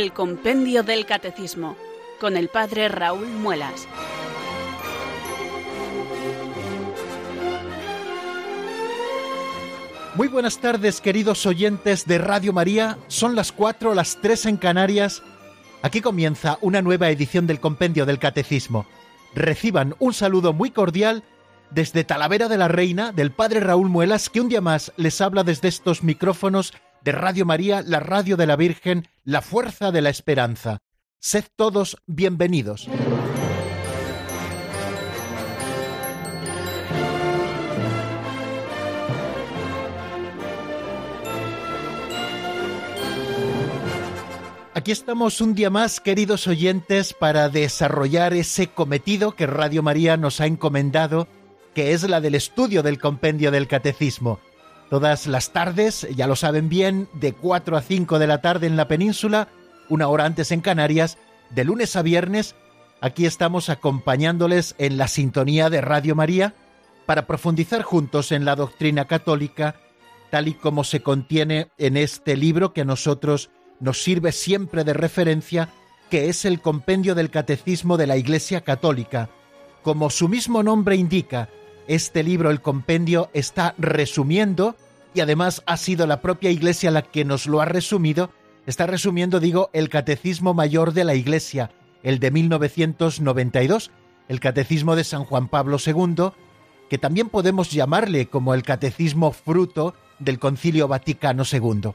el 0.00 0.14
Compendio 0.14 0.82
del 0.82 1.04
Catecismo 1.04 1.76
con 2.20 2.38
el 2.38 2.48
Padre 2.48 2.88
Raúl 2.88 3.26
Muelas. 3.26 3.86
Muy 10.14 10.28
buenas 10.28 10.56
tardes, 10.58 11.02
queridos 11.02 11.44
oyentes 11.44 12.06
de 12.06 12.16
Radio 12.16 12.54
María. 12.54 12.96
Son 13.08 13.36
las 13.36 13.52
cuatro, 13.52 13.92
las 13.92 14.16
tres 14.22 14.46
en 14.46 14.56
Canarias. 14.56 15.22
Aquí 15.82 16.00
comienza 16.00 16.56
una 16.62 16.80
nueva 16.80 17.10
edición 17.10 17.46
del 17.46 17.60
Compendio 17.60 18.06
del 18.06 18.18
Catecismo. 18.18 18.86
Reciban 19.34 19.96
un 19.98 20.14
saludo 20.14 20.54
muy 20.54 20.70
cordial 20.70 21.24
desde 21.70 22.04
Talavera 22.04 22.48
de 22.48 22.56
la 22.56 22.68
Reina 22.68 23.12
del 23.12 23.32
Padre 23.32 23.60
Raúl 23.60 23.90
Muelas, 23.90 24.30
que 24.30 24.40
un 24.40 24.48
día 24.48 24.62
más 24.62 24.94
les 24.96 25.20
habla 25.20 25.44
desde 25.44 25.68
estos 25.68 26.02
micrófonos 26.02 26.72
de 27.02 27.12
Radio 27.12 27.46
María, 27.46 27.82
la 27.82 28.00
radio 28.00 28.36
de 28.36 28.46
la 28.46 28.56
Virgen, 28.56 29.08
la 29.24 29.42
fuerza 29.42 29.90
de 29.90 30.02
la 30.02 30.10
esperanza. 30.10 30.78
Sed 31.18 31.44
todos 31.56 31.96
bienvenidos. 32.06 32.88
Aquí 44.72 44.92
estamos 44.92 45.42
un 45.42 45.54
día 45.54 45.68
más, 45.68 46.00
queridos 46.00 46.46
oyentes, 46.46 47.12
para 47.12 47.50
desarrollar 47.50 48.32
ese 48.32 48.68
cometido 48.68 49.32
que 49.36 49.46
Radio 49.46 49.82
María 49.82 50.16
nos 50.16 50.40
ha 50.40 50.46
encomendado, 50.46 51.28
que 51.74 51.92
es 51.92 52.08
la 52.08 52.22
del 52.22 52.34
estudio 52.34 52.82
del 52.82 52.98
compendio 52.98 53.50
del 53.50 53.68
catecismo. 53.68 54.40
Todas 54.90 55.28
las 55.28 55.52
tardes, 55.52 56.04
ya 56.16 56.26
lo 56.26 56.34
saben 56.34 56.68
bien, 56.68 57.08
de 57.12 57.32
4 57.32 57.76
a 57.76 57.80
5 57.80 58.18
de 58.18 58.26
la 58.26 58.40
tarde 58.40 58.66
en 58.66 58.76
la 58.76 58.88
península, 58.88 59.46
una 59.88 60.08
hora 60.08 60.24
antes 60.24 60.50
en 60.50 60.60
Canarias, 60.60 61.16
de 61.50 61.64
lunes 61.64 61.94
a 61.94 62.02
viernes, 62.02 62.56
aquí 63.00 63.24
estamos 63.24 63.68
acompañándoles 63.68 64.74
en 64.78 64.98
la 64.98 65.06
sintonía 65.06 65.70
de 65.70 65.80
Radio 65.80 66.16
María 66.16 66.54
para 67.06 67.28
profundizar 67.28 67.82
juntos 67.82 68.32
en 68.32 68.44
la 68.44 68.56
doctrina 68.56 69.04
católica, 69.04 69.76
tal 70.28 70.48
y 70.48 70.54
como 70.54 70.82
se 70.82 71.00
contiene 71.02 71.68
en 71.78 71.96
este 71.96 72.36
libro 72.36 72.72
que 72.72 72.80
a 72.80 72.84
nosotros 72.84 73.50
nos 73.78 74.02
sirve 74.02 74.32
siempre 74.32 74.82
de 74.82 74.92
referencia, 74.92 75.68
que 76.10 76.28
es 76.28 76.44
el 76.44 76.60
compendio 76.60 77.14
del 77.14 77.30
Catecismo 77.30 77.96
de 77.96 78.08
la 78.08 78.16
Iglesia 78.16 78.62
Católica. 78.62 79.30
Como 79.82 80.10
su 80.10 80.28
mismo 80.28 80.64
nombre 80.64 80.96
indica, 80.96 81.48
este 81.94 82.22
libro, 82.22 82.50
el 82.50 82.60
compendio, 82.60 83.30
está 83.34 83.74
resumiendo, 83.76 84.76
y 85.12 85.20
además 85.20 85.62
ha 85.66 85.76
sido 85.76 86.06
la 86.06 86.20
propia 86.20 86.50
Iglesia 86.50 86.90
la 86.92 87.02
que 87.02 87.24
nos 87.24 87.46
lo 87.46 87.60
ha 87.60 87.64
resumido, 87.64 88.30
está 88.66 88.86
resumiendo, 88.86 89.40
digo, 89.40 89.70
el 89.72 89.88
Catecismo 89.88 90.54
Mayor 90.54 90.92
de 90.92 91.02
la 91.02 91.16
Iglesia, 91.16 91.72
el 92.04 92.20
de 92.20 92.30
1992, 92.30 93.90
el 94.28 94.38
Catecismo 94.38 94.94
de 94.94 95.02
San 95.02 95.24
Juan 95.24 95.48
Pablo 95.48 95.78
II, 95.84 96.30
que 96.88 96.98
también 96.98 97.28
podemos 97.28 97.72
llamarle 97.72 98.28
como 98.28 98.54
el 98.54 98.62
Catecismo 98.62 99.32
fruto 99.32 99.94
del 100.20 100.38
Concilio 100.38 100.86
Vaticano 100.86 101.42
II. 101.50 101.92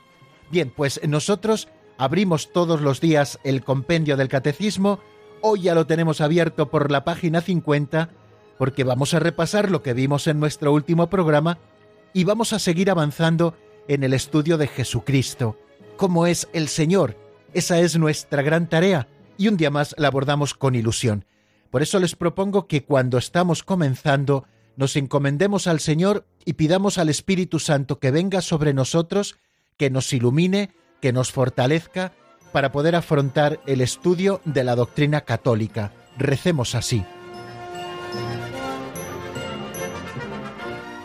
Bien, 0.51 0.73
pues 0.75 0.99
nosotros 1.07 1.69
abrimos 1.97 2.51
todos 2.51 2.81
los 2.81 2.99
días 2.99 3.39
el 3.45 3.63
compendio 3.63 4.17
del 4.17 4.27
catecismo, 4.27 4.99
hoy 5.41 5.61
ya 5.61 5.75
lo 5.75 5.87
tenemos 5.87 6.19
abierto 6.21 6.69
por 6.69 6.91
la 6.91 7.03
página 7.03 7.39
50, 7.39 8.09
porque 8.57 8.83
vamos 8.83 9.13
a 9.13 9.19
repasar 9.19 9.69
lo 9.69 9.81
que 9.81 9.93
vimos 9.93 10.27
en 10.27 10.39
nuestro 10.39 10.73
último 10.73 11.09
programa 11.09 11.57
y 12.13 12.23
vamos 12.23 12.53
a 12.53 12.59
seguir 12.59 12.89
avanzando 12.89 13.55
en 13.87 14.03
el 14.03 14.13
estudio 14.13 14.57
de 14.57 14.67
Jesucristo, 14.67 15.57
cómo 15.97 16.27
es 16.27 16.47
el 16.53 16.67
Señor. 16.67 17.17
Esa 17.53 17.79
es 17.79 17.97
nuestra 17.97 18.41
gran 18.41 18.67
tarea 18.67 19.07
y 19.37 19.47
un 19.47 19.57
día 19.57 19.69
más 19.69 19.95
la 19.97 20.07
abordamos 20.07 20.53
con 20.53 20.75
ilusión. 20.75 21.25
Por 21.71 21.81
eso 21.81 21.99
les 21.99 22.15
propongo 22.15 22.67
que 22.67 22.83
cuando 22.83 23.17
estamos 23.17 23.63
comenzando 23.63 24.45
nos 24.77 24.95
encomendemos 24.95 25.67
al 25.67 25.79
Señor 25.79 26.25
y 26.45 26.53
pidamos 26.53 26.97
al 26.97 27.09
Espíritu 27.09 27.59
Santo 27.59 27.99
que 27.99 28.11
venga 28.11 28.41
sobre 28.41 28.73
nosotros 28.73 29.37
que 29.77 29.89
nos 29.89 30.11
ilumine, 30.13 30.71
que 31.01 31.13
nos 31.13 31.31
fortalezca 31.31 32.13
para 32.51 32.71
poder 32.71 32.95
afrontar 32.95 33.59
el 33.65 33.81
estudio 33.81 34.41
de 34.45 34.63
la 34.63 34.75
doctrina 34.75 35.21
católica. 35.21 35.91
Recemos 36.17 36.75
así. 36.75 37.03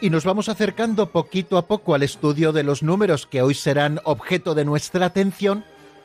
Y 0.00 0.10
nos 0.10 0.24
vamos 0.24 0.48
acercando 0.48 1.10
poquito 1.10 1.58
a 1.58 1.66
poco 1.66 1.94
al 1.94 2.02
estudio 2.02 2.52
de 2.52 2.62
los 2.62 2.82
números 2.82 3.26
que 3.26 3.42
hoy 3.42 3.54
serán 3.54 4.00
objeto 4.04 4.54
de 4.54 4.64
nuestra 4.64 5.06
atención 5.06 5.64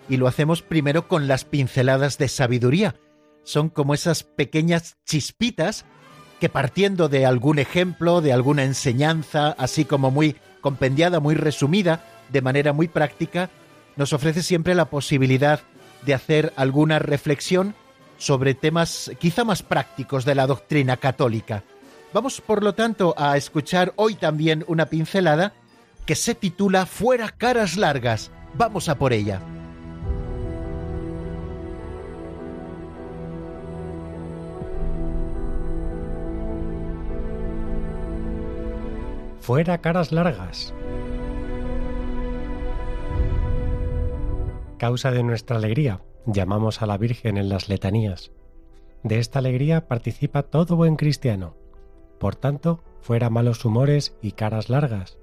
y 0.10 0.18
lo 0.18 0.28
hacemos 0.28 0.62
primero 0.62 1.08
con 1.08 1.28
las 1.28 1.46
pinceladas 1.46 2.18
de 2.18 2.28
sabiduría. 2.28 2.96
Son 3.44 3.70
como 3.70 3.94
esas 3.94 4.24
pequeñas 4.24 4.98
chispitas 5.06 5.86
que 6.40 6.50
partiendo 6.50 7.10
de 7.10 7.26
algún 7.26 7.60
ejemplo, 7.60 8.22
de 8.22 8.34
alguna 8.34 8.64
enseñanza, 8.64 9.56
así 9.58 9.86
como 9.86 10.12
muy 10.12 10.36
compendiada, 10.62 11.20
muy 11.20 11.36
resumida, 11.36 12.04
de 12.30 12.42
manera 12.42 12.74
muy 12.74 12.88
práctica, 12.88 13.50
nos 13.96 14.14
ofrece 14.14 14.44
siempre 14.44 14.76
la 14.76 14.90
posibilidad 14.90 15.62
de 16.06 16.14
hacer 16.14 16.54
alguna 16.56 17.00
reflexión 17.00 17.76
sobre 18.18 18.56
temas 18.56 19.12
quizá 19.20 19.44
más 19.44 19.62
prácticos 19.62 20.26
de 20.26 20.36
la 20.36 20.48
doctrina 20.48 20.98
católica. 20.98 21.64
Vamos, 22.14 22.42
por 22.42 22.64
lo 22.64 22.76
tanto, 22.76 23.16
a 23.18 23.36
escuchar 23.38 23.94
hoy 23.96 24.14
también 24.14 24.64
una 24.68 24.86
pincelada 24.86 25.54
que 26.06 26.14
se 26.14 26.36
titula 26.36 26.86
Fuera 26.86 27.30
caras 27.30 27.76
largas. 27.76 28.32
Vamos 28.54 28.88
a 28.88 29.00
por 29.00 29.14
ella. 29.14 29.42
Fuera 39.40 39.80
caras 39.80 40.12
largas. 40.12 40.72
Causa 44.78 45.12
de 45.12 45.24
nuestra 45.24 45.58
alegría, 45.58 46.02
llamamos 46.28 46.82
a 46.82 46.86
la 46.86 46.98
Virgen 46.98 47.38
en 47.38 47.50
las 47.50 47.70
letanías. 47.70 48.32
De 49.02 49.18
esta 49.20 49.40
alegría 49.40 49.88
participa 49.88 50.44
todo 50.44 50.76
buen 50.76 50.96
cristiano 50.96 51.63
por 52.24 52.38
tanto, 52.38 52.80
fuera 53.02 53.30
malos 53.30 53.66
humores 53.66 54.16
y 54.22 54.32
caras 54.32 54.70
largas. 54.70 55.18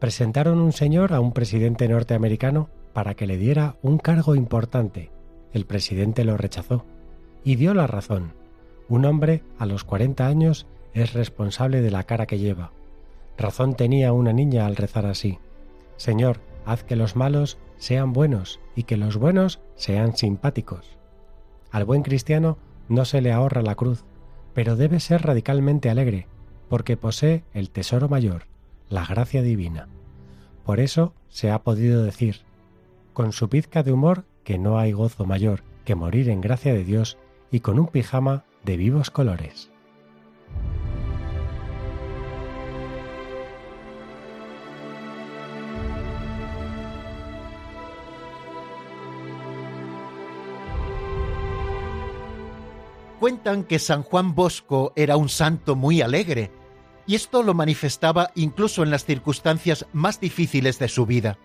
Presentaron 0.00 0.58
un 0.58 0.72
señor 0.72 1.12
a 1.12 1.20
un 1.20 1.32
presidente 1.32 1.86
norteamericano 1.86 2.70
para 2.92 3.14
que 3.14 3.28
le 3.28 3.36
diera 3.36 3.76
un 3.82 3.98
cargo 3.98 4.34
importante. 4.34 5.12
El 5.52 5.64
presidente 5.64 6.24
lo 6.24 6.36
rechazó 6.36 6.84
y 7.44 7.54
dio 7.54 7.72
la 7.72 7.86
razón. 7.86 8.32
Un 8.88 9.04
hombre 9.04 9.44
a 9.60 9.66
los 9.66 9.84
40 9.84 10.26
años 10.26 10.66
es 10.92 11.12
responsable 11.12 11.82
de 11.82 11.92
la 11.92 12.02
cara 12.02 12.26
que 12.26 12.40
lleva. 12.40 12.72
Razón 13.36 13.76
tenía 13.76 14.12
una 14.12 14.32
niña 14.32 14.66
al 14.66 14.74
rezar 14.74 15.06
así. 15.06 15.38
Señor, 15.98 16.40
haz 16.66 16.82
que 16.82 16.96
los 16.96 17.14
malos 17.14 17.58
sean 17.76 18.12
buenos 18.12 18.58
y 18.74 18.82
que 18.82 18.96
los 18.96 19.18
buenos 19.18 19.60
sean 19.76 20.16
simpáticos. 20.16 20.98
Al 21.70 21.84
buen 21.84 22.02
cristiano 22.02 22.58
no 22.88 23.04
se 23.04 23.20
le 23.20 23.30
ahorra 23.30 23.62
la 23.62 23.76
cruz, 23.76 24.04
pero 24.58 24.74
debe 24.74 24.98
ser 24.98 25.22
radicalmente 25.22 25.88
alegre, 25.88 26.26
porque 26.68 26.96
posee 26.96 27.44
el 27.54 27.70
tesoro 27.70 28.08
mayor, 28.08 28.48
la 28.88 29.06
gracia 29.06 29.40
divina. 29.40 29.86
Por 30.64 30.80
eso 30.80 31.14
se 31.28 31.52
ha 31.52 31.62
podido 31.62 32.02
decir, 32.02 32.40
con 33.12 33.30
su 33.30 33.48
pizca 33.48 33.84
de 33.84 33.92
humor, 33.92 34.24
que 34.42 34.58
no 34.58 34.76
hay 34.80 34.90
gozo 34.90 35.24
mayor 35.26 35.62
que 35.84 35.94
morir 35.94 36.28
en 36.28 36.40
gracia 36.40 36.74
de 36.74 36.82
Dios 36.82 37.18
y 37.52 37.60
con 37.60 37.78
un 37.78 37.86
pijama 37.86 38.46
de 38.64 38.76
vivos 38.76 39.12
colores. 39.12 39.67
Cuentan 53.20 53.64
que 53.64 53.80
San 53.80 54.04
Juan 54.04 54.36
Bosco 54.36 54.92
era 54.94 55.16
un 55.16 55.28
santo 55.28 55.74
muy 55.74 56.02
alegre, 56.02 56.52
y 57.04 57.16
esto 57.16 57.42
lo 57.42 57.52
manifestaba 57.52 58.30
incluso 58.36 58.84
en 58.84 58.90
las 58.90 59.04
circunstancias 59.04 59.86
más 59.92 60.20
difíciles 60.20 60.78
de 60.78 60.88
su 60.88 61.04
vida. 61.04 61.36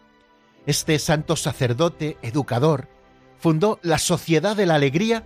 Este 0.67 0.99
santo 0.99 1.35
sacerdote, 1.35 2.17
educador, 2.21 2.89
fundó 3.39 3.79
la 3.81 3.97
Sociedad 3.97 4.55
de 4.55 4.67
la 4.67 4.75
Alegría, 4.75 5.23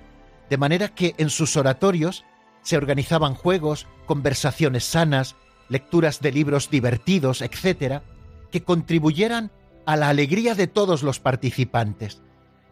de 0.50 0.58
manera 0.58 0.88
que 0.88 1.16
en 1.18 1.30
sus 1.30 1.58
oratorios 1.58 2.24
se 2.62 2.78
organizaban 2.78 3.36
juegos, 3.36 3.86
conversaciones 4.06 4.86
sanas, 4.86 5.36
lecturas 5.68 6.22
de 6.22 6.32
libros 6.32 6.70
divertidos, 6.70 7.42
etc., 7.42 8.02
que 8.52 8.64
contribuyeran 8.64 9.52
a 9.86 9.98
la 9.98 10.08
alegría 10.08 10.56
de 10.56 10.68
todos 10.68 11.04
los 11.04 11.20
participantes. 11.20 12.22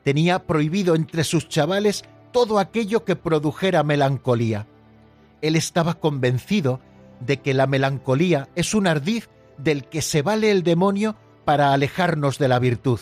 Tenía 0.03 0.45
prohibido 0.45 0.95
entre 0.95 1.25
sus 1.25 1.49
chavales 1.49 2.05
todo 2.35 2.59
aquello 2.59 3.05
que 3.05 3.15
produjera 3.15 3.81
melancolía. 3.83 4.67
Él 5.41 5.55
estaba 5.55 5.93
convencido 5.93 6.81
de 7.21 7.39
que 7.39 7.53
la 7.53 7.65
melancolía 7.65 8.49
es 8.55 8.73
un 8.73 8.87
ardiz 8.87 9.29
del 9.57 9.85
que 9.85 10.01
se 10.01 10.21
vale 10.21 10.51
el 10.51 10.61
demonio 10.61 11.15
para 11.45 11.71
alejarnos 11.71 12.37
de 12.37 12.49
la 12.49 12.59
virtud. 12.59 12.99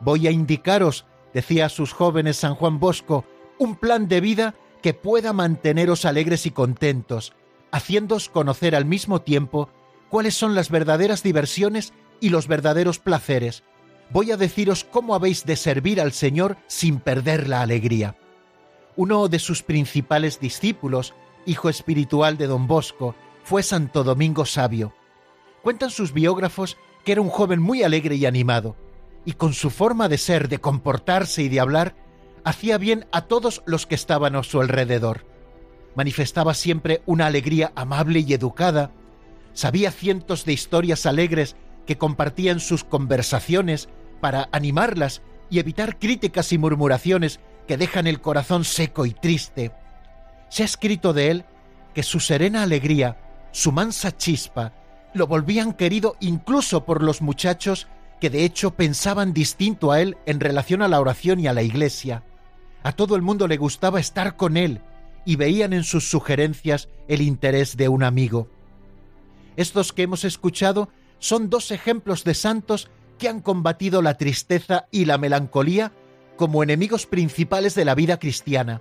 Voy 0.00 0.26
a 0.26 0.32
indicaros, 0.32 1.06
decía 1.32 1.64
a 1.64 1.68
sus 1.70 1.94
jóvenes 1.94 2.36
San 2.36 2.56
Juan 2.56 2.78
Bosco, 2.78 3.24
un 3.58 3.74
plan 3.74 4.06
de 4.06 4.20
vida 4.20 4.54
que 4.82 4.92
pueda 4.92 5.32
manteneros 5.32 6.04
alegres 6.04 6.44
y 6.44 6.50
contentos, 6.50 7.32
haciéndoos 7.72 8.28
conocer 8.28 8.76
al 8.76 8.84
mismo 8.84 9.22
tiempo 9.22 9.70
cuáles 10.10 10.34
son 10.34 10.54
las 10.54 10.68
verdaderas 10.68 11.22
diversiones 11.22 11.94
y 12.20 12.28
los 12.28 12.48
verdaderos 12.48 12.98
placeres. 12.98 13.62
Voy 14.10 14.30
a 14.30 14.36
deciros 14.36 14.84
cómo 14.84 15.14
habéis 15.14 15.46
de 15.46 15.56
servir 15.56 16.02
al 16.02 16.12
Señor 16.12 16.58
sin 16.66 17.00
perder 17.00 17.48
la 17.48 17.62
alegría. 17.62 18.14
Uno 18.98 19.28
de 19.28 19.38
sus 19.38 19.62
principales 19.62 20.40
discípulos, 20.40 21.14
hijo 21.46 21.68
espiritual 21.68 22.36
de 22.36 22.48
don 22.48 22.66
Bosco, 22.66 23.14
fue 23.44 23.62
Santo 23.62 24.02
Domingo 24.02 24.44
Sabio. 24.44 24.92
Cuentan 25.62 25.90
sus 25.90 26.12
biógrafos 26.12 26.76
que 27.04 27.12
era 27.12 27.20
un 27.20 27.28
joven 27.28 27.62
muy 27.62 27.84
alegre 27.84 28.16
y 28.16 28.26
animado, 28.26 28.74
y 29.24 29.34
con 29.34 29.52
su 29.52 29.70
forma 29.70 30.08
de 30.08 30.18
ser, 30.18 30.48
de 30.48 30.58
comportarse 30.58 31.44
y 31.44 31.48
de 31.48 31.60
hablar, 31.60 31.94
hacía 32.42 32.76
bien 32.76 33.06
a 33.12 33.20
todos 33.20 33.62
los 33.66 33.86
que 33.86 33.94
estaban 33.94 34.34
a 34.34 34.42
su 34.42 34.60
alrededor. 34.60 35.24
Manifestaba 35.94 36.52
siempre 36.52 37.00
una 37.06 37.26
alegría 37.26 37.70
amable 37.76 38.24
y 38.26 38.32
educada, 38.32 38.90
sabía 39.52 39.92
cientos 39.92 40.44
de 40.44 40.54
historias 40.54 41.06
alegres 41.06 41.54
que 41.86 41.98
compartía 41.98 42.50
en 42.50 42.58
sus 42.58 42.82
conversaciones 42.82 43.88
para 44.20 44.48
animarlas 44.50 45.22
y 45.50 45.60
evitar 45.60 46.00
críticas 46.00 46.52
y 46.52 46.58
murmuraciones 46.58 47.38
que 47.68 47.76
dejan 47.76 48.08
el 48.08 48.20
corazón 48.20 48.64
seco 48.64 49.06
y 49.06 49.12
triste. 49.12 49.70
Se 50.48 50.62
ha 50.64 50.66
escrito 50.66 51.12
de 51.12 51.30
él 51.30 51.44
que 51.94 52.02
su 52.02 52.18
serena 52.18 52.64
alegría 52.64 53.18
su 53.52 53.72
mansa 53.72 54.16
chispa, 54.16 54.72
lo 55.14 55.26
volvían 55.26 55.72
querido 55.72 56.16
incluso 56.20 56.84
por 56.84 57.02
los 57.02 57.22
muchachos 57.22 57.88
que 58.20 58.30
de 58.30 58.44
hecho 58.44 58.72
pensaban 58.72 59.32
distinto 59.32 59.90
a 59.90 60.00
él 60.00 60.16
en 60.26 60.40
relación 60.40 60.82
a 60.82 60.88
la 60.88 61.00
oración 61.00 61.40
y 61.40 61.46
a 61.46 61.52
la 61.52 61.62
iglesia. 61.62 62.24
A 62.82 62.92
todo 62.92 63.16
el 63.16 63.22
mundo 63.22 63.48
le 63.48 63.56
gustaba 63.56 64.00
estar 64.00 64.36
con 64.36 64.56
él 64.56 64.80
y 65.24 65.36
veían 65.36 65.72
en 65.72 65.84
sus 65.84 66.08
sugerencias 66.08 66.88
el 67.06 67.22
interés 67.22 67.76
de 67.76 67.88
un 67.88 68.02
amigo. 68.02 68.48
Estos 69.56 69.92
que 69.92 70.02
hemos 70.02 70.24
escuchado 70.24 70.88
son 71.18 71.50
dos 71.50 71.70
ejemplos 71.70 72.24
de 72.24 72.34
santos 72.34 72.90
que 73.18 73.28
han 73.28 73.40
combatido 73.40 74.02
la 74.02 74.14
tristeza 74.14 74.86
y 74.90 75.04
la 75.04 75.18
melancolía 75.18 75.92
como 76.38 76.62
enemigos 76.62 77.04
principales 77.04 77.74
de 77.74 77.84
la 77.84 77.94
vida 77.94 78.18
cristiana. 78.18 78.80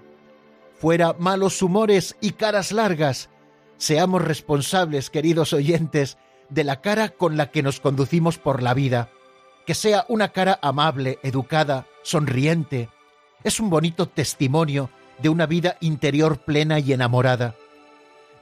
Fuera 0.80 1.13
malos 1.19 1.62
humores 1.62 2.15
y 2.21 2.31
caras 2.31 2.71
largas, 2.71 3.30
Seamos 3.77 4.24
responsables, 4.24 5.09
queridos 5.09 5.54
oyentes, 5.54 6.18
de 6.50 6.63
la 6.63 6.81
cara 6.81 7.09
con 7.09 7.38
la 7.38 7.51
que 7.51 7.62
nos 7.62 7.80
conducimos 7.80 8.38
por 8.38 8.63
la 8.63 8.74
vida. 8.74 9.09
Que 9.65 9.75
sea 9.75 10.06
una 10.09 10.30
cara 10.30 10.59
amable, 10.62 11.19
educada, 11.21 11.86
sonriente. 12.01 12.89
Es 13.44 13.60
un 13.60 13.69
bonito 13.69 14.07
testimonio 14.07 14.89
de 15.19 15.30
una 15.30 15.45
vida 15.45 15.77
interior 15.80 16.39
plena 16.39 16.80
y 16.80 16.94
enamorada. 16.94 17.56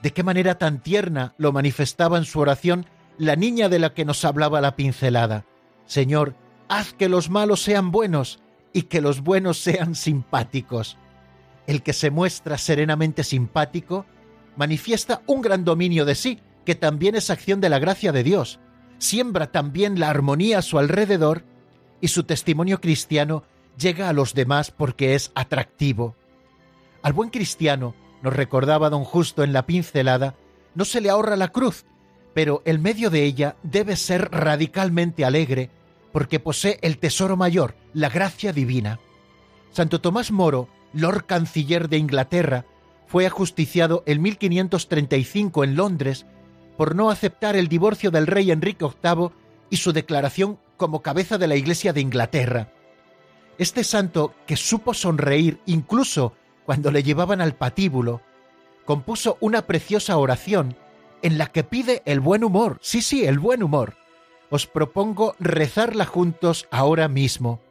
De 0.01 0.11
qué 0.11 0.23
manera 0.23 0.57
tan 0.57 0.81
tierna 0.81 1.33
lo 1.38 1.51
manifestaba 1.51 2.18
en 2.18 2.25
su 2.25 2.39
oración 2.39 2.85
la 3.18 3.35
niña 3.35 3.69
de 3.69 3.79
la 3.79 3.94
que 3.94 4.06
nos 4.06 4.23
hablaba 4.23 4.61
la 4.61 4.75
pincelada. 4.75 5.45
Señor, 5.85 6.35
haz 6.69 6.94
que 6.94 7.09
los 7.09 7.29
malos 7.29 7.61
sean 7.61 7.91
buenos 7.91 8.39
y 8.75 8.83
que 8.83 9.00
los 9.00 9.22
buenos 9.22 9.57
sean 9.57 9.95
simpáticos. 9.95 10.98
El 11.66 11.81
que 11.81 11.94
se 11.94 12.12
muestra 12.12 12.57
serenamente 12.57 13.24
simpático 13.24 14.06
manifiesta 14.57 15.22
un 15.27 15.42
gran 15.42 15.63
dominio 15.63 16.04
de 16.04 16.13
sí, 16.13 16.42
que 16.66 16.75
también 16.75 17.16
es 17.16 17.30
acción 17.30 17.62
de 17.62 17.69
la 17.69 17.80
gracia 17.80 18.12
de 18.12 18.22
Dios. 18.22 18.60
Siembra 18.98 19.50
también 19.50 19.98
la 19.98 20.10
armonía 20.10 20.57
a 20.57 20.62
su 20.62 20.77
alrededor 20.77 21.45
y 22.01 22.10
su 22.10 22.24
testimonio 22.24 22.81
cristiano 22.81 23.45
llega 23.77 24.10
a 24.10 24.13
los 24.13 24.33
demás 24.33 24.72
porque 24.72 25.16
es 25.16 25.31
atractivo. 25.36 26.18
Al 27.01 27.13
buen 27.13 27.30
cristiano, 27.30 27.95
nos 28.21 28.33
recordaba 28.33 28.89
don 28.89 29.06
Justo 29.06 29.45
en 29.45 29.54
la 29.54 29.66
pincelada, 29.66 30.36
no 30.74 30.83
se 30.83 31.00
le 31.00 31.10
ahorra 31.10 31.38
la 31.38 31.48
cruz, 31.48 31.86
pero 32.33 32.62
el 32.66 32.80
medio 32.80 33.10
de 33.10 33.24
ella 33.24 33.56
debe 33.63 33.95
ser 33.95 34.31
radicalmente 34.31 35.24
alegre, 35.24 35.69
porque 36.15 36.39
posee 36.39 36.79
el 36.81 36.97
tesoro 36.97 37.35
mayor, 37.35 37.75
la 37.94 38.07
gracia 38.07 38.53
divina. 38.53 39.01
Santo 39.71 40.00
Tomás 40.00 40.31
Moro, 40.31 40.69
Lord 40.94 41.25
Canciller 41.25 41.89
de 41.89 41.97
Inglaterra, 41.97 42.63
fue 43.06 43.25
ajusticiado 43.25 44.01
en 44.06 44.21
1535 44.21 45.65
en 45.65 45.75
Londres 45.75 46.25
por 46.77 46.95
no 46.95 47.09
aceptar 47.09 47.57
el 47.57 47.67
divorcio 47.67 48.12
del 48.12 48.27
rey 48.27 48.51
Enrique 48.51 48.85
VIII 48.85 49.31
y 49.69 49.75
su 49.75 49.91
declaración 49.91 50.57
como 50.77 51.01
cabeza 51.01 51.38
de 51.38 51.47
la 51.50 51.57
Iglesia 51.57 51.91
de 51.91 52.00
Inglaterra. 52.00 52.71
Este 53.57 53.83
santo, 53.83 54.33
que 54.47 54.56
supo 54.56 54.94
sonreír 54.94 55.59
incluso 55.66 56.31
cuando 56.66 56.92
le 56.92 57.04
llevaban 57.04 57.42
al 57.42 57.56
patíbulo, 57.56 58.21
compuso 58.85 59.37
una 59.42 59.63
preciosa 59.63 60.16
oración 60.16 60.78
en 61.21 61.37
la 61.37 61.47
que 61.47 61.66
pide 61.66 62.04
el 62.06 62.21
buen 62.21 62.45
humor, 62.45 62.80
sí, 62.81 63.01
sí, 63.01 63.25
el 63.25 63.37
buen 63.37 63.61
humor. 63.61 64.05
Os 64.49 64.68
propongo 64.68 65.35
rezarla 65.40 66.06
juntos 66.06 66.68
ahora 66.71 67.07
mismo. 67.07 67.61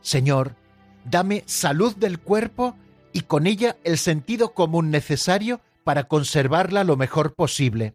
Señor, 0.00 0.56
dame 1.04 1.44
salud 1.46 1.94
del 1.96 2.18
cuerpo 2.18 2.76
y 3.12 3.22
con 3.22 3.46
ella 3.46 3.76
el 3.84 3.98
sentido 3.98 4.54
común 4.54 4.90
necesario 4.90 5.60
para 5.84 6.04
conservarla 6.04 6.84
lo 6.84 6.96
mejor 6.96 7.34
posible. 7.34 7.94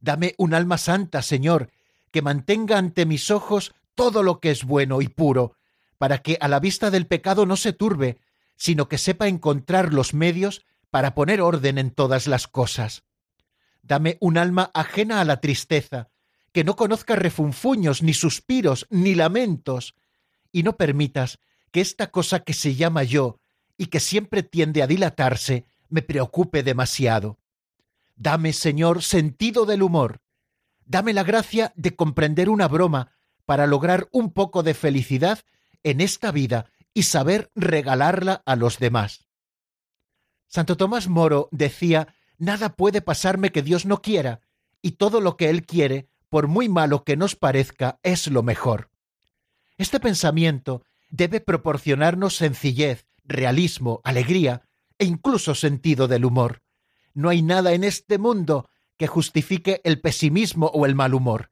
Dame 0.00 0.34
un 0.38 0.54
alma 0.54 0.78
santa, 0.78 1.22
Señor, 1.22 1.70
que 2.10 2.22
mantenga 2.22 2.78
ante 2.78 3.06
mis 3.06 3.30
ojos 3.30 3.74
todo 3.94 4.22
lo 4.22 4.40
que 4.40 4.50
es 4.50 4.64
bueno 4.64 5.00
y 5.02 5.08
puro, 5.08 5.54
para 5.98 6.18
que 6.18 6.38
a 6.40 6.48
la 6.48 6.60
vista 6.60 6.90
del 6.90 7.06
pecado 7.06 7.46
no 7.46 7.56
se 7.56 7.72
turbe, 7.72 8.18
sino 8.56 8.88
que 8.88 8.98
sepa 8.98 9.28
encontrar 9.28 9.92
los 9.92 10.14
medios 10.14 10.64
para 10.90 11.14
poner 11.14 11.40
orden 11.40 11.78
en 11.78 11.90
todas 11.90 12.26
las 12.26 12.46
cosas. 12.46 13.02
Dame 13.82 14.16
un 14.20 14.38
alma 14.38 14.70
ajena 14.74 15.20
a 15.20 15.24
la 15.24 15.40
tristeza, 15.40 16.08
que 16.52 16.64
no 16.64 16.76
conozca 16.76 17.16
refunfuños, 17.16 18.02
ni 18.02 18.14
suspiros, 18.14 18.86
ni 18.90 19.14
lamentos, 19.14 19.94
y 20.52 20.62
no 20.62 20.76
permitas 20.76 21.38
que 21.70 21.80
esta 21.80 22.10
cosa 22.10 22.40
que 22.40 22.54
se 22.54 22.74
llama 22.74 23.02
yo, 23.02 23.40
y 23.76 23.86
que 23.86 24.00
siempre 24.00 24.42
tiende 24.42 24.82
a 24.82 24.86
dilatarse 24.86 25.66
me 25.88 26.02
preocupe 26.02 26.62
demasiado. 26.62 27.38
Dame, 28.16 28.52
Señor, 28.52 29.02
sentido 29.02 29.64
del 29.64 29.82
humor. 29.82 30.20
Dame 30.84 31.12
la 31.12 31.22
gracia 31.22 31.72
de 31.76 31.94
comprender 31.94 32.48
una 32.48 32.66
broma 32.66 33.12
para 33.46 33.66
lograr 33.66 34.08
un 34.12 34.32
poco 34.32 34.62
de 34.62 34.74
felicidad 34.74 35.40
en 35.82 36.00
esta 36.00 36.32
vida 36.32 36.66
y 36.92 37.04
saber 37.04 37.50
regalarla 37.54 38.42
a 38.44 38.56
los 38.56 38.78
demás. 38.78 39.26
Santo 40.48 40.76
Tomás 40.76 41.08
Moro 41.08 41.48
decía, 41.52 42.14
nada 42.38 42.74
puede 42.74 43.00
pasarme 43.00 43.52
que 43.52 43.62
Dios 43.62 43.86
no 43.86 44.02
quiera, 44.02 44.40
y 44.82 44.92
todo 44.92 45.20
lo 45.20 45.36
que 45.36 45.50
Él 45.50 45.64
quiere, 45.64 46.08
por 46.28 46.48
muy 46.48 46.68
malo 46.68 47.04
que 47.04 47.16
nos 47.16 47.36
parezca, 47.36 47.98
es 48.02 48.26
lo 48.28 48.42
mejor. 48.42 48.90
Este 49.76 50.00
pensamiento 50.00 50.82
debe 51.10 51.40
proporcionarnos 51.40 52.36
sencillez, 52.36 53.06
realismo, 53.24 54.00
alegría 54.04 54.62
e 54.98 55.04
incluso 55.04 55.54
sentido 55.54 56.08
del 56.08 56.24
humor. 56.24 56.62
No 57.14 57.28
hay 57.28 57.42
nada 57.42 57.72
en 57.72 57.84
este 57.84 58.18
mundo 58.18 58.68
que 58.96 59.06
justifique 59.06 59.80
el 59.84 60.00
pesimismo 60.00 60.66
o 60.66 60.86
el 60.86 60.94
mal 60.94 61.14
humor. 61.14 61.50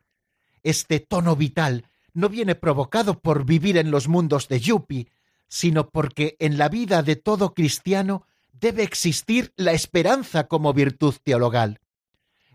Este 0.62 1.00
tono 1.00 1.36
vital 1.36 1.84
no 2.12 2.28
viene 2.28 2.54
provocado 2.54 3.20
por 3.20 3.44
vivir 3.44 3.76
en 3.76 3.90
los 3.90 4.08
mundos 4.08 4.48
de 4.48 4.58
Yuppie, 4.58 5.08
sino 5.48 5.90
porque 5.90 6.36
en 6.40 6.58
la 6.58 6.68
vida 6.68 7.02
de 7.02 7.16
todo 7.16 7.54
cristiano 7.54 8.26
debe 8.52 8.82
existir 8.82 9.52
la 9.56 9.72
esperanza 9.72 10.48
como 10.48 10.72
virtud 10.72 11.14
teologal. 11.22 11.80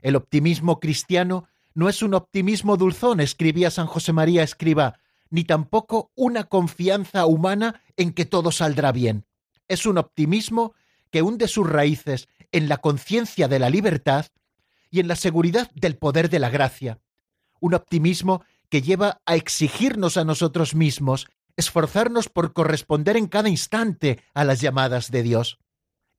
El 0.01 0.15
optimismo 0.15 0.79
cristiano 0.79 1.47
no 1.73 1.89
es 1.89 2.01
un 2.01 2.13
optimismo 2.13 2.77
dulzón, 2.77 3.19
escribía 3.19 3.71
San 3.71 3.87
José 3.87 4.13
María 4.13 4.43
Escriba, 4.43 4.99
ni 5.29 5.43
tampoco 5.43 6.11
una 6.15 6.43
confianza 6.45 7.25
humana 7.25 7.81
en 7.95 8.11
que 8.13 8.25
todo 8.25 8.51
saldrá 8.51 8.91
bien. 8.91 9.25
Es 9.67 9.85
un 9.85 9.97
optimismo 9.97 10.73
que 11.09 11.21
hunde 11.21 11.47
sus 11.47 11.69
raíces 11.69 12.27
en 12.51 12.67
la 12.67 12.77
conciencia 12.77 13.47
de 13.47 13.59
la 13.59 13.69
libertad 13.69 14.25
y 14.89 14.99
en 14.99 15.07
la 15.07 15.15
seguridad 15.15 15.71
del 15.73 15.97
poder 15.97 16.29
de 16.29 16.39
la 16.39 16.49
gracia. 16.49 16.99
Un 17.61 17.73
optimismo 17.73 18.43
que 18.69 18.81
lleva 18.81 19.21
a 19.25 19.35
exigirnos 19.35 20.17
a 20.17 20.25
nosotros 20.25 20.75
mismos, 20.75 21.27
esforzarnos 21.55 22.27
por 22.27 22.53
corresponder 22.53 23.15
en 23.15 23.27
cada 23.27 23.49
instante 23.49 24.21
a 24.33 24.43
las 24.43 24.59
llamadas 24.59 25.11
de 25.11 25.23
Dios. 25.23 25.59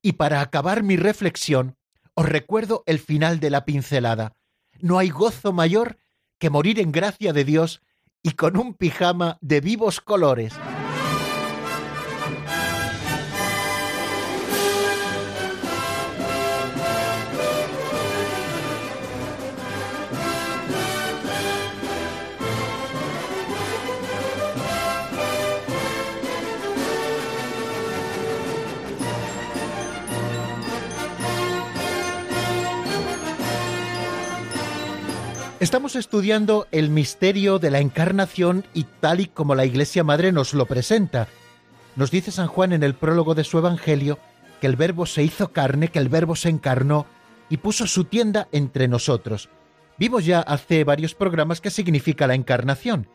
Y 0.00 0.12
para 0.12 0.40
acabar 0.40 0.82
mi 0.82 0.97
reflexión, 0.97 1.76
os 2.14 2.26
recuerdo 2.26 2.82
el 2.87 2.99
final 2.99 3.40
de 3.40 3.50
la 3.50 3.64
pincelada. 3.64 4.35
No 4.83 4.99
hay 4.99 5.11
gozo 5.11 5.53
mayor 5.53 5.97
que 6.41 6.51
morir 6.51 6.81
en 6.81 6.91
gracia 6.91 7.33
de 7.33 7.45
Dios 7.45 7.83
y 8.21 8.33
con 8.33 8.57
un 8.57 8.75
pijama 8.75 9.39
de 9.41 9.61
vivos 9.61 10.01
colores. 10.01 10.55
Estamos 35.62 35.95
estudiando 35.95 36.66
el 36.73 36.90
misterio 36.90 37.61
de 37.61 37.71
la 37.71 37.78
encarnación 37.78 38.64
y 38.75 38.83
tal 38.83 39.21
y 39.21 39.26
como 39.26 39.54
la 39.54 39.64
Iglesia 39.64 40.02
Madre 40.02 40.33
nos 40.33 40.54
lo 40.54 40.66
presenta. 40.66 41.28
Nos 41.95 42.11
dice 42.11 42.33
San 42.33 42.49
Juan 42.49 42.73
en 42.73 42.83
el 42.83 42.97
prólogo 42.97 43.37
de 43.37 43.45
su 43.45 43.59
Evangelio 43.59 44.19
que 44.61 44.66
el 44.66 44.75
Verbo 44.75 45.07
se 45.07 45.23
hizo 45.23 45.52
carne, 45.52 45.87
que 45.87 46.00
el 46.00 46.09
Verbo 46.09 46.35
se 46.35 46.49
encarnó 46.49 47.07
y 47.49 47.59
puso 47.59 47.87
su 47.87 48.02
tienda 48.07 48.49
entre 48.50 48.88
nosotros. 48.88 49.50
Vimos 49.99 50.26
ya 50.26 50.40
hace 50.40 50.83
varios 50.83 51.14
programas 51.14 51.61
qué 51.61 51.71
significa 51.71 52.26
la 52.26 52.35
encarnación. 52.35 53.07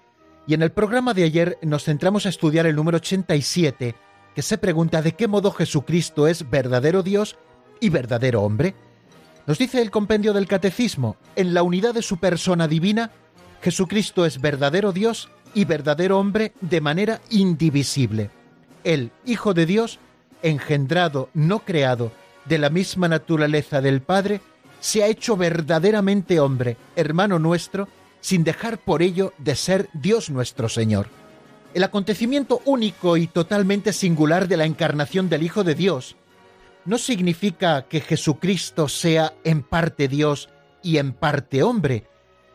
Y 0.47 0.53
en 0.53 0.61
el 0.61 0.71
programa 0.71 1.13
de 1.13 1.25
ayer 1.25 1.57
nos 1.61 1.83
centramos 1.83 2.25
a 2.25 2.29
estudiar 2.29 2.65
el 2.65 2.77
número 2.77 2.95
87, 2.95 3.93
que 4.33 4.41
se 4.41 4.57
pregunta 4.57 5.01
de 5.01 5.11
qué 5.11 5.27
modo 5.27 5.51
Jesucristo 5.51 6.29
es 6.29 6.49
verdadero 6.49 7.03
Dios 7.03 7.37
y 7.81 7.89
verdadero 7.89 8.43
hombre. 8.43 8.73
Nos 9.47 9.57
dice 9.57 9.81
el 9.81 9.91
compendio 9.91 10.33
del 10.33 10.45
Catecismo, 10.45 11.15
en 11.37 11.53
la 11.53 11.63
unidad 11.63 11.93
de 11.93 12.01
su 12.01 12.17
persona 12.17 12.67
divina, 12.67 13.11
Jesucristo 13.61 14.25
es 14.25 14.41
verdadero 14.41 14.91
Dios 14.91 15.29
y 15.53 15.63
verdadero 15.63 16.19
hombre 16.19 16.51
de 16.59 16.81
manera 16.81 17.21
indivisible. 17.29 18.29
El 18.83 19.11
Hijo 19.25 19.53
de 19.53 19.65
Dios, 19.65 19.99
engendrado, 20.41 21.29
no 21.33 21.59
creado, 21.59 22.11
de 22.43 22.57
la 22.57 22.69
misma 22.69 23.07
naturaleza 23.07 23.79
del 23.79 24.01
Padre, 24.01 24.41
se 24.81 25.01
ha 25.01 25.07
hecho 25.07 25.37
verdaderamente 25.37 26.41
hombre, 26.41 26.75
hermano 26.97 27.39
nuestro, 27.39 27.87
sin 28.19 28.43
dejar 28.43 28.77
por 28.77 29.01
ello 29.01 29.33
de 29.37 29.55
ser 29.55 29.87
Dios 29.93 30.29
nuestro 30.29 30.67
Señor. 30.67 31.07
El 31.73 31.85
acontecimiento 31.85 32.61
único 32.65 33.15
y 33.15 33.27
totalmente 33.27 33.93
singular 33.93 34.49
de 34.49 34.57
la 34.57 34.65
encarnación 34.65 35.29
del 35.29 35.43
Hijo 35.43 35.63
de 35.63 35.73
Dios, 35.73 36.17
no 36.87 36.97
significa 36.97 37.87
que 37.89 37.99
Jesucristo 37.99 38.87
sea 38.87 39.33
en 39.43 39.61
parte 39.61 40.07
Dios 40.07 40.49
y 40.81 40.97
en 40.97 41.11
parte 41.11 41.61
hombre, 41.61 42.07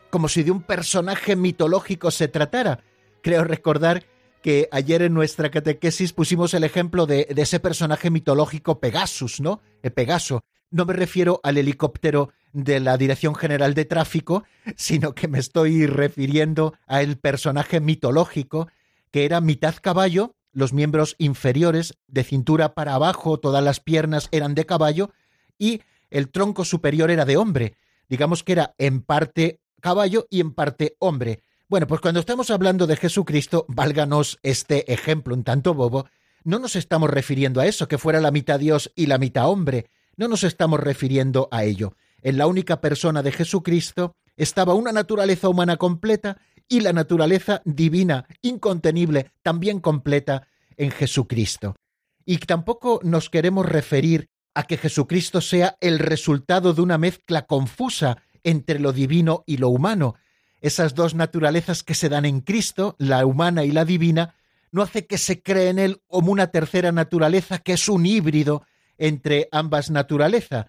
como 0.08 0.26
si 0.26 0.42
de 0.42 0.50
un 0.50 0.62
personaje 0.62 1.36
mitológico 1.36 2.10
se 2.10 2.28
tratara. 2.28 2.82
Creo 3.22 3.44
recordar 3.44 4.04
que 4.42 4.70
ayer 4.72 5.02
en 5.02 5.12
nuestra 5.12 5.50
catequesis 5.50 6.14
pusimos 6.14 6.54
el 6.54 6.64
ejemplo 6.64 7.04
de, 7.04 7.26
ese 7.28 7.60
personaje 7.60 8.08
mitológico 8.08 8.80
Pegasus, 8.80 9.42
¿no? 9.42 9.60
El 9.82 9.92
Pegaso. 9.92 10.44
No 10.70 10.86
me 10.86 10.94
refiero 10.94 11.38
al 11.42 11.58
helicóptero 11.58 12.30
de 12.54 12.80
la 12.80 12.96
Dirección 12.96 13.34
General 13.34 13.74
de 13.74 13.84
Tráfico, 13.84 14.44
sino 14.76 15.14
que 15.14 15.28
me 15.28 15.40
estoy 15.40 15.84
refiriendo 15.84 16.72
al 16.86 17.18
personaje 17.18 17.80
mitológico 17.80 18.68
que 19.10 19.26
era 19.26 19.42
mitad 19.42 19.74
caballo 19.82 20.34
los 20.52 20.73
miembros 20.73 21.16
inferiores, 21.18 21.94
de 22.09 22.25
cintura 22.25 22.75
para 22.75 22.94
abajo, 22.94 23.38
todas 23.38 23.64
las 23.64 23.80
piernas 23.80 24.28
eran 24.32 24.54
de 24.54 24.66
caballo, 24.66 25.11
y 25.59 25.82
el 26.11 26.30
tronco 26.30 26.64
superior 26.64 27.11
era 27.11 27.25
de 27.25 27.37
hombre. 27.37 27.76
Digamos 28.09 28.44
que 28.44 28.52
era 28.52 28.75
en 28.78 29.02
parte 29.02 29.61
caballo 29.80 30.26
y 30.30 30.40
en 30.40 30.52
parte 30.52 30.97
hombre. 30.99 31.42
Bueno, 31.68 31.87
pues 31.87 32.00
cuando 32.00 32.21
estamos 32.21 32.50
hablando 32.50 32.87
de 32.87 32.97
Jesucristo, 32.97 33.64
válganos 33.68 34.38
este 34.42 34.92
ejemplo 34.92 35.35
un 35.35 35.44
tanto 35.44 35.73
bobo, 35.73 36.06
no 36.44 36.59
nos 36.59 36.76
estamos 36.76 37.09
refiriendo 37.09 37.61
a 37.61 37.66
eso, 37.66 37.88
que 37.88 37.99
fuera 37.99 38.21
la 38.21 38.30
mitad 38.30 38.61
Dios 38.61 38.92
y 38.94 39.06
la 39.06 39.18
mitad 39.18 39.49
hombre, 39.49 39.88
no 40.16 40.28
nos 40.28 40.44
estamos 40.44 40.80
refiriendo 40.80 41.49
a 41.50 41.64
ello. 41.64 41.97
En 42.21 42.37
la 42.37 42.47
única 42.47 42.80
persona 42.80 43.23
de 43.23 43.32
Jesucristo 43.32 44.16
estaba 44.37 44.75
una 44.75 44.92
naturaleza 44.92 45.49
humana 45.49 45.76
completa 45.76 46.38
y 46.72 46.80
la 46.80 46.94
naturaleza 46.94 47.60
divina, 47.66 48.24
incontenible, 48.40 49.30
también 49.42 49.78
completa 49.78 50.48
en 50.78 50.90
Jesucristo. 50.90 51.76
Y 52.24 52.38
tampoco 52.38 52.98
nos 53.02 53.28
queremos 53.28 53.66
referir 53.66 54.30
a 54.54 54.62
que 54.62 54.78
Jesucristo 54.78 55.42
sea 55.42 55.76
el 55.82 55.98
resultado 55.98 56.72
de 56.72 56.80
una 56.80 56.96
mezcla 56.96 57.42
confusa 57.42 58.22
entre 58.42 58.78
lo 58.78 58.94
divino 58.94 59.44
y 59.46 59.58
lo 59.58 59.68
humano. 59.68 60.14
Esas 60.62 60.94
dos 60.94 61.14
naturalezas 61.14 61.82
que 61.82 61.92
se 61.92 62.08
dan 62.08 62.24
en 62.24 62.40
Cristo, 62.40 62.96
la 62.98 63.26
humana 63.26 63.66
y 63.66 63.70
la 63.70 63.84
divina, 63.84 64.34
no 64.70 64.80
hace 64.80 65.06
que 65.06 65.18
se 65.18 65.42
cree 65.42 65.68
en 65.68 65.78
él 65.78 66.00
como 66.06 66.32
una 66.32 66.46
tercera 66.46 66.90
naturaleza 66.90 67.58
que 67.58 67.74
es 67.74 67.86
un 67.90 68.06
híbrido 68.06 68.62
entre 68.96 69.50
ambas 69.52 69.90
naturalezas. 69.90 70.68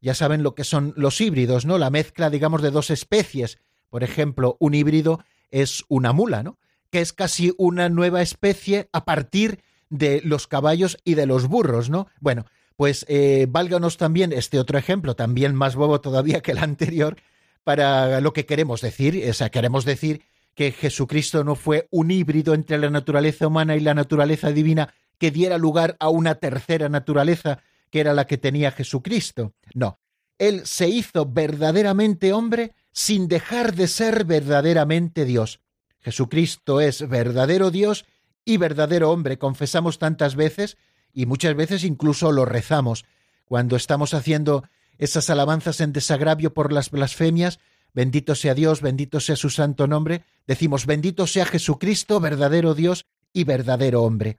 Ya 0.00 0.14
saben 0.14 0.42
lo 0.42 0.54
que 0.54 0.64
son 0.64 0.94
los 0.96 1.20
híbridos, 1.20 1.66
¿no? 1.66 1.76
La 1.76 1.90
mezcla, 1.90 2.30
digamos, 2.30 2.62
de 2.62 2.70
dos 2.70 2.90
especies. 2.90 3.58
Por 3.90 4.02
ejemplo, 4.02 4.56
un 4.58 4.72
híbrido 4.72 5.22
es 5.52 5.84
una 5.88 6.12
mula, 6.12 6.42
¿no? 6.42 6.58
Que 6.90 7.00
es 7.00 7.12
casi 7.12 7.54
una 7.56 7.88
nueva 7.88 8.20
especie 8.20 8.88
a 8.92 9.04
partir 9.04 9.62
de 9.88 10.20
los 10.24 10.48
caballos 10.48 10.98
y 11.04 11.14
de 11.14 11.26
los 11.26 11.46
burros, 11.46 11.88
¿no? 11.90 12.08
Bueno, 12.20 12.46
pues 12.76 13.06
eh, 13.08 13.46
válganos 13.48 13.98
también 13.98 14.32
este 14.32 14.58
otro 14.58 14.78
ejemplo, 14.78 15.14
también 15.14 15.54
más 15.54 15.76
bobo 15.76 16.00
todavía 16.00 16.40
que 16.40 16.52
el 16.52 16.58
anterior, 16.58 17.16
para 17.62 18.20
lo 18.20 18.32
que 18.32 18.46
queremos 18.46 18.80
decir. 18.80 19.22
O 19.28 19.32
sea, 19.32 19.50
queremos 19.50 19.84
decir 19.84 20.22
que 20.54 20.72
Jesucristo 20.72 21.44
no 21.44 21.54
fue 21.54 21.88
un 21.90 22.10
híbrido 22.10 22.54
entre 22.54 22.78
la 22.78 22.90
naturaleza 22.90 23.46
humana 23.46 23.76
y 23.76 23.80
la 23.80 23.94
naturaleza 23.94 24.50
divina 24.50 24.92
que 25.18 25.30
diera 25.30 25.58
lugar 25.58 25.96
a 26.00 26.08
una 26.08 26.34
tercera 26.36 26.88
naturaleza 26.88 27.60
que 27.90 28.00
era 28.00 28.14
la 28.14 28.26
que 28.26 28.38
tenía 28.38 28.72
Jesucristo. 28.72 29.54
No, 29.74 30.00
Él 30.38 30.62
se 30.64 30.88
hizo 30.88 31.26
verdaderamente 31.26 32.32
hombre 32.32 32.74
sin 32.92 33.28
dejar 33.28 33.74
de 33.74 33.88
ser 33.88 34.24
verdaderamente 34.24 35.24
Dios. 35.24 35.60
Jesucristo 36.00 36.80
es 36.80 37.08
verdadero 37.08 37.70
Dios 37.70 38.04
y 38.44 38.56
verdadero 38.56 39.10
hombre, 39.10 39.38
confesamos 39.38 39.98
tantas 39.98 40.34
veces 40.34 40.76
y 41.12 41.26
muchas 41.26 41.54
veces 41.54 41.84
incluso 41.84 42.32
lo 42.32 42.44
rezamos. 42.44 43.04
Cuando 43.44 43.76
estamos 43.76 44.14
haciendo 44.14 44.64
esas 44.98 45.30
alabanzas 45.30 45.80
en 45.80 45.92
desagravio 45.92 46.54
por 46.54 46.72
las 46.72 46.90
blasfemias, 46.90 47.60
bendito 47.92 48.34
sea 48.34 48.54
Dios, 48.54 48.80
bendito 48.80 49.20
sea 49.20 49.36
su 49.36 49.50
santo 49.50 49.86
nombre, 49.86 50.24
decimos, 50.46 50.86
bendito 50.86 51.26
sea 51.26 51.46
Jesucristo, 51.46 52.20
verdadero 52.20 52.74
Dios 52.74 53.06
y 53.32 53.44
verdadero 53.44 54.02
hombre. 54.02 54.38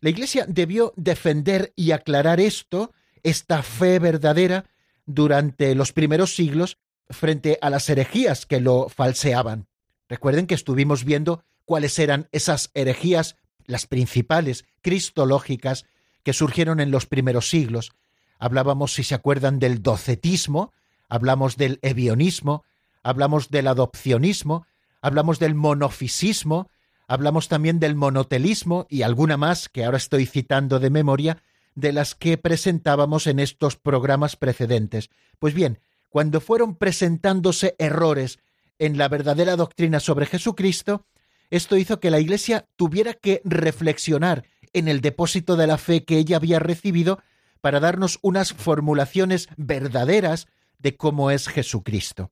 La 0.00 0.10
Iglesia 0.10 0.44
debió 0.46 0.92
defender 0.96 1.72
y 1.74 1.90
aclarar 1.90 2.40
esto, 2.40 2.92
esta 3.22 3.62
fe 3.62 3.98
verdadera, 3.98 4.66
durante 5.06 5.74
los 5.74 5.92
primeros 5.92 6.34
siglos, 6.34 6.78
frente 7.10 7.58
a 7.62 7.70
las 7.70 7.88
herejías 7.88 8.46
que 8.46 8.60
lo 8.60 8.88
falseaban. 8.88 9.66
Recuerden 10.08 10.46
que 10.46 10.54
estuvimos 10.54 11.04
viendo 11.04 11.42
cuáles 11.64 11.98
eran 11.98 12.28
esas 12.32 12.70
herejías, 12.74 13.36
las 13.66 13.86
principales, 13.86 14.64
cristológicas, 14.82 15.84
que 16.22 16.32
surgieron 16.32 16.80
en 16.80 16.90
los 16.90 17.06
primeros 17.06 17.48
siglos. 17.48 17.92
Hablábamos, 18.38 18.94
si 18.94 19.04
se 19.04 19.14
acuerdan, 19.14 19.58
del 19.58 19.82
docetismo, 19.82 20.72
hablamos 21.08 21.56
del 21.56 21.78
evionismo, 21.82 22.64
hablamos 23.02 23.50
del 23.50 23.68
adopcionismo, 23.68 24.66
hablamos 25.00 25.38
del 25.38 25.54
monofisismo, 25.54 26.68
hablamos 27.06 27.48
también 27.48 27.78
del 27.78 27.94
monotelismo 27.94 28.86
y 28.90 29.02
alguna 29.02 29.36
más 29.36 29.68
que 29.68 29.84
ahora 29.84 29.96
estoy 29.96 30.26
citando 30.26 30.80
de 30.80 30.90
memoria, 30.90 31.42
de 31.74 31.92
las 31.92 32.14
que 32.14 32.38
presentábamos 32.38 33.26
en 33.26 33.38
estos 33.38 33.76
programas 33.76 34.34
precedentes. 34.34 35.10
Pues 35.38 35.54
bien, 35.54 35.78
cuando 36.16 36.40
fueron 36.40 36.76
presentándose 36.76 37.76
errores 37.78 38.38
en 38.78 38.96
la 38.96 39.06
verdadera 39.06 39.54
doctrina 39.54 40.00
sobre 40.00 40.24
Jesucristo, 40.24 41.04
esto 41.50 41.76
hizo 41.76 42.00
que 42.00 42.10
la 42.10 42.18
Iglesia 42.18 42.66
tuviera 42.76 43.12
que 43.12 43.42
reflexionar 43.44 44.46
en 44.72 44.88
el 44.88 45.02
depósito 45.02 45.56
de 45.56 45.66
la 45.66 45.76
fe 45.76 46.06
que 46.06 46.16
ella 46.16 46.38
había 46.38 46.58
recibido 46.58 47.20
para 47.60 47.80
darnos 47.80 48.18
unas 48.22 48.54
formulaciones 48.54 49.50
verdaderas 49.58 50.46
de 50.78 50.96
cómo 50.96 51.30
es 51.30 51.48
Jesucristo. 51.48 52.30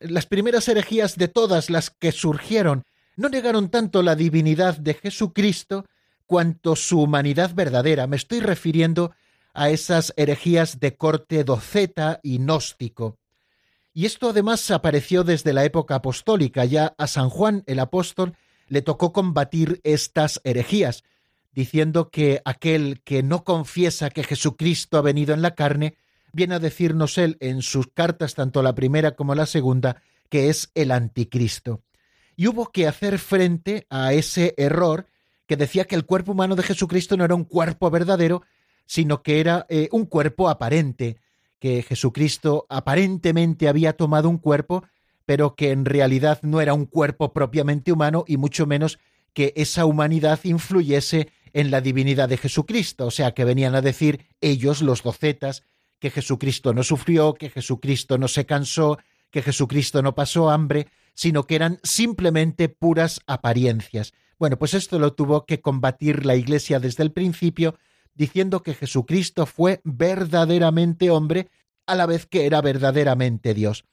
Las 0.00 0.26
primeras 0.26 0.66
herejías 0.66 1.14
de 1.14 1.28
todas 1.28 1.70
las 1.70 1.90
que 1.90 2.10
surgieron 2.10 2.82
no 3.14 3.28
negaron 3.28 3.68
tanto 3.68 4.02
la 4.02 4.16
divinidad 4.16 4.78
de 4.78 4.94
Jesucristo 4.94 5.86
cuanto 6.26 6.74
su 6.74 7.00
humanidad 7.02 7.54
verdadera. 7.54 8.08
Me 8.08 8.16
estoy 8.16 8.40
refiriendo 8.40 9.14
a 9.56 9.70
esas 9.70 10.12
herejías 10.16 10.78
de 10.80 10.96
corte 10.96 11.42
doceta 11.42 12.20
y 12.22 12.38
gnóstico. 12.38 13.18
Y 13.94 14.04
esto 14.04 14.28
además 14.28 14.70
apareció 14.70 15.24
desde 15.24 15.54
la 15.54 15.64
época 15.64 15.96
apostólica. 15.96 16.66
Ya 16.66 16.94
a 16.98 17.06
San 17.06 17.30
Juan 17.30 17.64
el 17.66 17.78
apóstol 17.78 18.36
le 18.68 18.82
tocó 18.82 19.14
combatir 19.14 19.80
estas 19.82 20.42
herejías, 20.44 21.04
diciendo 21.54 22.10
que 22.10 22.42
aquel 22.44 23.00
que 23.02 23.22
no 23.22 23.44
confiesa 23.44 24.10
que 24.10 24.24
Jesucristo 24.24 24.98
ha 24.98 25.02
venido 25.02 25.32
en 25.32 25.40
la 25.40 25.54
carne, 25.54 25.96
viene 26.34 26.56
a 26.56 26.58
decirnos 26.58 27.16
él 27.16 27.38
en 27.40 27.62
sus 27.62 27.86
cartas, 27.86 28.34
tanto 28.34 28.62
la 28.62 28.74
primera 28.74 29.16
como 29.16 29.34
la 29.34 29.46
segunda, 29.46 30.02
que 30.28 30.50
es 30.50 30.70
el 30.74 30.90
anticristo. 30.90 31.80
Y 32.36 32.48
hubo 32.48 32.70
que 32.70 32.86
hacer 32.86 33.18
frente 33.18 33.86
a 33.88 34.12
ese 34.12 34.52
error 34.58 35.08
que 35.46 35.56
decía 35.56 35.86
que 35.86 35.94
el 35.94 36.04
cuerpo 36.04 36.32
humano 36.32 36.56
de 36.56 36.62
Jesucristo 36.62 37.16
no 37.16 37.24
era 37.24 37.34
un 37.34 37.44
cuerpo 37.44 37.90
verdadero, 37.90 38.42
sino 38.86 39.22
que 39.22 39.40
era 39.40 39.66
eh, 39.68 39.88
un 39.92 40.06
cuerpo 40.06 40.48
aparente, 40.48 41.16
que 41.58 41.82
Jesucristo 41.82 42.66
aparentemente 42.68 43.68
había 43.68 43.94
tomado 43.94 44.28
un 44.28 44.38
cuerpo, 44.38 44.84
pero 45.24 45.54
que 45.54 45.72
en 45.72 45.84
realidad 45.84 46.38
no 46.42 46.60
era 46.60 46.74
un 46.74 46.86
cuerpo 46.86 47.32
propiamente 47.32 47.92
humano 47.92 48.24
y 48.26 48.36
mucho 48.36 48.66
menos 48.66 48.98
que 49.32 49.52
esa 49.56 49.84
humanidad 49.84 50.40
influyese 50.44 51.28
en 51.52 51.70
la 51.70 51.80
divinidad 51.80 52.28
de 52.28 52.36
Jesucristo, 52.36 53.06
o 53.06 53.10
sea, 53.10 53.32
que 53.32 53.44
venían 53.44 53.74
a 53.74 53.82
decir 53.82 54.26
ellos, 54.40 54.82
los 54.82 55.02
docetas, 55.02 55.62
que 55.98 56.10
Jesucristo 56.10 56.74
no 56.74 56.82
sufrió, 56.82 57.34
que 57.34 57.50
Jesucristo 57.50 58.18
no 58.18 58.28
se 58.28 58.46
cansó, 58.46 58.98
que 59.30 59.42
Jesucristo 59.42 60.02
no 60.02 60.14
pasó 60.14 60.50
hambre, 60.50 60.88
sino 61.14 61.44
que 61.44 61.56
eran 61.56 61.80
simplemente 61.82 62.68
puras 62.68 63.20
apariencias. 63.26 64.12
Bueno, 64.38 64.58
pues 64.58 64.74
esto 64.74 64.98
lo 64.98 65.14
tuvo 65.14 65.46
que 65.46 65.60
combatir 65.60 66.26
la 66.26 66.36
Iglesia 66.36 66.78
desde 66.78 67.02
el 67.02 67.12
principio, 67.12 67.76
diciendo 68.16 68.62
que 68.62 68.74
Jesucristo 68.74 69.46
fue 69.46 69.80
verdaderamente 69.84 71.10
hombre 71.10 71.48
a 71.86 71.94
la 71.94 72.06
vez 72.06 72.26
que 72.26 72.46
era 72.46 72.60
verdaderamente 72.60 73.54
Dios. 73.54 73.84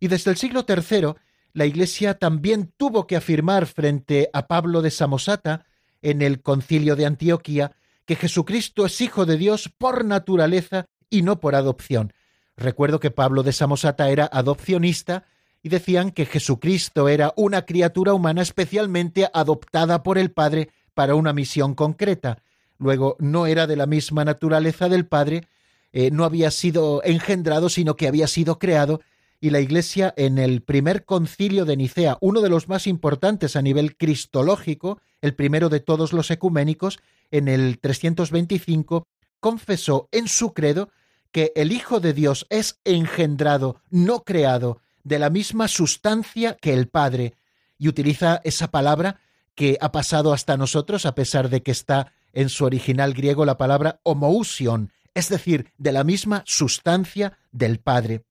Y 0.00 0.08
desde 0.08 0.30
el 0.30 0.36
siglo 0.36 0.64
III, 0.66 1.14
la 1.52 1.66
Iglesia 1.66 2.18
también 2.18 2.72
tuvo 2.76 3.06
que 3.06 3.16
afirmar 3.16 3.66
frente 3.66 4.30
a 4.32 4.46
Pablo 4.46 4.82
de 4.82 4.90
Samosata, 4.90 5.66
en 6.02 6.22
el 6.22 6.42
concilio 6.42 6.96
de 6.96 7.06
Antioquía, 7.06 7.72
que 8.04 8.16
Jesucristo 8.16 8.86
es 8.86 9.00
Hijo 9.00 9.26
de 9.26 9.36
Dios 9.36 9.70
por 9.76 10.04
naturaleza 10.04 10.86
y 11.10 11.22
no 11.22 11.40
por 11.40 11.54
adopción. 11.54 12.12
Recuerdo 12.56 13.00
que 13.00 13.10
Pablo 13.10 13.42
de 13.42 13.52
Samosata 13.52 14.08
era 14.10 14.28
adopcionista 14.30 15.24
y 15.62 15.68
decían 15.68 16.10
que 16.12 16.26
Jesucristo 16.26 17.08
era 17.08 17.32
una 17.36 17.62
criatura 17.62 18.14
humana 18.14 18.42
especialmente 18.42 19.28
adoptada 19.32 20.02
por 20.02 20.18
el 20.18 20.30
Padre 20.30 20.70
para 20.94 21.14
una 21.14 21.32
misión 21.32 21.74
concreta, 21.74 22.38
Luego, 22.78 23.16
no 23.18 23.46
era 23.46 23.66
de 23.66 23.76
la 23.76 23.86
misma 23.86 24.24
naturaleza 24.24 24.88
del 24.88 25.06
Padre, 25.06 25.46
eh, 25.92 26.10
no 26.10 26.24
había 26.24 26.50
sido 26.50 27.02
engendrado, 27.04 27.68
sino 27.68 27.96
que 27.96 28.08
había 28.08 28.26
sido 28.26 28.58
creado, 28.58 29.00
y 29.40 29.50
la 29.50 29.60
Iglesia 29.60 30.14
en 30.16 30.38
el 30.38 30.62
primer 30.62 31.04
concilio 31.04 31.64
de 31.64 31.76
Nicea, 31.76 32.18
uno 32.20 32.40
de 32.40 32.48
los 32.48 32.68
más 32.68 32.86
importantes 32.86 33.56
a 33.56 33.62
nivel 33.62 33.96
cristológico, 33.96 35.00
el 35.20 35.34
primero 35.34 35.68
de 35.68 35.80
todos 35.80 36.12
los 36.12 36.30
ecuménicos, 36.30 36.98
en 37.30 37.48
el 37.48 37.78
325, 37.78 39.06
confesó 39.40 40.08
en 40.12 40.28
su 40.28 40.52
credo 40.52 40.90
que 41.32 41.52
el 41.54 41.72
Hijo 41.72 42.00
de 42.00 42.12
Dios 42.12 42.46
es 42.50 42.80
engendrado, 42.84 43.80
no 43.90 44.22
creado, 44.24 44.80
de 45.04 45.18
la 45.18 45.30
misma 45.30 45.68
sustancia 45.68 46.56
que 46.60 46.72
el 46.72 46.88
Padre, 46.88 47.34
y 47.78 47.88
utiliza 47.88 48.40
esa 48.42 48.70
palabra 48.70 49.20
que 49.54 49.78
ha 49.80 49.92
pasado 49.92 50.32
hasta 50.32 50.56
nosotros, 50.56 51.06
a 51.06 51.14
pesar 51.14 51.48
de 51.48 51.62
que 51.62 51.70
está 51.70 52.12
en 52.36 52.50
su 52.50 52.66
original 52.66 53.14
griego 53.14 53.46
la 53.46 53.56
palabra 53.56 53.98
homousion, 54.02 54.92
es 55.14 55.30
decir, 55.30 55.72
de 55.78 55.90
la 55.90 56.04
misma 56.04 56.42
sustancia 56.44 57.38
del 57.50 57.80
Padre. 57.80 58.24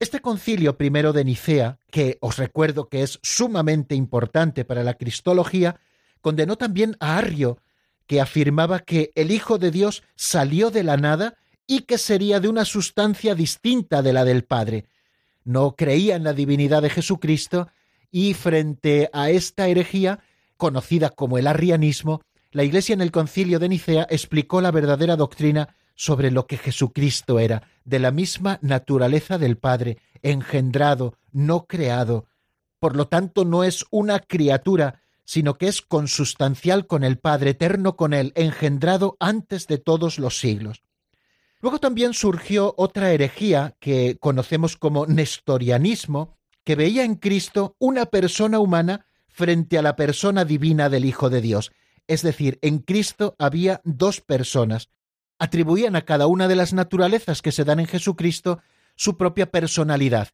Este 0.00 0.18
concilio 0.18 0.76
primero 0.76 1.12
de 1.12 1.24
Nicea, 1.24 1.78
que 1.92 2.18
os 2.20 2.38
recuerdo 2.38 2.88
que 2.88 3.04
es 3.04 3.20
sumamente 3.22 3.94
importante 3.94 4.64
para 4.64 4.82
la 4.82 4.94
cristología, 4.94 5.78
condenó 6.20 6.56
también 6.56 6.96
a 6.98 7.18
Arrio, 7.18 7.58
que 8.08 8.20
afirmaba 8.20 8.80
que 8.80 9.12
el 9.14 9.30
Hijo 9.30 9.58
de 9.58 9.70
Dios 9.70 10.02
salió 10.16 10.72
de 10.72 10.82
la 10.82 10.96
nada 10.96 11.36
y 11.68 11.82
que 11.82 11.98
sería 11.98 12.40
de 12.40 12.48
una 12.48 12.64
sustancia 12.64 13.36
distinta 13.36 14.02
de 14.02 14.12
la 14.12 14.24
del 14.24 14.42
Padre. 14.42 14.86
No 15.44 15.76
creía 15.76 16.16
en 16.16 16.24
la 16.24 16.32
divinidad 16.32 16.82
de 16.82 16.90
Jesucristo 16.90 17.68
y 18.10 18.34
frente 18.34 19.08
a 19.12 19.30
esta 19.30 19.68
herejía, 19.68 20.18
conocida 20.56 21.10
como 21.10 21.38
el 21.38 21.46
arrianismo, 21.46 22.22
la 22.52 22.64
Iglesia 22.64 22.94
en 22.94 23.00
el 23.00 23.12
concilio 23.12 23.58
de 23.58 23.68
Nicea 23.68 24.06
explicó 24.10 24.60
la 24.60 24.70
verdadera 24.70 25.16
doctrina 25.16 25.76
sobre 25.94 26.30
lo 26.30 26.46
que 26.46 26.56
Jesucristo 26.56 27.38
era, 27.38 27.62
de 27.84 27.98
la 27.98 28.10
misma 28.10 28.58
naturaleza 28.62 29.38
del 29.38 29.56
Padre, 29.56 29.98
engendrado, 30.22 31.14
no 31.30 31.66
creado. 31.66 32.26
Por 32.78 32.96
lo 32.96 33.06
tanto, 33.06 33.44
no 33.44 33.64
es 33.64 33.84
una 33.90 34.18
criatura, 34.18 35.02
sino 35.24 35.54
que 35.54 35.68
es 35.68 35.82
consustancial 35.82 36.86
con 36.86 37.04
el 37.04 37.18
Padre, 37.18 37.50
eterno 37.50 37.96
con 37.96 38.14
Él, 38.14 38.32
engendrado 38.34 39.16
antes 39.20 39.66
de 39.66 39.78
todos 39.78 40.18
los 40.18 40.40
siglos. 40.40 40.82
Luego 41.60 41.78
también 41.78 42.14
surgió 42.14 42.74
otra 42.78 43.12
herejía 43.12 43.76
que 43.78 44.16
conocemos 44.18 44.76
como 44.76 45.06
nestorianismo, 45.06 46.38
que 46.64 46.74
veía 46.74 47.04
en 47.04 47.16
Cristo 47.16 47.76
una 47.78 48.06
persona 48.06 48.58
humana 48.58 49.06
frente 49.28 49.78
a 49.78 49.82
la 49.82 49.94
persona 49.94 50.44
divina 50.44 50.88
del 50.88 51.04
Hijo 51.04 51.30
de 51.30 51.40
Dios, 51.42 51.70
es 52.10 52.22
decir, 52.22 52.58
en 52.60 52.80
Cristo 52.80 53.36
había 53.38 53.80
dos 53.84 54.20
personas. 54.20 54.90
Atribuían 55.38 55.94
a 55.94 56.02
cada 56.02 56.26
una 56.26 56.48
de 56.48 56.56
las 56.56 56.72
naturalezas 56.72 57.40
que 57.40 57.52
se 57.52 57.62
dan 57.62 57.78
en 57.78 57.86
Jesucristo 57.86 58.60
su 58.96 59.16
propia 59.16 59.52
personalidad. 59.52 60.30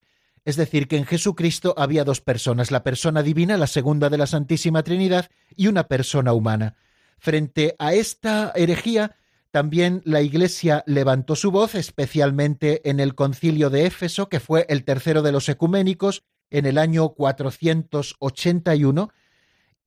Es 0.47 0.57
decir, 0.57 0.89
que 0.89 0.97
en 0.97 1.05
Jesucristo 1.05 1.75
había 1.77 2.05
dos 2.05 2.23
personas, 2.23 2.71
la 2.71 2.83
persona 2.83 3.23
divina, 3.23 3.59
la 3.59 3.67
segunda 3.67 4.09
de 4.09 4.17
la 4.17 4.27
Santísima 4.27 4.85
Trinidad, 4.85 5.29
y 5.55 5.67
una 5.67 5.87
persona 5.87 6.33
humana. 6.33 6.77
Frente 7.19 7.77
a 7.79 7.93
esta 7.93 8.53
herejía, 8.55 9.17
también 9.51 10.01
la 10.07 10.23
Iglesia 10.23 10.83
levantó 10.87 11.37
su 11.37 11.51
voz, 11.51 11.75
especialmente 11.75 12.89
en 12.89 13.01
el 13.01 13.15
concilio 13.15 13.69
de 13.69 13.85
Éfeso, 13.85 14.31
que 14.31 14.41
fue 14.41 14.65
el 14.71 14.85
tercero 14.85 15.21
de 15.21 15.33
los 15.33 15.51
ecuménicos, 15.51 16.25
en 16.49 16.65
el 16.65 16.79
año 16.79 17.11
481, 17.11 19.11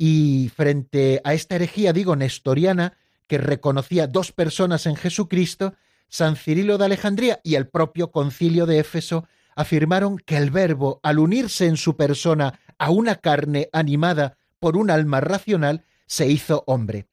y 0.01 0.49
frente 0.55 1.21
a 1.25 1.33
esta 1.33 1.55
herejía, 1.55 1.91
digo, 1.91 2.15
nestoriana, 2.15 2.97
que 3.27 3.37
reconocía 3.37 4.07
dos 4.07 4.31
personas 4.31 4.85
en 4.85 4.95
Jesucristo, 4.95 5.75
San 6.07 6.37
Cirilo 6.37 6.77
de 6.77 6.85
Alejandría 6.85 7.41
y 7.43 7.55
el 7.55 7.67
propio 7.67 8.09
concilio 8.09 8.65
de 8.65 8.79
Éfeso 8.79 9.27
afirmaron 9.55 10.17
que 10.17 10.37
el 10.37 10.51
Verbo, 10.51 11.01
al 11.03 11.19
unirse 11.19 11.67
en 11.67 11.75
su 11.75 11.97
persona 11.97 12.59
a 12.79 12.89
una 12.91 13.15
carne 13.15 13.69
animada 13.73 14.37
por 14.57 14.77
un 14.77 14.89
alma 14.89 15.19
racional, 15.19 15.83
se 16.07 16.27
hizo 16.27 16.63
hombre. 16.65 17.07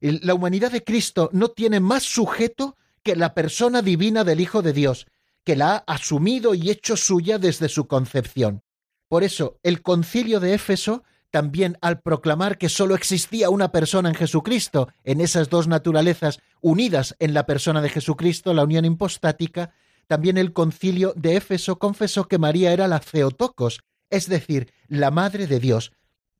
La 0.00 0.34
humanidad 0.34 0.70
de 0.70 0.84
Cristo 0.84 1.28
no 1.32 1.48
tiene 1.48 1.80
más 1.80 2.04
sujeto 2.04 2.76
que 3.02 3.16
la 3.16 3.34
persona 3.34 3.82
divina 3.82 4.22
del 4.22 4.40
Hijo 4.40 4.62
de 4.62 4.72
Dios, 4.72 5.08
que 5.42 5.56
la 5.56 5.72
ha 5.72 5.94
asumido 5.94 6.54
y 6.54 6.70
hecho 6.70 6.96
suya 6.96 7.38
desde 7.38 7.68
su 7.68 7.88
concepción. 7.88 8.62
Por 9.08 9.24
eso, 9.24 9.58
el 9.64 9.82
concilio 9.82 10.38
de 10.38 10.54
Éfeso 10.54 11.02
también 11.30 11.76
al 11.80 12.00
proclamar 12.00 12.58
que 12.58 12.68
sólo 12.68 12.94
existía 12.94 13.50
una 13.50 13.70
persona 13.70 14.08
en 14.08 14.14
Jesucristo, 14.14 14.88
en 15.04 15.20
esas 15.20 15.50
dos 15.50 15.68
naturalezas 15.68 16.40
unidas 16.60 17.14
en 17.18 17.34
la 17.34 17.46
persona 17.46 17.82
de 17.82 17.90
Jesucristo, 17.90 18.54
la 18.54 18.64
unión 18.64 18.84
impostática, 18.84 19.72
también 20.06 20.38
el 20.38 20.52
concilio 20.52 21.12
de 21.16 21.36
Éfeso 21.36 21.78
confesó 21.78 22.28
que 22.28 22.38
María 22.38 22.72
era 22.72 22.88
la 22.88 23.00
Theotokos, 23.00 23.80
es 24.08 24.28
decir, 24.28 24.72
la 24.88 25.10
Madre 25.10 25.46
de 25.46 25.60
Dios. 25.60 25.92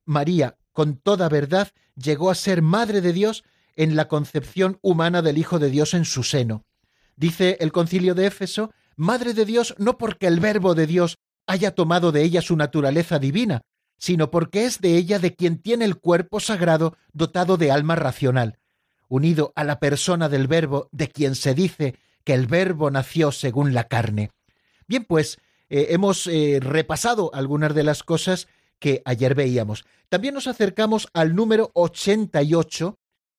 María, 0.06 0.56
con 0.72 0.96
toda 0.96 1.28
verdad, 1.28 1.68
llegó 1.94 2.30
a 2.30 2.34
ser 2.34 2.62
Madre 2.62 3.02
de 3.02 3.12
Dios 3.12 3.44
en 3.76 3.94
la 3.94 4.08
concepción 4.08 4.78
humana 4.80 5.20
del 5.20 5.36
Hijo 5.36 5.58
de 5.58 5.70
Dios 5.70 5.92
en 5.92 6.06
su 6.06 6.22
seno. 6.22 6.64
Dice 7.14 7.58
el 7.60 7.72
concilio 7.72 8.14
de 8.14 8.26
Éfeso, 8.26 8.72
Madre 8.96 9.34
de 9.34 9.44
Dios 9.44 9.74
no 9.78 9.98
porque 9.98 10.26
el 10.26 10.40
Verbo 10.40 10.74
de 10.74 10.86
Dios 10.86 11.18
haya 11.46 11.74
tomado 11.74 12.10
de 12.10 12.22
ella 12.22 12.42
su 12.42 12.56
naturaleza 12.56 13.18
divina, 13.18 13.62
sino 13.98 14.30
porque 14.30 14.64
es 14.64 14.80
de 14.80 14.96
ella 14.96 15.18
de 15.18 15.34
quien 15.34 15.58
tiene 15.58 15.84
el 15.84 15.96
cuerpo 15.96 16.40
sagrado 16.40 16.96
dotado 17.12 17.56
de 17.56 17.70
alma 17.70 17.96
racional, 17.96 18.58
unido 19.08 19.52
a 19.56 19.64
la 19.64 19.80
persona 19.80 20.28
del 20.28 20.46
Verbo, 20.46 20.88
de 20.92 21.08
quien 21.08 21.34
se 21.34 21.54
dice 21.54 21.96
que 22.24 22.34
el 22.34 22.46
Verbo 22.46 22.90
nació 22.90 23.32
según 23.32 23.74
la 23.74 23.84
carne. 23.84 24.30
Bien, 24.86 25.04
pues 25.04 25.38
eh, 25.68 25.88
hemos 25.90 26.26
eh, 26.26 26.58
repasado 26.60 27.30
algunas 27.34 27.74
de 27.74 27.82
las 27.82 28.02
cosas 28.02 28.48
que 28.78 29.02
ayer 29.04 29.34
veíamos. 29.34 29.84
También 30.08 30.34
nos 30.34 30.46
acercamos 30.46 31.08
al 31.12 31.34
número 31.34 31.70
88, 31.74 32.98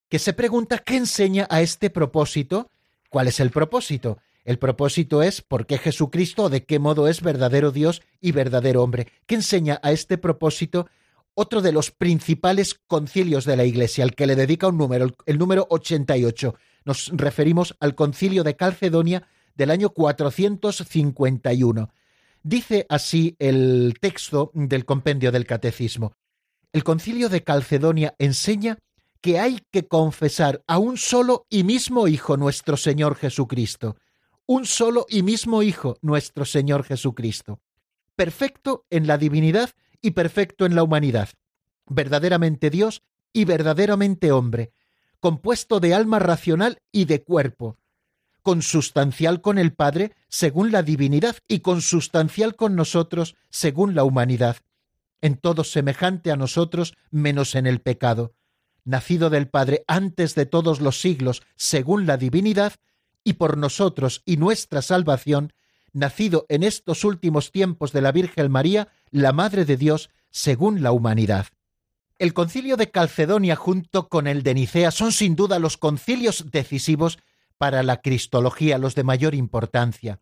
que 0.10 0.20
se 0.20 0.34
pregunta 0.34 0.80
qué 0.80 0.98
enseña 0.98 1.48
a 1.50 1.62
este 1.62 1.90
propósito. 1.90 2.70
¿Cuál 3.10 3.28
es 3.28 3.40
el 3.40 3.50
propósito? 3.50 4.20
El 4.44 4.58
propósito 4.58 5.22
es 5.22 5.42
por 5.42 5.66
qué 5.66 5.78
Jesucristo 5.78 6.50
de 6.50 6.66
qué 6.66 6.80
modo 6.80 7.08
es 7.08 7.22
verdadero 7.22 7.72
Dios 7.72 8.02
y 8.22 8.32
verdadero 8.32 8.84
hombre. 8.84 9.08
¿Qué 9.26 9.36
enseña 9.36 9.80
a 9.84 9.92
este 9.92 10.18
propósito 10.18 10.88
otro 11.34 11.62
de 11.62 11.72
los 11.72 11.92
principales 11.92 12.80
concilios 12.88 13.46
de 13.46 13.58
la 13.58 13.66
Iglesia, 13.66 14.04
al 14.04 14.16
que 14.16 14.28
le 14.28 14.36
dedica 14.36 14.68
un 14.68 14.78
número, 14.78 15.16
el 15.26 15.38
número 15.38 15.68
88? 15.70 16.56
Nos 16.86 17.12
referimos 17.14 17.76
al 17.80 17.96
concilio 17.96 18.44
de 18.44 18.56
Calcedonia 18.56 19.28
del 19.56 19.72
año 19.72 19.90
451. 19.90 21.92
Dice 22.42 22.86
así 22.90 23.36
el 23.40 23.96
texto 24.00 24.52
del 24.54 24.86
compendio 24.86 25.32
del 25.32 25.46
Catecismo. 25.46 26.14
El 26.72 26.84
concilio 26.84 27.30
de 27.30 27.44
Calcedonia 27.44 28.16
enseña 28.20 28.78
que 29.22 29.40
hay 29.40 29.60
que 29.72 29.88
confesar 29.88 30.64
a 30.68 30.78
un 30.78 30.98
solo 30.98 31.46
y 31.50 31.64
mismo 31.64 32.08
Hijo 32.08 32.38
nuestro 32.38 32.78
Señor 32.78 33.16
Jesucristo, 33.16 33.98
un 34.50 34.66
solo 34.66 35.06
y 35.08 35.22
mismo 35.22 35.62
Hijo 35.62 36.00
nuestro 36.02 36.44
Señor 36.44 36.84
Jesucristo, 36.84 37.60
perfecto 38.16 38.88
en 38.90 39.06
la 39.06 39.20
divinidad 39.20 39.70
y 40.02 40.12
perfecto 40.12 40.66
en 40.66 40.74
la 40.74 40.82
humanidad, 40.82 41.30
verdaderamente 41.86 42.72
Dios 42.72 43.04
y 43.32 43.46
verdaderamente 43.46 44.32
hombre, 44.32 44.72
compuesto 45.20 45.80
de 45.80 45.94
alma 45.94 46.18
racional 46.18 46.82
y 46.92 47.06
de 47.06 47.22
cuerpo, 47.22 47.78
consustancial 48.42 49.42
con 49.42 49.60
el 49.60 49.72
Padre 49.72 50.16
según 50.30 50.72
la 50.72 50.82
divinidad 50.82 51.36
y 51.48 51.60
consustancial 51.60 52.56
con 52.56 52.76
nosotros 52.76 53.36
según 53.52 53.94
la 53.94 54.04
humanidad, 54.04 54.58
en 55.22 55.38
todo 55.38 55.64
semejante 55.64 56.32
a 56.32 56.38
nosotros 56.38 56.96
menos 57.12 57.54
en 57.54 57.68
el 57.68 57.82
pecado, 57.82 58.34
nacido 58.84 59.30
del 59.30 59.48
Padre 59.48 59.84
antes 59.86 60.34
de 60.34 60.48
todos 60.48 60.82
los 60.82 61.00
siglos 61.00 61.44
según 61.56 62.08
la 62.08 62.18
divinidad, 62.18 62.74
y 63.30 63.34
por 63.34 63.58
nosotros 63.58 64.24
y 64.26 64.38
nuestra 64.38 64.82
salvación, 64.82 65.54
nacido 65.94 66.48
en 66.50 66.64
estos 66.64 67.04
últimos 67.04 67.52
tiempos 67.52 67.92
de 67.92 68.02
la 68.02 68.12
Virgen 68.12 68.52
María, 68.52 68.88
la 69.12 69.34
Madre 69.34 69.66
de 69.66 69.78
Dios, 69.78 70.10
según 70.32 70.82
la 70.82 70.92
humanidad. 70.92 71.46
El 72.18 72.34
concilio 72.34 72.76
de 72.76 72.90
Calcedonia 72.90 73.56
junto 73.56 74.10
con 74.10 74.26
el 74.26 74.42
de 74.42 74.56
Nicea 74.56 74.90
son 74.90 75.12
sin 75.12 75.36
duda 75.36 75.60
los 75.60 75.78
concilios 75.78 76.50
decisivos 76.50 77.20
para 77.60 77.84
la 77.84 78.02
cristología, 78.02 78.80
los 78.80 78.96
de 78.96 79.04
mayor 79.04 79.36
importancia. 79.36 80.20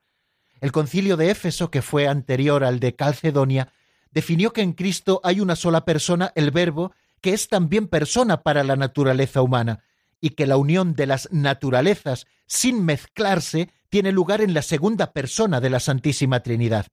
El 0.59 0.73
concilio 0.73 1.15
de 1.15 1.31
Éfeso, 1.31 1.71
que 1.71 1.81
fue 1.81 2.09
anterior 2.09 2.65
al 2.65 2.81
de 2.81 2.93
Calcedonia, 2.93 3.71
definió 4.11 4.51
que 4.51 4.63
en 4.63 4.73
Cristo 4.73 5.21
hay 5.23 5.39
una 5.39 5.55
sola 5.55 5.85
persona, 5.85 6.33
el 6.35 6.51
Verbo, 6.51 6.91
que 7.21 7.33
es 7.33 7.47
también 7.47 7.87
persona 7.87 8.43
para 8.43 8.65
la 8.65 8.75
naturaleza 8.75 9.41
humana, 9.41 9.85
y 10.19 10.31
que 10.31 10.47
la 10.47 10.57
unión 10.57 10.93
de 10.93 11.05
las 11.05 11.29
naturalezas 11.31 12.25
sin 12.45 12.83
mezclarse 12.83 13.69
tiene 13.89 14.11
lugar 14.11 14.41
en 14.41 14.53
la 14.53 14.61
segunda 14.61 15.13
persona 15.13 15.61
de 15.61 15.69
la 15.69 15.79
Santísima 15.79 16.41
Trinidad. 16.41 16.87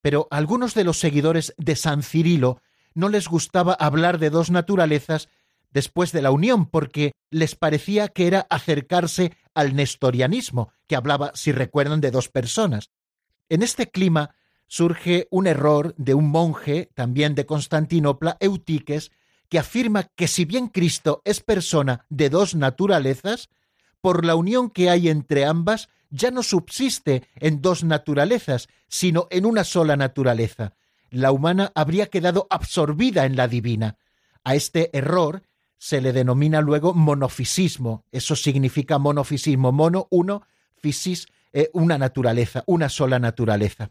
Pero 0.00 0.26
a 0.30 0.36
algunos 0.36 0.74
de 0.74 0.84
los 0.84 0.98
seguidores 0.98 1.54
de 1.58 1.76
San 1.76 2.02
Cirilo 2.02 2.60
no 2.94 3.08
les 3.08 3.28
gustaba 3.28 3.74
hablar 3.74 4.18
de 4.18 4.30
dos 4.30 4.50
naturalezas 4.50 5.28
después 5.70 6.12
de 6.12 6.22
la 6.22 6.30
unión, 6.30 6.66
porque 6.66 7.12
les 7.30 7.54
parecía 7.54 8.08
que 8.08 8.26
era 8.26 8.46
acercarse 8.50 9.32
al 9.54 9.74
nestorianismo, 9.74 10.72
que 10.86 10.96
hablaba, 10.96 11.32
si 11.34 11.52
recuerdan, 11.52 12.00
de 12.00 12.10
dos 12.10 12.28
personas. 12.28 12.90
En 13.48 13.62
este 13.62 13.90
clima 13.90 14.34
surge 14.66 15.28
un 15.30 15.46
error 15.46 15.94
de 15.96 16.14
un 16.14 16.28
monje, 16.28 16.90
también 16.94 17.34
de 17.34 17.46
Constantinopla, 17.46 18.36
Eutiques, 18.40 19.12
que 19.52 19.58
afirma 19.58 20.04
que 20.16 20.28
si 20.28 20.46
bien 20.46 20.68
Cristo 20.68 21.20
es 21.26 21.40
persona 21.40 22.06
de 22.08 22.30
dos 22.30 22.54
naturalezas, 22.54 23.50
por 24.00 24.24
la 24.24 24.34
unión 24.34 24.70
que 24.70 24.88
hay 24.88 25.10
entre 25.10 25.44
ambas, 25.44 25.90
ya 26.08 26.30
no 26.30 26.42
subsiste 26.42 27.28
en 27.36 27.60
dos 27.60 27.84
naturalezas, 27.84 28.68
sino 28.88 29.28
en 29.28 29.44
una 29.44 29.64
sola 29.64 29.94
naturaleza. 29.94 30.72
La 31.10 31.32
humana 31.32 31.70
habría 31.74 32.06
quedado 32.06 32.46
absorbida 32.48 33.26
en 33.26 33.36
la 33.36 33.46
divina. 33.46 33.98
A 34.42 34.54
este 34.54 34.88
error 34.96 35.42
se 35.76 36.00
le 36.00 36.14
denomina 36.14 36.62
luego 36.62 36.94
monofisismo. 36.94 38.06
Eso 38.10 38.34
significa 38.36 38.96
monofisismo. 38.96 39.70
Mono, 39.70 40.06
uno, 40.08 40.46
fisis, 40.80 41.26
eh, 41.52 41.68
una 41.74 41.98
naturaleza, 41.98 42.64
una 42.66 42.88
sola 42.88 43.18
naturaleza. 43.18 43.90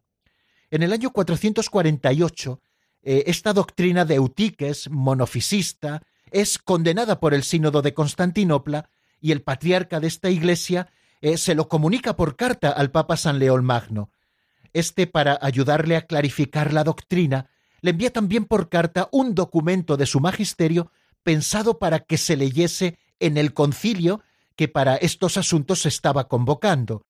En 0.71 0.82
el 0.82 0.91
año 0.91 1.12
448, 1.12 2.60
eh, 3.03 3.23
esta 3.27 3.53
doctrina 3.53 4.05
de 4.05 4.15
Eutiques, 4.15 4.89
monofisista, 4.89 6.03
es 6.31 6.57
condenada 6.57 7.19
por 7.19 7.33
el 7.33 7.43
sínodo 7.43 7.81
de 7.81 7.93
Constantinopla 7.93 8.89
y 9.19 9.31
el 9.31 9.41
patriarca 9.41 9.99
de 9.99 10.07
esta 10.07 10.29
iglesia 10.29 10.89
eh, 11.21 11.37
se 11.37 11.55
lo 11.55 11.67
comunica 11.67 12.15
por 12.15 12.35
carta 12.35 12.69
al 12.69 12.91
Papa 12.91 13.17
San 13.17 13.39
León 13.39 13.65
Magno. 13.65 14.09
Este, 14.73 15.07
para 15.07 15.37
ayudarle 15.41 15.95
a 15.95 16.05
clarificar 16.05 16.73
la 16.73 16.83
doctrina, 16.83 17.49
le 17.81 17.91
envía 17.91 18.11
también 18.11 18.45
por 18.45 18.69
carta 18.69 19.09
un 19.11 19.35
documento 19.35 19.97
de 19.97 20.05
su 20.05 20.19
magisterio 20.19 20.91
pensado 21.23 21.77
para 21.77 21.99
que 21.99 22.17
se 22.17 22.37
leyese 22.37 22.97
en 23.19 23.37
el 23.37 23.53
concilio 23.53 24.21
que 24.55 24.67
para 24.67 24.95
estos 24.95 25.37
asuntos 25.37 25.81
se 25.81 25.89
estaba 25.89 26.27
convocando. 26.27 27.05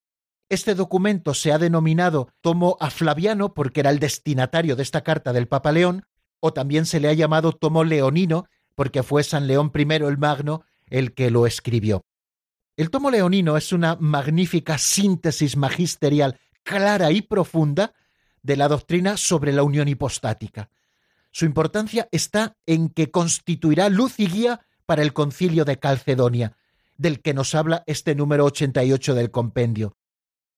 Este 0.51 0.75
documento 0.75 1.33
se 1.33 1.53
ha 1.53 1.57
denominado 1.57 2.27
Tomo 2.41 2.75
a 2.81 2.89
Flaviano 2.89 3.53
porque 3.53 3.79
era 3.79 3.89
el 3.89 3.99
destinatario 3.99 4.75
de 4.75 4.83
esta 4.83 5.01
carta 5.01 5.31
del 5.31 5.47
Papa 5.47 5.71
León, 5.71 6.05
o 6.41 6.51
también 6.51 6.85
se 6.85 6.99
le 6.99 7.07
ha 7.07 7.13
llamado 7.13 7.53
Tomo 7.53 7.85
Leonino 7.85 8.47
porque 8.75 9.01
fue 9.01 9.23
San 9.23 9.47
León 9.47 9.71
I 9.73 9.93
el 9.93 10.17
Magno 10.17 10.65
el 10.89 11.13
que 11.13 11.31
lo 11.31 11.47
escribió. 11.47 12.03
El 12.75 12.89
Tomo 12.89 13.11
Leonino 13.11 13.55
es 13.55 13.71
una 13.71 13.95
magnífica 13.95 14.77
síntesis 14.77 15.55
magisterial 15.55 16.37
clara 16.63 17.13
y 17.13 17.21
profunda 17.21 17.93
de 18.43 18.57
la 18.57 18.67
doctrina 18.67 19.15
sobre 19.15 19.53
la 19.53 19.63
unión 19.63 19.87
hipostática. 19.87 20.69
Su 21.31 21.45
importancia 21.45 22.09
está 22.11 22.57
en 22.65 22.89
que 22.89 23.09
constituirá 23.09 23.87
luz 23.87 24.19
y 24.19 24.27
guía 24.27 24.59
para 24.85 25.01
el 25.01 25.13
concilio 25.13 25.63
de 25.63 25.79
Calcedonia, 25.79 26.57
del 26.97 27.21
que 27.21 27.33
nos 27.33 27.55
habla 27.55 27.85
este 27.87 28.15
número 28.15 28.43
88 28.43 29.15
del 29.15 29.31
compendio. 29.31 29.95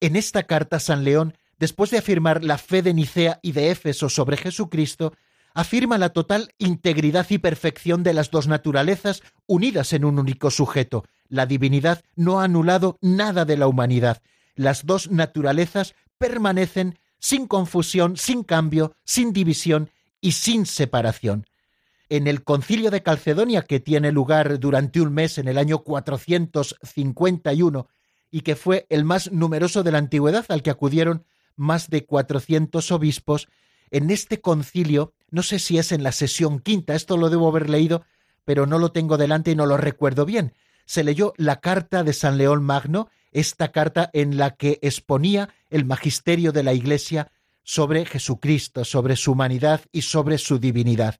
En 0.03 0.15
esta 0.17 0.43
carta 0.43 0.79
San 0.81 1.05
León, 1.05 1.33
después 1.59 1.89
de 1.89 1.99
afirmar 1.99 2.43
la 2.43 2.57
fe 2.57 2.81
de 2.81 2.93
Nicea 2.93 3.39
y 3.41 3.53
de 3.53 3.71
Éfeso 3.71 4.09
sobre 4.09 4.35
Jesucristo, 4.35 5.13
afirma 5.53 5.97
la 5.97 6.09
total 6.09 6.53
integridad 6.57 7.25
y 7.29 7.37
perfección 7.37 8.03
de 8.03 8.13
las 8.13 8.29
dos 8.29 8.49
naturalezas 8.49 9.23
unidas 9.47 9.93
en 9.93 10.03
un 10.03 10.19
único 10.19 10.51
sujeto. 10.51 11.05
La 11.29 11.45
divinidad 11.45 12.03
no 12.17 12.41
ha 12.41 12.43
anulado 12.43 12.97
nada 12.99 13.45
de 13.45 13.55
la 13.55 13.67
humanidad. 13.67 14.21
Las 14.55 14.85
dos 14.85 15.09
naturalezas 15.09 15.95
permanecen 16.17 16.99
sin 17.17 17.47
confusión, 17.47 18.17
sin 18.17 18.43
cambio, 18.43 18.97
sin 19.05 19.31
división 19.31 19.89
y 20.19 20.33
sin 20.33 20.65
separación. 20.65 21.45
En 22.09 22.27
el 22.27 22.43
concilio 22.43 22.91
de 22.91 23.03
Calcedonia, 23.03 23.61
que 23.61 23.79
tiene 23.79 24.11
lugar 24.11 24.59
durante 24.59 24.99
un 24.99 25.13
mes 25.13 25.37
en 25.37 25.47
el 25.47 25.57
año 25.57 25.79
451 25.79 27.87
y 28.33 28.41
que 28.41 28.55
fue 28.55 28.87
el 28.89 29.05
más 29.05 29.31
numeroso 29.31 29.83
de 29.83 29.91
la 29.91 29.99
antigüedad, 29.99 30.43
al 30.49 30.63
que 30.63 30.71
acudieron 30.71 31.23
más 31.55 31.91
de 31.91 32.03
400 32.07 32.91
obispos, 32.91 33.47
en 33.91 34.09
este 34.09 34.41
concilio, 34.41 35.13
no 35.29 35.43
sé 35.43 35.59
si 35.59 35.77
es 35.77 35.91
en 35.91 36.01
la 36.01 36.11
sesión 36.11 36.57
quinta, 36.57 36.95
esto 36.95 37.15
lo 37.15 37.29
debo 37.29 37.47
haber 37.47 37.69
leído, 37.69 38.03
pero 38.43 38.65
no 38.65 38.79
lo 38.79 38.91
tengo 38.91 39.17
delante 39.17 39.51
y 39.51 39.55
no 39.55 39.67
lo 39.67 39.77
recuerdo 39.77 40.25
bien, 40.25 40.55
se 40.85 41.03
leyó 41.03 41.35
la 41.37 41.59
carta 41.59 42.03
de 42.03 42.11
San 42.11 42.39
León 42.39 42.63
Magno, 42.63 43.07
esta 43.31 43.71
carta 43.71 44.09
en 44.13 44.35
la 44.35 44.55
que 44.55 44.79
exponía 44.81 45.49
el 45.69 45.85
magisterio 45.85 46.51
de 46.51 46.63
la 46.63 46.73
Iglesia 46.73 47.31
sobre 47.61 48.03
Jesucristo, 48.03 48.83
sobre 48.83 49.15
su 49.15 49.33
humanidad 49.33 49.81
y 49.91 50.01
sobre 50.01 50.39
su 50.39 50.57
divinidad. 50.57 51.19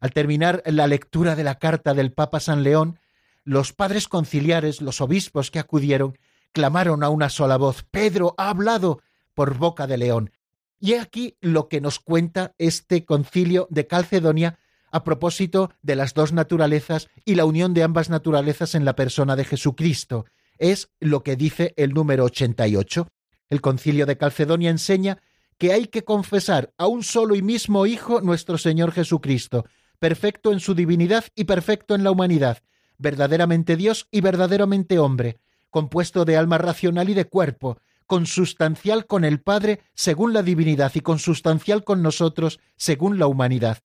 Al 0.00 0.12
terminar 0.12 0.62
la 0.66 0.86
lectura 0.86 1.34
de 1.34 1.44
la 1.44 1.54
carta 1.54 1.94
del 1.94 2.12
Papa 2.12 2.40
San 2.40 2.62
León, 2.62 2.98
los 3.42 3.72
padres 3.72 4.06
conciliares, 4.06 4.82
los 4.82 5.00
obispos 5.00 5.50
que 5.50 5.58
acudieron, 5.58 6.18
clamaron 6.52 7.02
a 7.02 7.08
una 7.08 7.28
sola 7.28 7.56
voz, 7.56 7.84
Pedro 7.90 8.34
ha 8.38 8.50
hablado 8.50 9.00
por 9.34 9.56
boca 9.58 9.86
de 9.86 9.98
león. 9.98 10.30
Y 10.78 10.92
he 10.92 11.00
aquí 11.00 11.36
lo 11.40 11.68
que 11.68 11.80
nos 11.80 12.00
cuenta 12.00 12.54
este 12.58 13.04
concilio 13.04 13.66
de 13.70 13.86
Calcedonia 13.86 14.58
a 14.90 15.04
propósito 15.04 15.70
de 15.80 15.96
las 15.96 16.12
dos 16.14 16.32
naturalezas 16.32 17.08
y 17.24 17.34
la 17.34 17.44
unión 17.44 17.72
de 17.72 17.82
ambas 17.82 18.10
naturalezas 18.10 18.74
en 18.74 18.84
la 18.84 18.94
persona 18.94 19.36
de 19.36 19.44
Jesucristo. 19.44 20.26
Es 20.58 20.90
lo 21.00 21.22
que 21.22 21.36
dice 21.36 21.72
el 21.76 21.94
número 21.94 22.24
88. 22.24 23.08
El 23.48 23.60
concilio 23.60 24.06
de 24.06 24.18
Calcedonia 24.18 24.70
enseña 24.70 25.18
que 25.58 25.72
hay 25.72 25.86
que 25.86 26.04
confesar 26.04 26.72
a 26.76 26.86
un 26.86 27.02
solo 27.02 27.34
y 27.34 27.42
mismo 27.42 27.86
Hijo, 27.86 28.20
nuestro 28.20 28.58
Señor 28.58 28.92
Jesucristo, 28.92 29.64
perfecto 29.98 30.52
en 30.52 30.60
su 30.60 30.74
divinidad 30.74 31.24
y 31.34 31.44
perfecto 31.44 31.94
en 31.94 32.02
la 32.02 32.10
humanidad, 32.10 32.58
verdaderamente 32.98 33.76
Dios 33.76 34.08
y 34.10 34.20
verdaderamente 34.20 34.98
hombre, 34.98 35.38
compuesto 35.72 36.24
de 36.24 36.36
alma 36.36 36.58
racional 36.58 37.08
y 37.08 37.14
de 37.14 37.24
cuerpo, 37.24 37.78
consustancial 38.06 39.06
con 39.06 39.24
el 39.24 39.40
Padre 39.40 39.80
según 39.94 40.34
la 40.34 40.42
divinidad 40.42 40.92
y 40.94 41.00
consustancial 41.00 41.82
con 41.82 42.02
nosotros 42.02 42.60
según 42.76 43.18
la 43.18 43.26
humanidad, 43.26 43.78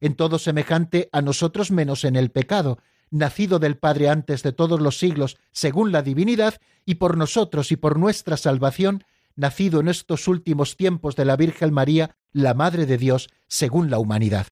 en 0.00 0.14
todo 0.14 0.38
semejante 0.38 1.08
a 1.12 1.22
nosotros 1.22 1.70
menos 1.70 2.04
en 2.04 2.14
el 2.14 2.30
pecado, 2.30 2.78
nacido 3.10 3.58
del 3.58 3.78
Padre 3.78 4.10
antes 4.10 4.42
de 4.42 4.52
todos 4.52 4.80
los 4.80 4.98
siglos 4.98 5.38
según 5.50 5.92
la 5.92 6.02
divinidad, 6.02 6.60
y 6.84 6.96
por 6.96 7.16
nosotros 7.16 7.72
y 7.72 7.76
por 7.76 7.98
nuestra 7.98 8.36
salvación, 8.36 9.02
nacido 9.34 9.80
en 9.80 9.88
estos 9.88 10.28
últimos 10.28 10.76
tiempos 10.76 11.16
de 11.16 11.24
la 11.24 11.36
Virgen 11.36 11.72
María, 11.72 12.16
la 12.32 12.52
Madre 12.52 12.84
de 12.84 12.98
Dios, 12.98 13.30
según 13.48 13.90
la 13.90 13.98
humanidad. 13.98 14.46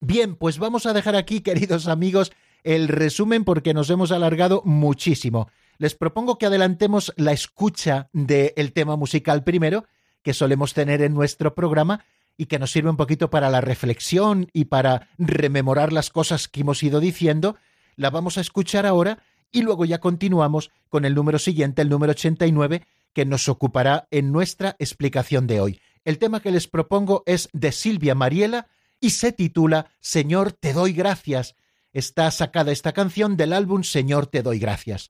Bien, 0.00 0.36
pues 0.36 0.58
vamos 0.58 0.84
a 0.84 0.92
dejar 0.92 1.16
aquí, 1.16 1.40
queridos 1.48 1.88
amigos, 1.88 2.32
el 2.64 2.88
resumen 2.88 3.44
porque 3.44 3.72
nos 3.72 3.88
hemos 3.88 4.12
alargado 4.12 4.60
muchísimo. 4.66 5.48
Les 5.78 5.94
propongo 5.94 6.38
que 6.38 6.46
adelantemos 6.46 7.12
la 7.16 7.32
escucha 7.32 8.08
del 8.12 8.72
tema 8.72 8.96
musical 8.96 9.44
primero, 9.44 9.84
que 10.22 10.34
solemos 10.34 10.74
tener 10.74 11.02
en 11.02 11.14
nuestro 11.14 11.54
programa 11.54 12.04
y 12.36 12.46
que 12.46 12.58
nos 12.58 12.72
sirve 12.72 12.90
un 12.90 12.96
poquito 12.96 13.30
para 13.30 13.50
la 13.50 13.60
reflexión 13.60 14.48
y 14.52 14.66
para 14.66 15.08
rememorar 15.18 15.92
las 15.92 16.10
cosas 16.10 16.48
que 16.48 16.60
hemos 16.62 16.82
ido 16.82 17.00
diciendo, 17.00 17.56
la 17.96 18.10
vamos 18.10 18.38
a 18.38 18.40
escuchar 18.40 18.86
ahora 18.86 19.18
y 19.52 19.62
luego 19.62 19.84
ya 19.84 20.00
continuamos 20.00 20.70
con 20.88 21.04
el 21.04 21.14
número 21.14 21.38
siguiente, 21.38 21.82
el 21.82 21.88
número 21.88 22.10
89, 22.10 22.82
que 23.12 23.24
nos 23.24 23.48
ocupará 23.48 24.08
en 24.10 24.32
nuestra 24.32 24.74
explicación 24.78 25.46
de 25.46 25.60
hoy. 25.60 25.80
El 26.04 26.18
tema 26.18 26.40
que 26.40 26.50
les 26.50 26.66
propongo 26.66 27.22
es 27.26 27.48
de 27.52 27.70
Silvia 27.70 28.14
Mariela 28.14 28.66
y 29.00 29.10
se 29.10 29.32
titula 29.32 29.92
Señor, 30.00 30.52
te 30.52 30.72
doy 30.72 30.92
gracias. 30.92 31.54
Está 31.92 32.30
sacada 32.32 32.72
esta 32.72 32.92
canción 32.92 33.36
del 33.36 33.52
álbum 33.52 33.84
Señor, 33.84 34.26
te 34.26 34.42
doy 34.42 34.58
gracias. 34.58 35.08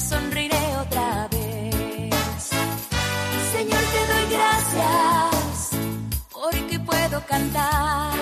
sonriré 0.00 0.76
otra 0.80 1.28
vez. 1.28 2.50
Señor, 3.52 3.84
te 3.94 4.02
doy 4.12 4.26
gracias 4.36 5.70
porque 6.32 6.78
puedo 6.80 7.24
cantar. 7.26 8.12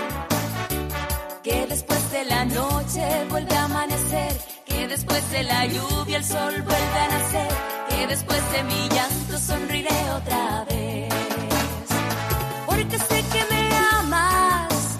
Que 1.42 1.66
después 1.66 2.10
de 2.12 2.24
la 2.24 2.44
noche 2.44 3.26
vuelve 3.28 3.54
a 3.54 3.64
amanecer. 3.64 4.32
Que 4.66 4.88
después 4.88 5.30
de 5.30 5.42
la 5.42 5.66
lluvia 5.66 6.18
el 6.18 6.24
sol 6.24 6.54
vuelve 6.62 6.98
a 7.04 7.08
nacer. 7.08 7.52
Que 7.88 8.06
después 8.06 8.52
de 8.52 8.62
mi 8.64 8.88
llanto 8.88 9.38
sonriré 9.38 10.10
otra 10.16 10.64
vez. 10.70 11.12
Porque 12.66 12.98
sé 12.98 13.24
que 13.32 13.54
me 13.54 13.76
amas, 13.98 14.98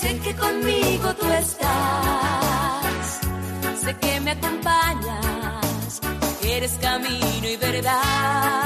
sé 0.00 0.18
que 0.18 0.34
conmigo 0.34 1.14
tú 1.14 1.26
estás, 1.32 3.20
sé 3.82 3.96
que 3.96 4.20
me 4.20 4.30
acompañas 4.32 5.25
eres 6.66 6.78
camino 6.78 7.48
y 7.48 7.56
verdad. 7.56 8.65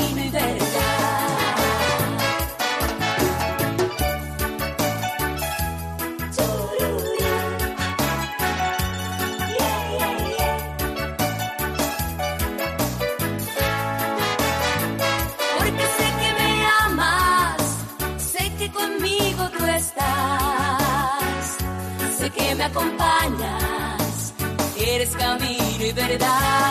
Están 25.97 26.70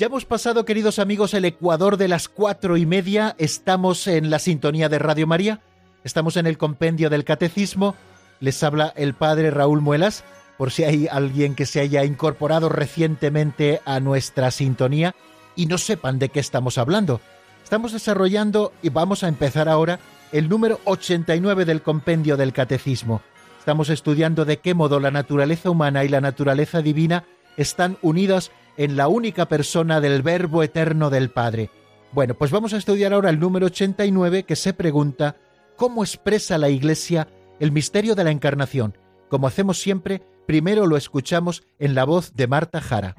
Ya 0.00 0.06
hemos 0.06 0.24
pasado, 0.24 0.64
queridos 0.64 0.98
amigos, 0.98 1.34
el 1.34 1.44
Ecuador 1.44 1.98
de 1.98 2.08
las 2.08 2.30
cuatro 2.30 2.78
y 2.78 2.86
media. 2.86 3.36
Estamos 3.36 4.06
en 4.06 4.30
la 4.30 4.38
sintonía 4.38 4.88
de 4.88 4.98
Radio 4.98 5.26
María. 5.26 5.60
Estamos 6.04 6.38
en 6.38 6.46
el 6.46 6.56
compendio 6.56 7.10
del 7.10 7.26
Catecismo. 7.26 7.94
Les 8.40 8.62
habla 8.62 8.94
el 8.96 9.12
padre 9.12 9.50
Raúl 9.50 9.82
Muelas, 9.82 10.24
por 10.56 10.70
si 10.70 10.84
hay 10.84 11.06
alguien 11.06 11.54
que 11.54 11.66
se 11.66 11.80
haya 11.80 12.02
incorporado 12.02 12.70
recientemente 12.70 13.82
a 13.84 14.00
nuestra 14.00 14.50
sintonía 14.50 15.14
y 15.54 15.66
no 15.66 15.76
sepan 15.76 16.18
de 16.18 16.30
qué 16.30 16.40
estamos 16.40 16.78
hablando. 16.78 17.20
Estamos 17.62 17.92
desarrollando 17.92 18.72
y 18.80 18.88
vamos 18.88 19.22
a 19.22 19.28
empezar 19.28 19.68
ahora 19.68 20.00
el 20.32 20.48
número 20.48 20.80
89 20.86 21.66
del 21.66 21.82
compendio 21.82 22.38
del 22.38 22.54
Catecismo. 22.54 23.20
Estamos 23.58 23.90
estudiando 23.90 24.46
de 24.46 24.60
qué 24.60 24.72
modo 24.72 24.98
la 24.98 25.10
naturaleza 25.10 25.68
humana 25.68 26.04
y 26.04 26.08
la 26.08 26.22
naturaleza 26.22 26.80
divina 26.80 27.24
están 27.58 27.98
unidas 28.00 28.50
en 28.80 28.96
la 28.96 29.08
única 29.08 29.46
persona 29.46 30.00
del 30.00 30.22
Verbo 30.22 30.62
eterno 30.62 31.10
del 31.10 31.28
Padre. 31.28 31.68
Bueno, 32.12 32.32
pues 32.32 32.50
vamos 32.50 32.72
a 32.72 32.78
estudiar 32.78 33.12
ahora 33.12 33.28
el 33.28 33.38
número 33.38 33.66
89 33.66 34.44
que 34.44 34.56
se 34.56 34.72
pregunta 34.72 35.36
cómo 35.76 36.02
expresa 36.02 36.56
la 36.56 36.70
Iglesia 36.70 37.28
el 37.58 37.72
misterio 37.72 38.14
de 38.14 38.24
la 38.24 38.30
Encarnación. 38.30 38.96
Como 39.28 39.46
hacemos 39.46 39.82
siempre, 39.82 40.22
primero 40.46 40.86
lo 40.86 40.96
escuchamos 40.96 41.62
en 41.78 41.94
la 41.94 42.04
voz 42.04 42.32
de 42.32 42.46
Marta 42.46 42.80
Jara. 42.80 43.16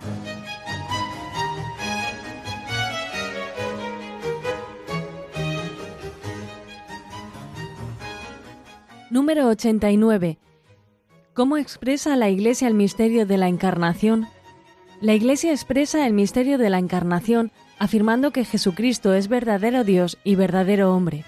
Número 9.11 9.47
89. 9.47 10.39
¿Cómo 11.35 11.57
expresa 11.57 12.15
la 12.15 12.29
Iglesia 12.29 12.67
el 12.67 12.73
misterio 12.73 13.27
de 13.27 13.37
la 13.37 13.47
Encarnación? 13.47 14.27
La 15.01 15.15
Iglesia 15.15 15.51
expresa 15.51 16.05
el 16.05 16.13
misterio 16.13 16.59
de 16.59 16.69
la 16.69 16.77
Encarnación 16.77 17.51
afirmando 17.79 18.29
que 18.29 18.45
Jesucristo 18.45 19.15
es 19.15 19.29
verdadero 19.29 19.83
Dios 19.83 20.19
y 20.23 20.35
verdadero 20.35 20.93
hombre, 20.95 21.25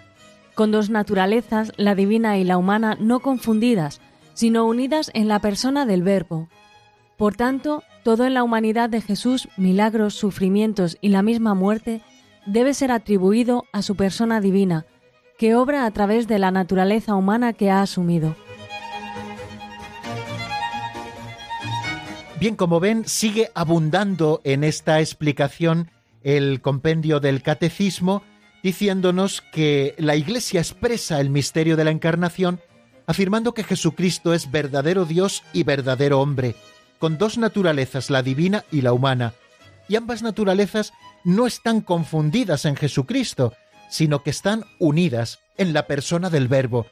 con 0.53 0.71
dos 0.71 0.91
naturalezas, 0.91 1.71
la 1.75 1.95
divina 1.95 2.37
y 2.37 2.43
la 2.43 2.59
humana, 2.59 2.95
no 2.99 3.21
confundidas, 3.21 3.99
sino 4.35 4.65
unidas 4.67 5.09
en 5.15 5.27
la 5.27 5.39
persona 5.39 5.87
del 5.87 6.03
Verbo. 6.03 6.49
Por 7.17 7.35
tanto, 7.35 7.81
todo 8.03 8.25
en 8.25 8.35
la 8.35 8.43
humanidad 8.43 8.91
de 8.91 9.01
Jesús, 9.01 9.49
milagros, 9.57 10.13
sufrimientos 10.13 10.99
y 11.01 11.09
la 11.09 11.23
misma 11.23 11.55
muerte, 11.55 12.01
debe 12.45 12.75
ser 12.75 12.91
atribuido 12.91 13.63
a 13.71 13.81
su 13.81 13.95
persona 13.95 14.39
divina, 14.39 14.85
que 15.39 15.55
obra 15.55 15.87
a 15.87 15.91
través 15.91 16.27
de 16.27 16.37
la 16.37 16.51
naturaleza 16.51 17.15
humana 17.15 17.53
que 17.53 17.71
ha 17.71 17.81
asumido. 17.81 18.35
Bien, 22.43 22.57
como 22.57 22.81
ven, 22.81 23.07
sigue 23.07 23.51
abundando 23.55 24.41
en 24.43 24.65
esta 24.65 24.99
explicación 24.99 25.89
el 26.23 26.59
compendio 26.59 27.21
del 27.21 27.41
catecismo, 27.41 28.21
diciéndonos 28.61 29.39
que 29.39 29.95
la 29.97 30.17
Iglesia 30.17 30.59
expresa 30.59 31.21
el 31.21 31.29
misterio 31.29 31.77
de 31.77 31.85
la 31.85 31.91
encarnación, 31.91 32.59
afirmando 33.07 33.53
que 33.53 33.63
Jesucristo 33.63 34.33
es 34.33 34.51
verdadero 34.51 35.05
Dios 35.05 35.41
y 35.53 35.63
verdadero 35.63 36.19
hombre, 36.19 36.57
con 36.99 37.17
dos 37.17 37.37
naturalezas, 37.37 38.09
la 38.09 38.21
divina 38.21 38.65
y 38.73 38.81
la 38.81 38.91
humana, 38.91 39.33
y 39.87 39.95
ambas 39.95 40.21
naturalezas 40.21 40.91
no 41.23 41.47
están 41.47 41.79
confundidas 41.79 42.65
en 42.65 42.75
Jesucristo, 42.75 43.53
sino 43.89 44.21
que 44.21 44.31
están 44.31 44.65
unidas 44.79 45.39
en 45.57 45.71
la 45.71 45.87
persona 45.87 46.29
del 46.29 46.49
Verbo, 46.49 46.87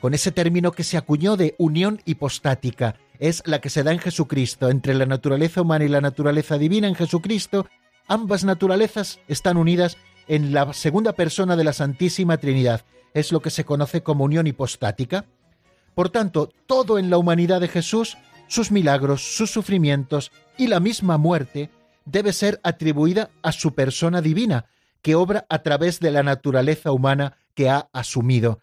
con 0.00 0.12
ese 0.12 0.32
término 0.32 0.72
que 0.72 0.82
se 0.82 0.96
acuñó 0.96 1.36
de 1.36 1.54
unión 1.56 2.02
hipostática, 2.04 2.96
es 3.18 3.42
la 3.46 3.60
que 3.60 3.70
se 3.70 3.82
da 3.82 3.92
en 3.92 3.98
Jesucristo, 3.98 4.68
entre 4.68 4.94
la 4.94 5.06
naturaleza 5.06 5.62
humana 5.62 5.84
y 5.84 5.88
la 5.88 6.00
naturaleza 6.00 6.58
divina 6.58 6.88
en 6.88 6.94
Jesucristo, 6.94 7.66
ambas 8.06 8.44
naturalezas 8.44 9.20
están 9.28 9.56
unidas 9.56 9.96
en 10.28 10.52
la 10.52 10.72
segunda 10.72 11.12
persona 11.12 11.56
de 11.56 11.64
la 11.64 11.72
Santísima 11.72 12.38
Trinidad, 12.38 12.84
es 13.14 13.32
lo 13.32 13.40
que 13.40 13.50
se 13.50 13.64
conoce 13.64 14.02
como 14.02 14.24
unión 14.24 14.46
hipostática. 14.46 15.24
Por 15.94 16.10
tanto, 16.10 16.52
todo 16.66 16.98
en 16.98 17.10
la 17.10 17.18
humanidad 17.18 17.60
de 17.60 17.68
Jesús, 17.68 18.18
sus 18.46 18.70
milagros, 18.70 19.36
sus 19.36 19.50
sufrimientos 19.50 20.30
y 20.56 20.68
la 20.68 20.80
misma 20.80 21.18
muerte, 21.18 21.70
debe 22.04 22.32
ser 22.32 22.60
atribuida 22.62 23.30
a 23.42 23.52
su 23.52 23.74
persona 23.74 24.22
divina, 24.22 24.66
que 25.02 25.14
obra 25.14 25.46
a 25.48 25.62
través 25.62 26.00
de 26.00 26.10
la 26.10 26.22
naturaleza 26.22 26.92
humana 26.92 27.36
que 27.54 27.68
ha 27.68 27.88
asumido. 27.92 28.60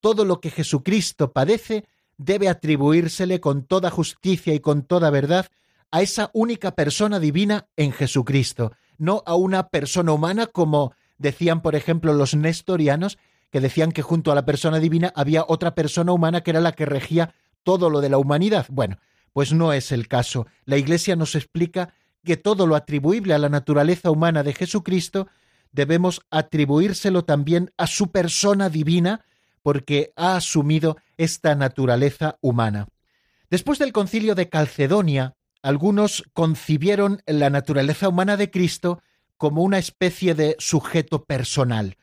Todo 0.00 0.24
lo 0.24 0.40
que 0.40 0.50
Jesucristo 0.50 1.32
padece 1.32 1.84
debe 2.18 2.48
atribuírsele 2.48 3.40
con 3.40 3.64
toda 3.64 3.90
justicia 3.90 4.54
y 4.54 4.60
con 4.60 4.82
toda 4.82 5.10
verdad 5.10 5.46
a 5.90 6.02
esa 6.02 6.30
única 6.32 6.74
persona 6.74 7.20
divina 7.20 7.68
en 7.76 7.92
Jesucristo, 7.92 8.72
no 8.98 9.22
a 9.26 9.34
una 9.34 9.68
persona 9.68 10.12
humana 10.12 10.46
como 10.46 10.94
decían, 11.18 11.62
por 11.62 11.74
ejemplo, 11.74 12.12
los 12.12 12.34
nestorianos, 12.34 13.18
que 13.50 13.60
decían 13.60 13.92
que 13.92 14.02
junto 14.02 14.32
a 14.32 14.34
la 14.34 14.44
persona 14.44 14.78
divina 14.80 15.12
había 15.14 15.44
otra 15.46 15.74
persona 15.74 16.12
humana 16.12 16.42
que 16.42 16.50
era 16.50 16.60
la 16.60 16.72
que 16.72 16.84
regía 16.84 17.34
todo 17.62 17.90
lo 17.90 18.00
de 18.00 18.08
la 18.08 18.18
humanidad. 18.18 18.66
Bueno, 18.68 18.98
pues 19.32 19.52
no 19.52 19.72
es 19.72 19.92
el 19.92 20.08
caso. 20.08 20.46
La 20.64 20.76
Iglesia 20.76 21.16
nos 21.16 21.34
explica 21.34 21.94
que 22.24 22.36
todo 22.36 22.66
lo 22.66 22.74
atribuible 22.74 23.34
a 23.34 23.38
la 23.38 23.48
naturaleza 23.48 24.10
humana 24.10 24.42
de 24.42 24.52
Jesucristo 24.52 25.28
debemos 25.72 26.22
atribuírselo 26.30 27.24
también 27.24 27.70
a 27.76 27.86
su 27.86 28.10
persona 28.10 28.68
divina, 28.68 29.24
porque 29.66 30.12
ha 30.14 30.36
asumido 30.36 30.96
esta 31.16 31.56
naturaleza 31.56 32.38
humana. 32.40 32.86
Después 33.50 33.80
del 33.80 33.90
concilio 33.90 34.36
de 34.36 34.48
Calcedonia, 34.48 35.34
algunos 35.60 36.22
concibieron 36.34 37.20
la 37.26 37.50
naturaleza 37.50 38.08
humana 38.08 38.36
de 38.36 38.52
Cristo 38.52 39.02
como 39.36 39.64
una 39.64 39.78
especie 39.78 40.36
de 40.36 40.54
sujeto 40.60 41.24
personal. 41.24 41.96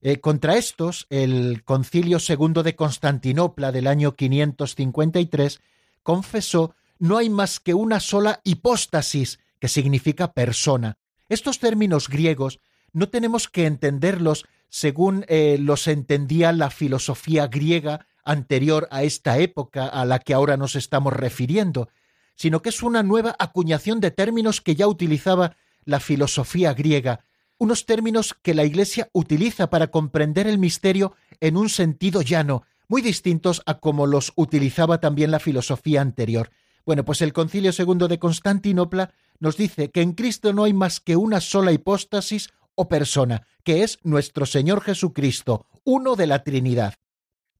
Eh, 0.00 0.20
contra 0.20 0.58
estos, 0.58 1.08
el 1.10 1.64
concilio 1.64 2.20
segundo 2.20 2.62
de 2.62 2.76
Constantinopla 2.76 3.72
del 3.72 3.88
año 3.88 4.14
553 4.14 5.60
confesó 6.04 6.76
no 7.00 7.18
hay 7.18 7.30
más 7.30 7.58
que 7.58 7.74
una 7.74 7.98
sola 7.98 8.40
hipóstasis, 8.44 9.40
que 9.58 9.66
significa 9.66 10.34
persona. 10.34 10.98
Estos 11.28 11.58
términos 11.58 12.08
griegos 12.08 12.60
no 12.92 13.08
tenemos 13.08 13.48
que 13.48 13.66
entenderlos 13.66 14.46
según 14.68 15.24
eh, 15.28 15.56
los 15.60 15.86
entendía 15.88 16.52
la 16.52 16.70
filosofía 16.70 17.46
griega 17.46 18.06
anterior 18.24 18.88
a 18.90 19.02
esta 19.02 19.38
época 19.38 19.86
a 19.86 20.04
la 20.04 20.18
que 20.18 20.34
ahora 20.34 20.56
nos 20.56 20.76
estamos 20.76 21.12
refiriendo, 21.12 21.88
sino 22.34 22.62
que 22.62 22.68
es 22.68 22.82
una 22.82 23.02
nueva 23.02 23.34
acuñación 23.38 24.00
de 24.00 24.10
términos 24.10 24.60
que 24.60 24.76
ya 24.76 24.86
utilizaba 24.86 25.56
la 25.84 26.00
filosofía 26.00 26.74
griega, 26.74 27.24
unos 27.56 27.86
términos 27.86 28.36
que 28.42 28.54
la 28.54 28.64
Iglesia 28.64 29.08
utiliza 29.12 29.70
para 29.70 29.90
comprender 29.90 30.46
el 30.46 30.58
misterio 30.58 31.14
en 31.40 31.56
un 31.56 31.68
sentido 31.68 32.22
llano, 32.22 32.62
muy 32.86 33.02
distintos 33.02 33.62
a 33.66 33.78
como 33.80 34.06
los 34.06 34.32
utilizaba 34.36 35.00
también 35.00 35.30
la 35.30 35.40
filosofía 35.40 36.00
anterior. 36.00 36.50
Bueno, 36.86 37.04
pues 37.04 37.20
el 37.20 37.32
Concilio 37.32 37.72
II 37.76 38.08
de 38.08 38.18
Constantinopla 38.18 39.12
nos 39.40 39.56
dice 39.56 39.90
que 39.90 40.02
en 40.02 40.12
Cristo 40.12 40.52
no 40.52 40.64
hay 40.64 40.72
más 40.72 41.00
que 41.00 41.16
una 41.16 41.40
sola 41.40 41.72
hipóstasis 41.72 42.50
o 42.78 42.88
persona, 42.88 43.44
que 43.64 43.82
es 43.82 43.98
nuestro 44.04 44.46
Señor 44.46 44.80
Jesucristo, 44.82 45.66
uno 45.82 46.14
de 46.14 46.28
la 46.28 46.44
Trinidad. 46.44 46.94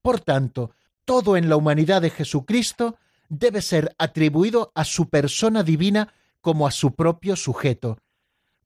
Por 0.01 0.21
tanto, 0.21 0.71
todo 1.03 1.35
en 1.35 1.49
la 1.49 1.57
humanidad 1.57 2.01
de 2.01 2.09
Jesucristo 2.09 2.95
debe 3.27 3.61
ser 3.61 3.93
atribuido 3.97 4.71
a 4.75 4.85
su 4.85 5.09
persona 5.09 5.61
divina 5.61 6.13
como 6.39 6.67
a 6.67 6.71
su 6.71 6.95
propio 6.95 7.35
sujeto. 7.35 7.97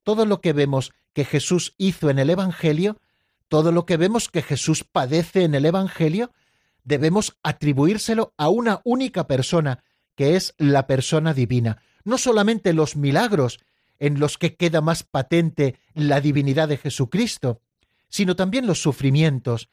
Todo 0.04 0.28
lo 0.28 0.42
que 0.42 0.54
vemos 0.54 0.94
que 1.13 1.26
Jesús 1.26 1.74
hizo 1.80 2.12
en 2.12 2.20
el 2.20 2.30
Evangelio, 2.30 3.00
todo 3.48 3.72
lo 3.72 3.88
que 3.88 3.98
vemos 3.98 4.30
que 4.30 4.44
Jesús 4.44 4.84
padece 4.84 5.44
en 5.44 5.56
el 5.56 5.66
Evangelio, 5.66 6.32
debemos 6.84 7.36
atribuírselo 7.42 8.36
a 8.38 8.50
una 8.50 8.80
única 8.84 9.26
persona, 9.26 9.84
que 10.16 10.36
es 10.36 10.54
la 10.60 10.86
persona 10.86 11.34
divina. 11.34 11.82
No 12.04 12.20
solamente 12.20 12.74
los 12.74 12.96
milagros 12.96 13.60
en 14.00 14.20
los 14.20 14.38
que 14.38 14.56
queda 14.56 14.82
más 14.82 15.04
patente 15.04 15.76
la 15.94 16.22
divinidad 16.22 16.68
de 16.68 16.78
Jesucristo, 16.78 17.62
sino 18.10 18.36
también 18.36 18.68
los 18.68 18.82
sufrimientos, 18.82 19.70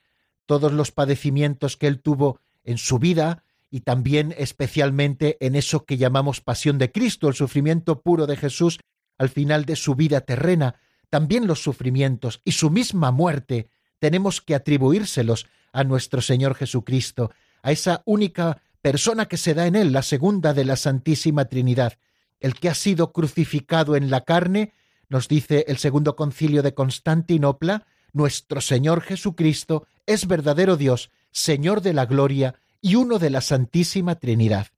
todos 0.46 0.72
los 0.72 0.92
padecimientos 0.92 1.76
que 1.76 1.86
él 1.86 2.00
tuvo 2.00 2.40
en 2.64 2.78
su 2.78 2.98
vida 2.98 3.44
y 3.70 3.80
también 3.80 4.34
especialmente 4.36 5.36
en 5.40 5.54
eso 5.54 5.84
que 5.84 5.96
llamamos 5.96 6.40
pasión 6.40 6.78
de 6.78 6.90
Cristo, 6.90 7.28
el 7.28 7.34
sufrimiento 7.34 8.00
puro 8.02 8.26
de 8.26 8.36
Jesús 8.36 8.80
al 9.18 9.28
final 9.28 9.64
de 9.64 9.76
su 9.76 9.94
vida 9.94 10.22
terrena, 10.22 10.76
también 11.08 11.46
los 11.46 11.62
sufrimientos 11.62 12.40
y 12.44 12.52
su 12.52 12.70
misma 12.70 13.10
muerte 13.10 13.68
tenemos 13.98 14.40
que 14.40 14.54
atribuírselos 14.54 15.46
a 15.72 15.84
nuestro 15.84 16.20
Señor 16.20 16.54
Jesucristo, 16.54 17.30
a 17.62 17.70
esa 17.70 18.02
única 18.06 18.62
persona 18.82 19.26
que 19.26 19.36
se 19.36 19.54
da 19.54 19.66
en 19.66 19.76
él, 19.76 19.92
la 19.92 20.02
segunda 20.02 20.54
de 20.54 20.64
la 20.64 20.76
Santísima 20.76 21.44
Trinidad, 21.44 21.98
el 22.40 22.54
que 22.54 22.68
ha 22.68 22.74
sido 22.74 23.12
crucificado 23.12 23.96
en 23.96 24.10
la 24.10 24.22
carne, 24.22 24.72
nos 25.08 25.28
dice 25.28 25.64
el 25.68 25.78
segundo 25.78 26.16
concilio 26.16 26.62
de 26.62 26.74
Constantinopla, 26.74 27.86
nuestro 28.12 28.60
Señor 28.60 29.02
Jesucristo 29.02 29.86
es 30.06 30.26
verdadero 30.26 30.76
Dios, 30.76 31.10
Señor 31.30 31.80
de 31.80 31.92
la 31.92 32.06
gloria 32.06 32.54
y 32.80 32.96
uno 32.96 33.18
de 33.18 33.30
la 33.30 33.40
Santísima 33.40 34.16
Trinidad. 34.16 34.68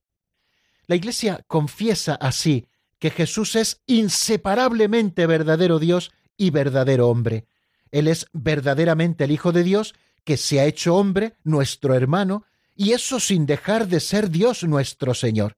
La 0.87 0.97
Iglesia 0.97 1.45
confiesa 1.47 2.15
así 2.15 2.67
que 2.99 3.11
Jesús 3.11 3.57
es 3.57 3.81
inseparablemente 3.87 5.27
verdadero 5.27 5.79
Dios 5.79 6.13
y 6.37 6.51
verdadero 6.51 7.09
hombre. 7.09 7.47
Él 7.91 8.09
es 8.09 8.27
verdaderamente 8.33 9.25
el 9.25 9.31
Hijo 9.31 9.53
de 9.53 9.63
Dios 9.63 9.95
que 10.25 10.37
se 10.37 10.61
ha 10.61 10.67
hecho 10.67 10.97
hombre, 10.97 11.37
nuestro 11.45 11.95
hermano, 11.95 12.45
y 12.77 12.93
eso 12.93 13.21
sin 13.21 13.47
dejar 13.47 13.89
de 13.89 14.01
ser 14.01 14.31
Dios 14.31 14.65
nuestro 14.65 15.15
Señor. 15.15 15.57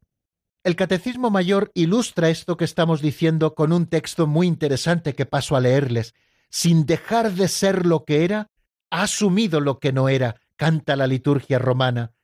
El 0.65 0.77
Catecismo 0.77 1.29
Mayor 1.29 1.71
ilustra 1.75 2.31
esto 2.31 2.57
que 2.57 2.65
estamos 2.65 3.03
diciendo 3.03 3.55
con 3.55 3.71
un 3.71 3.85
texto 3.85 4.27
muy 4.27 4.47
interesante 4.47 5.15
que 5.15 5.27
paso 5.27 5.57
a 5.57 5.61
leerles. 5.61 6.15
Sin 6.49 6.87
dejar 6.87 7.33
de 7.33 7.49
ser 7.49 7.85
lo 7.85 8.07
que 8.07 8.25
era, 8.25 8.51
ha 8.89 9.03
asumido 9.03 9.61
lo 9.61 9.79
que 9.79 9.93
no 9.93 10.09
era, 10.09 10.41
canta 10.57 10.97
la 10.97 11.07
liturgia 11.07 11.59
romana. 11.59 12.15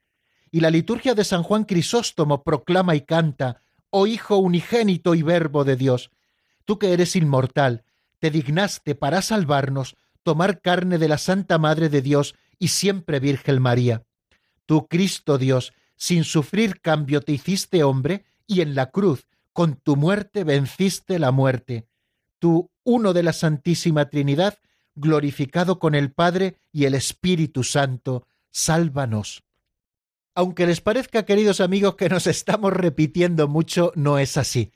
Y 0.50 0.60
la 0.60 0.70
liturgia 0.70 1.14
de 1.14 1.24
San 1.24 1.42
Juan 1.42 1.64
Crisóstomo 1.64 2.42
proclama 2.42 2.94
y 2.94 3.02
canta, 3.02 3.60
oh 3.90 4.06
Hijo 4.06 4.38
unigénito 4.38 5.14
y 5.14 5.20
Verbo 5.22 5.64
de 5.64 5.76
Dios, 5.76 6.10
tú 6.64 6.78
que 6.78 6.94
eres 6.94 7.16
inmortal, 7.16 7.84
te 8.20 8.30
dignaste 8.30 8.94
para 8.94 9.20
salvarnos 9.20 9.96
tomar 10.22 10.62
carne 10.62 10.96
de 10.96 11.08
la 11.08 11.18
Santa 11.18 11.58
Madre 11.58 11.90
de 11.90 12.00
Dios 12.00 12.34
y 12.58 12.68
siempre 12.68 13.20
Virgen 13.20 13.60
María. 13.60 14.02
Tú, 14.64 14.86
Cristo 14.88 15.36
Dios, 15.36 15.74
sin 15.96 16.24
sufrir 16.24 16.80
cambio 16.80 17.20
te 17.20 17.32
hiciste 17.32 17.84
hombre 17.84 18.24
y 18.50 18.62
en 18.62 18.74
la 18.74 18.90
cruz, 18.90 19.28
con 19.52 19.76
tu 19.76 19.94
muerte 19.94 20.42
venciste 20.42 21.20
la 21.20 21.30
muerte. 21.30 21.86
Tú, 22.40 22.68
uno 22.82 23.12
de 23.12 23.22
la 23.22 23.32
Santísima 23.32 24.10
Trinidad, 24.10 24.58
glorificado 24.96 25.78
con 25.78 25.94
el 25.94 26.10
Padre 26.10 26.56
y 26.72 26.84
el 26.84 26.94
Espíritu 26.94 27.62
Santo, 27.62 28.26
sálvanos. 28.50 29.44
Aunque 30.34 30.66
les 30.66 30.80
parezca, 30.80 31.24
queridos 31.24 31.60
amigos, 31.60 31.94
que 31.94 32.08
nos 32.08 32.26
estamos 32.26 32.72
repitiendo 32.72 33.46
mucho, 33.46 33.92
no 33.94 34.18
es 34.18 34.36
así. 34.36 34.72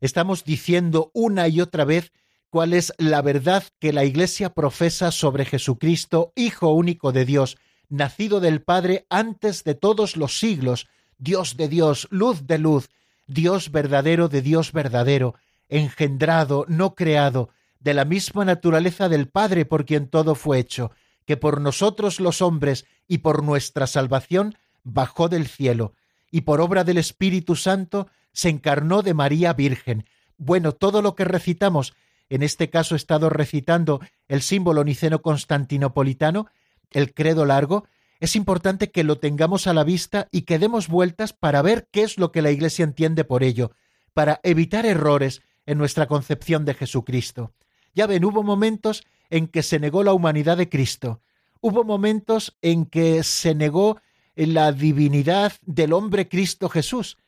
Estamos 0.00 0.44
diciendo 0.44 1.10
una 1.12 1.48
y 1.48 1.60
otra 1.60 1.84
vez 1.84 2.12
cuál 2.48 2.74
es 2.74 2.92
la 2.96 3.22
verdad 3.22 3.64
que 3.80 3.92
la 3.92 4.04
Iglesia 4.04 4.54
profesa 4.54 5.10
sobre 5.10 5.46
Jesucristo, 5.46 6.32
Hijo 6.36 6.72
único 6.72 7.10
de 7.10 7.24
Dios, 7.24 7.56
nacido 7.88 8.38
del 8.38 8.62
Padre 8.62 9.04
antes 9.10 9.64
de 9.64 9.74
todos 9.74 10.16
los 10.16 10.38
siglos, 10.38 10.86
Dios 11.18 11.56
de 11.56 11.68
Dios, 11.68 12.06
luz 12.10 12.46
de 12.46 12.58
luz, 12.58 12.88
Dios 13.26 13.70
verdadero 13.70 14.28
de 14.28 14.42
Dios 14.42 14.72
verdadero, 14.72 15.34
engendrado, 15.68 16.64
no 16.68 16.94
creado, 16.94 17.50
de 17.80 17.94
la 17.94 18.04
misma 18.04 18.44
naturaleza 18.44 19.08
del 19.08 19.28
Padre 19.28 19.64
por 19.64 19.84
quien 19.84 20.08
todo 20.08 20.34
fue 20.34 20.58
hecho, 20.58 20.90
que 21.24 21.36
por 21.36 21.60
nosotros 21.60 22.20
los 22.20 22.40
hombres 22.40 22.86
y 23.08 23.18
por 23.18 23.42
nuestra 23.42 23.86
salvación 23.86 24.56
bajó 24.84 25.28
del 25.28 25.46
cielo, 25.46 25.94
y 26.30 26.42
por 26.42 26.60
obra 26.60 26.84
del 26.84 26.98
Espíritu 26.98 27.56
Santo 27.56 28.08
se 28.32 28.48
encarnó 28.48 29.02
de 29.02 29.14
María 29.14 29.52
Virgen. 29.52 30.06
Bueno, 30.36 30.72
todo 30.72 31.02
lo 31.02 31.14
que 31.14 31.24
recitamos, 31.24 31.94
en 32.28 32.42
este 32.42 32.70
caso 32.70 32.94
he 32.94 32.98
estado 32.98 33.30
recitando 33.30 34.00
el 34.28 34.42
símbolo 34.42 34.84
niceno 34.84 35.22
constantinopolitano, 35.22 36.46
el 36.90 37.14
credo 37.14 37.44
largo, 37.44 37.86
es 38.20 38.36
importante 38.36 38.90
que 38.90 39.04
lo 39.04 39.18
tengamos 39.18 39.66
a 39.66 39.74
la 39.74 39.84
vista 39.84 40.28
y 40.30 40.42
que 40.42 40.58
demos 40.58 40.88
vueltas 40.88 41.32
para 41.32 41.62
ver 41.62 41.88
qué 41.90 42.02
es 42.02 42.18
lo 42.18 42.32
que 42.32 42.42
la 42.42 42.50
Iglesia 42.50 42.84
entiende 42.84 43.24
por 43.24 43.42
ello, 43.42 43.72
para 44.14 44.40
evitar 44.42 44.86
errores 44.86 45.42
en 45.66 45.78
nuestra 45.78 46.06
concepción 46.06 46.64
de 46.64 46.74
Jesucristo. 46.74 47.52
Ya 47.94 48.06
ven, 48.06 48.24
hubo 48.24 48.42
momentos 48.42 49.04
en 49.30 49.48
que 49.48 49.62
se 49.62 49.78
negó 49.78 50.02
la 50.02 50.12
humanidad 50.12 50.56
de 50.56 50.68
Cristo, 50.68 51.20
hubo 51.60 51.84
momentos 51.84 52.56
en 52.62 52.86
que 52.86 53.22
se 53.22 53.54
negó 53.54 54.00
la 54.36 54.72
divinidad 54.72 55.52
del 55.62 55.92
hombre 55.92 56.28
Cristo 56.28 56.68
Jesús, 56.68 57.18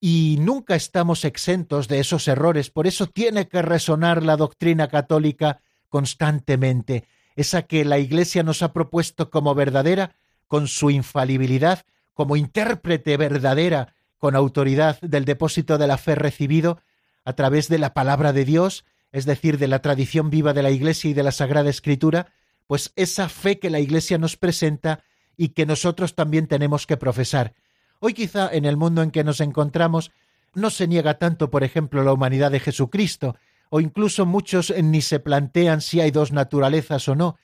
y 0.00 0.36
nunca 0.40 0.76
estamos 0.76 1.24
exentos 1.24 1.88
de 1.88 2.00
esos 2.00 2.28
errores, 2.28 2.70
por 2.70 2.86
eso 2.86 3.06
tiene 3.06 3.48
que 3.48 3.62
resonar 3.62 4.22
la 4.22 4.36
doctrina 4.36 4.88
católica 4.88 5.60
constantemente, 5.88 7.04
esa 7.36 7.62
que 7.62 7.84
la 7.84 7.98
Iglesia 7.98 8.42
nos 8.42 8.62
ha 8.62 8.72
propuesto 8.72 9.30
como 9.30 9.54
verdadera, 9.54 10.16
con 10.48 10.68
su 10.68 10.90
infalibilidad, 10.90 11.84
como 12.14 12.36
intérprete 12.36 13.16
verdadera, 13.16 13.94
con 14.18 14.34
autoridad 14.34 14.98
del 15.00 15.24
depósito 15.24 15.78
de 15.78 15.86
la 15.86 15.98
fe 15.98 16.14
recibido, 16.14 16.80
a 17.24 17.34
través 17.34 17.68
de 17.68 17.78
la 17.78 17.92
palabra 17.92 18.32
de 18.32 18.44
Dios, 18.44 18.84
es 19.12 19.26
decir, 19.26 19.58
de 19.58 19.68
la 19.68 19.80
tradición 19.82 20.30
viva 20.30 20.52
de 20.52 20.62
la 20.62 20.70
Iglesia 20.70 21.10
y 21.10 21.14
de 21.14 21.22
la 21.22 21.32
Sagrada 21.32 21.70
Escritura, 21.70 22.32
pues 22.66 22.92
esa 22.96 23.28
fe 23.28 23.58
que 23.58 23.70
la 23.70 23.80
Iglesia 23.80 24.18
nos 24.18 24.36
presenta 24.36 25.04
y 25.36 25.50
que 25.50 25.66
nosotros 25.66 26.14
también 26.14 26.46
tenemos 26.46 26.86
que 26.86 26.96
profesar. 26.96 27.54
Hoy 28.00 28.14
quizá 28.14 28.48
en 28.52 28.64
el 28.64 28.76
mundo 28.76 29.02
en 29.02 29.10
que 29.10 29.24
nos 29.24 29.40
encontramos 29.40 30.10
no 30.54 30.70
se 30.70 30.88
niega 30.88 31.18
tanto, 31.18 31.50
por 31.50 31.64
ejemplo, 31.64 32.02
la 32.02 32.12
humanidad 32.12 32.50
de 32.50 32.60
Jesucristo, 32.60 33.36
o 33.70 33.80
incluso 33.80 34.26
muchos 34.26 34.72
ni 34.82 35.02
se 35.02 35.20
plantean 35.20 35.80
si 35.80 36.00
hay 36.00 36.10
dos 36.10 36.32
naturalezas 36.32 37.08
o 37.08 37.14
no. 37.14 37.36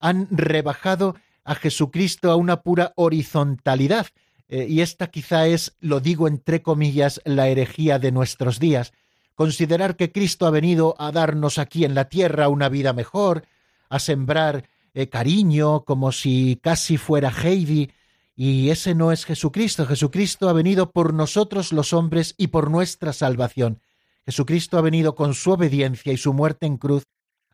Han 0.00 0.28
rebajado 0.30 1.16
a 1.44 1.54
Jesucristo 1.54 2.30
a 2.30 2.36
una 2.36 2.62
pura 2.62 2.92
horizontalidad, 2.96 4.06
eh, 4.48 4.66
y 4.68 4.80
esta 4.80 5.08
quizá 5.08 5.46
es, 5.46 5.76
lo 5.80 6.00
digo 6.00 6.28
entre 6.28 6.62
comillas, 6.62 7.20
la 7.24 7.48
herejía 7.48 7.98
de 7.98 8.12
nuestros 8.12 8.58
días. 8.58 8.92
Considerar 9.34 9.96
que 9.96 10.10
Cristo 10.10 10.46
ha 10.46 10.50
venido 10.50 10.94
a 10.98 11.12
darnos 11.12 11.58
aquí 11.58 11.84
en 11.84 11.94
la 11.94 12.08
tierra 12.08 12.48
una 12.48 12.68
vida 12.68 12.92
mejor, 12.92 13.44
a 13.88 13.98
sembrar 13.98 14.68
eh, 14.94 15.08
cariño 15.08 15.84
como 15.84 16.12
si 16.12 16.58
casi 16.62 16.96
fuera 16.96 17.30
Heidi, 17.30 17.90
y 18.34 18.70
ese 18.70 18.94
no 18.94 19.10
es 19.10 19.24
Jesucristo. 19.24 19.84
Jesucristo 19.86 20.48
ha 20.48 20.52
venido 20.52 20.92
por 20.92 21.12
nosotros 21.12 21.72
los 21.72 21.92
hombres 21.92 22.34
y 22.38 22.48
por 22.48 22.70
nuestra 22.70 23.12
salvación. 23.12 23.80
Jesucristo 24.28 24.76
ha 24.76 24.82
venido 24.82 25.14
con 25.14 25.32
su 25.32 25.52
obediencia 25.52 26.12
y 26.12 26.18
su 26.18 26.34
muerte 26.34 26.66
en 26.66 26.76
cruz 26.76 27.04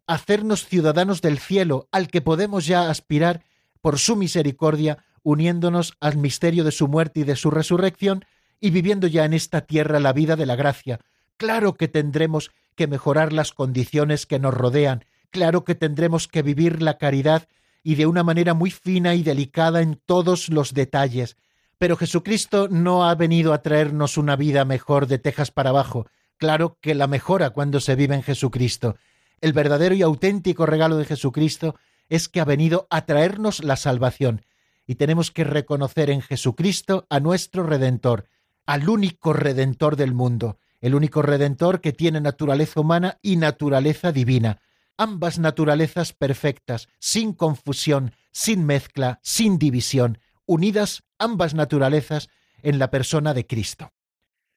a 0.08 0.14
hacernos 0.14 0.66
ciudadanos 0.66 1.22
del 1.22 1.38
cielo, 1.38 1.86
al 1.92 2.08
que 2.08 2.20
podemos 2.20 2.66
ya 2.66 2.90
aspirar 2.90 3.44
por 3.80 4.00
su 4.00 4.16
misericordia, 4.16 4.98
uniéndonos 5.22 5.94
al 6.00 6.16
misterio 6.16 6.64
de 6.64 6.72
su 6.72 6.88
muerte 6.88 7.20
y 7.20 7.22
de 7.22 7.36
su 7.36 7.52
resurrección, 7.52 8.24
y 8.60 8.70
viviendo 8.70 9.06
ya 9.06 9.24
en 9.24 9.34
esta 9.34 9.60
tierra 9.60 10.00
la 10.00 10.12
vida 10.12 10.34
de 10.34 10.46
la 10.46 10.56
gracia. 10.56 10.98
Claro 11.36 11.74
que 11.74 11.86
tendremos 11.86 12.50
que 12.74 12.88
mejorar 12.88 13.32
las 13.32 13.52
condiciones 13.52 14.26
que 14.26 14.40
nos 14.40 14.52
rodean, 14.52 15.04
claro 15.30 15.62
que 15.62 15.76
tendremos 15.76 16.26
que 16.26 16.42
vivir 16.42 16.82
la 16.82 16.98
caridad 16.98 17.46
y 17.84 17.94
de 17.94 18.06
una 18.06 18.24
manera 18.24 18.52
muy 18.52 18.72
fina 18.72 19.14
y 19.14 19.22
delicada 19.22 19.80
en 19.80 19.94
todos 20.06 20.48
los 20.48 20.74
detalles. 20.74 21.36
Pero 21.78 21.96
Jesucristo 21.96 22.66
no 22.68 23.04
ha 23.08 23.14
venido 23.14 23.52
a 23.52 23.62
traernos 23.62 24.16
una 24.16 24.34
vida 24.34 24.64
mejor 24.64 25.06
de 25.06 25.20
tejas 25.20 25.52
para 25.52 25.70
abajo. 25.70 26.08
Claro 26.36 26.78
que 26.80 26.94
la 26.94 27.06
mejora 27.06 27.50
cuando 27.50 27.80
se 27.80 27.94
vive 27.94 28.14
en 28.14 28.22
Jesucristo. 28.22 28.96
El 29.40 29.52
verdadero 29.52 29.94
y 29.94 30.02
auténtico 30.02 30.66
regalo 30.66 30.96
de 30.96 31.04
Jesucristo 31.04 31.76
es 32.08 32.28
que 32.28 32.40
ha 32.40 32.44
venido 32.44 32.86
a 32.90 33.06
traernos 33.06 33.62
la 33.62 33.76
salvación. 33.76 34.44
Y 34.86 34.96
tenemos 34.96 35.30
que 35.30 35.44
reconocer 35.44 36.10
en 36.10 36.20
Jesucristo 36.20 37.06
a 37.08 37.20
nuestro 37.20 37.62
Redentor, 37.62 38.26
al 38.66 38.88
único 38.88 39.32
Redentor 39.32 39.96
del 39.96 40.12
mundo, 40.12 40.58
el 40.80 40.94
único 40.94 41.22
Redentor 41.22 41.80
que 41.80 41.92
tiene 41.92 42.20
naturaleza 42.20 42.80
humana 42.80 43.18
y 43.22 43.36
naturaleza 43.36 44.12
divina 44.12 44.60
ambas 44.96 45.38
naturalezas 45.38 46.12
perfectas, 46.12 46.88
sin 46.98 47.32
confusión, 47.32 48.14
sin 48.32 48.64
mezcla, 48.64 49.20
sin 49.22 49.58
división, 49.58 50.18
unidas 50.46 51.04
ambas 51.18 51.54
naturalezas 51.54 52.28
en 52.62 52.78
la 52.78 52.90
persona 52.90 53.34
de 53.34 53.46
Cristo. 53.46 53.92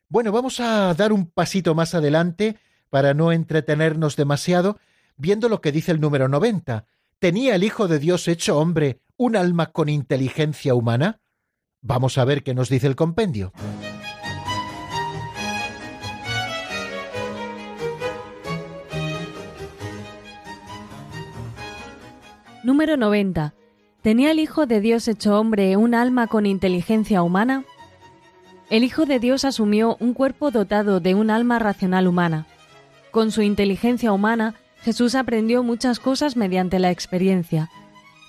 Bueno, 0.10 0.32
vamos 0.32 0.62
a 0.62 0.93
dar 0.93 1.12
un 1.12 1.26
pasito 1.26 1.76
más 1.76 1.93
adelante 1.93 2.55
para 2.89 3.14
no 3.14 3.34
entretenernos 3.34 4.16
demasiado, 4.16 4.80
viendo 5.18 5.49
lo 5.49 5.60
que 5.60 5.74
dice 5.74 5.91
el 5.91 5.99
número 5.99 6.30
90. 6.30 6.86
¿Tenía 7.20 7.55
el 7.55 7.64
Hijo 7.66 7.89
de 7.89 7.99
Dios 7.99 8.30
hecho 8.30 8.58
hombre 8.58 9.01
un 9.18 9.36
alma 9.36 9.74
con 9.74 9.89
inteligencia 9.89 10.76
humana? 10.76 11.20
Vamos 11.82 12.18
a 12.18 12.24
ver 12.24 12.43
qué 12.43 12.53
nos 12.53 12.70
dice 12.70 12.88
el 12.88 12.95
compendio. 12.95 13.51
Número 22.64 22.95
90. 22.95 23.53
¿Tenía 24.01 24.32
el 24.32 24.39
Hijo 24.39 24.68
de 24.68 24.80
Dios 24.80 25.10
hecho 25.10 25.38
hombre 25.38 25.76
un 25.76 25.93
alma 25.93 26.28
con 26.28 26.45
inteligencia 26.45 27.24
humana? 27.24 27.66
El 28.70 28.84
Hijo 28.84 29.05
de 29.05 29.20
Dios 29.20 29.45
asumió 29.45 29.95
un 30.01 30.13
cuerpo 30.13 30.51
dotado 30.51 30.99
de 30.99 31.15
un 31.15 31.30
alma 31.30 31.57
racional 31.57 32.05
humana. 32.05 32.47
Con 33.11 33.32
su 33.32 33.41
inteligencia 33.41 34.11
humana, 34.11 34.55
Jesús 34.82 35.15
aprendió 35.15 35.63
muchas 35.63 35.99
cosas 35.99 36.36
mediante 36.36 36.78
la 36.78 36.91
experiencia. 36.91 37.70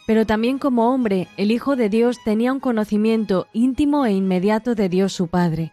Pero 0.07 0.27
también 0.27 0.59
como 0.59 0.95
hombre, 0.95 1.27
el 1.37 1.51
Hijo 1.51 1.75
de 1.75 1.89
Dios 1.89 2.19
tenía 2.25 2.53
un 2.53 2.61
conocimiento 2.61 3.49
íntimo 3.53 4.07
e 4.07 4.13
inmediato 4.13 4.77
de 4.77 4.89
Dios 4.89 5.13
su 5.13 5.27
Padre. 5.27 5.73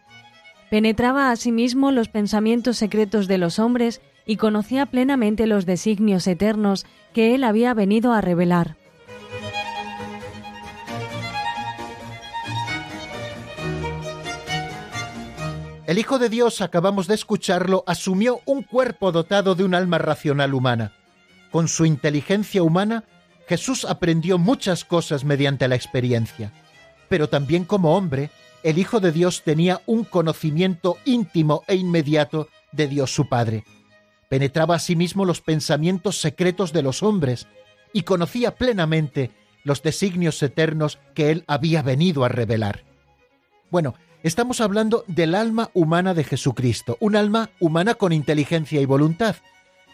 Penetraba 0.68 1.30
asimismo 1.30 1.92
los 1.92 2.08
pensamientos 2.08 2.76
secretos 2.76 3.28
de 3.28 3.38
los 3.38 3.60
hombres 3.60 4.00
y 4.26 4.36
conocía 4.36 4.86
plenamente 4.86 5.46
los 5.46 5.64
designios 5.64 6.26
eternos 6.26 6.86
que 7.14 7.36
él 7.36 7.44
había 7.44 7.72
venido 7.72 8.12
a 8.12 8.20
revelar. 8.20 8.76
El 15.86 15.98
Hijo 15.98 16.18
de 16.18 16.28
Dios, 16.28 16.60
acabamos 16.60 17.06
de 17.06 17.14
escucharlo, 17.14 17.84
asumió 17.86 18.40
un 18.44 18.62
cuerpo 18.62 19.12
dotado 19.12 19.54
de 19.54 19.64
un 19.64 19.74
alma 19.74 19.98
racional 19.98 20.52
humana. 20.52 20.92
Con 21.50 21.68
su 21.68 21.86
inteligencia 21.86 22.62
humana, 22.62 23.04
Jesús 23.48 23.84
aprendió 23.84 24.38
muchas 24.38 24.84
cosas 24.84 25.24
mediante 25.24 25.68
la 25.68 25.76
experiencia. 25.76 26.52
Pero 27.08 27.28
también 27.28 27.64
como 27.64 27.96
hombre, 27.96 28.30
el 28.64 28.78
Hijo 28.78 28.98
de 28.98 29.12
Dios 29.12 29.42
tenía 29.42 29.80
un 29.86 30.04
conocimiento 30.04 30.98
íntimo 31.04 31.62
e 31.68 31.76
inmediato 31.76 32.48
de 32.72 32.88
Dios 32.88 33.14
su 33.14 33.28
Padre 33.28 33.64
penetraba 34.28 34.74
asimismo 34.74 35.24
los 35.24 35.40
pensamientos 35.40 36.20
secretos 36.20 36.72
de 36.72 36.82
los 36.82 37.02
hombres 37.02 37.46
y 37.92 38.02
conocía 38.02 38.56
plenamente 38.56 39.30
los 39.64 39.82
designios 39.82 40.42
eternos 40.42 40.98
que 41.14 41.30
él 41.30 41.44
había 41.46 41.82
venido 41.82 42.24
a 42.24 42.28
revelar. 42.28 42.84
Bueno, 43.70 43.94
estamos 44.22 44.60
hablando 44.60 45.04
del 45.06 45.34
alma 45.34 45.70
humana 45.74 46.14
de 46.14 46.24
Jesucristo, 46.24 46.96
un 47.00 47.16
alma 47.16 47.50
humana 47.60 47.94
con 47.94 48.12
inteligencia 48.12 48.80
y 48.80 48.84
voluntad. 48.84 49.36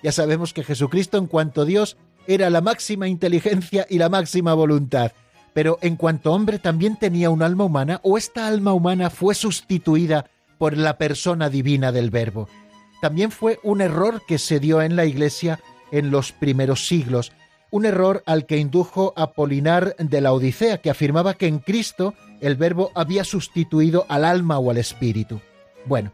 Ya 0.02 0.12
sabemos 0.12 0.52
que 0.52 0.64
Jesucristo 0.64 1.18
en 1.18 1.26
cuanto 1.26 1.64
Dios 1.64 1.96
era 2.26 2.50
la 2.50 2.60
máxima 2.60 3.08
inteligencia 3.08 3.86
y 3.88 3.98
la 3.98 4.08
máxima 4.08 4.54
voluntad, 4.54 5.12
pero 5.54 5.78
en 5.82 5.96
cuanto 5.96 6.32
hombre 6.32 6.58
también 6.58 6.96
tenía 6.96 7.30
un 7.30 7.42
alma 7.42 7.64
humana 7.64 8.00
o 8.02 8.16
esta 8.16 8.46
alma 8.46 8.72
humana 8.72 9.10
fue 9.10 9.34
sustituida 9.34 10.26
por 10.58 10.76
la 10.76 10.98
persona 10.98 11.48
divina 11.50 11.92
del 11.92 12.10
Verbo. 12.10 12.48
También 13.00 13.30
fue 13.30 13.58
un 13.62 13.80
error 13.80 14.22
que 14.26 14.38
se 14.38 14.60
dio 14.60 14.80
en 14.80 14.94
la 14.96 15.04
Iglesia 15.04 15.58
en 15.90 16.10
los 16.10 16.32
primeros 16.32 16.86
siglos, 16.86 17.32
un 17.70 17.84
error 17.84 18.22
al 18.26 18.46
que 18.46 18.58
indujo 18.58 19.12
Apolinar 19.16 19.96
de 19.98 20.20
la 20.20 20.32
Odisea, 20.32 20.78
que 20.78 20.90
afirmaba 20.90 21.34
que 21.34 21.46
en 21.46 21.58
Cristo 21.58 22.14
el 22.42 22.56
Verbo 22.56 22.90
había 22.94 23.24
sustituido 23.24 24.04
al 24.08 24.24
alma 24.24 24.58
o 24.58 24.70
al 24.70 24.76
espíritu. 24.76 25.40
Bueno, 25.86 26.12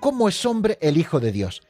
¿cómo 0.00 0.28
es 0.28 0.44
hombre 0.44 0.78
el 0.80 0.96
Hijo 0.96 1.20
de 1.20 1.30
Dios? 1.30 1.62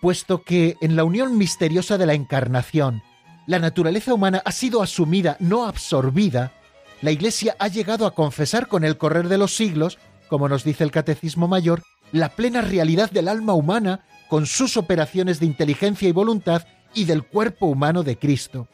Puesto 0.00 0.42
que 0.42 0.76
en 0.82 0.94
la 0.94 1.04
unión 1.04 1.36
misteriosa 1.38 1.96
de 1.98 2.06
la 2.06 2.12
encarnación, 2.12 3.02
la 3.46 3.58
naturaleza 3.58 4.12
humana 4.12 4.42
ha 4.44 4.52
sido 4.52 4.82
asumida, 4.82 5.36
no 5.40 5.66
absorbida, 5.66 6.52
la 7.00 7.10
Iglesia 7.10 7.56
ha 7.58 7.68
llegado 7.68 8.06
a 8.06 8.14
confesar 8.14 8.68
con 8.68 8.84
el 8.84 8.98
correr 8.98 9.28
de 9.28 9.38
los 9.38 9.56
siglos, 9.56 9.98
como 10.28 10.48
nos 10.48 10.62
dice 10.62 10.84
el 10.84 10.90
Catecismo 10.90 11.48
Mayor, 11.48 11.82
la 12.12 12.28
plena 12.28 12.60
realidad 12.60 13.10
del 13.10 13.26
alma 13.26 13.54
humana 13.54 14.04
con 14.28 14.44
sus 14.46 14.76
operaciones 14.76 15.40
de 15.40 15.46
inteligencia 15.46 16.08
y 16.08 16.12
voluntad 16.12 16.66
y 16.94 17.04
del 17.04 17.24
cuerpo 17.24 17.66
humano 17.66 18.02
de 18.02 18.18
Cristo. 18.18 18.68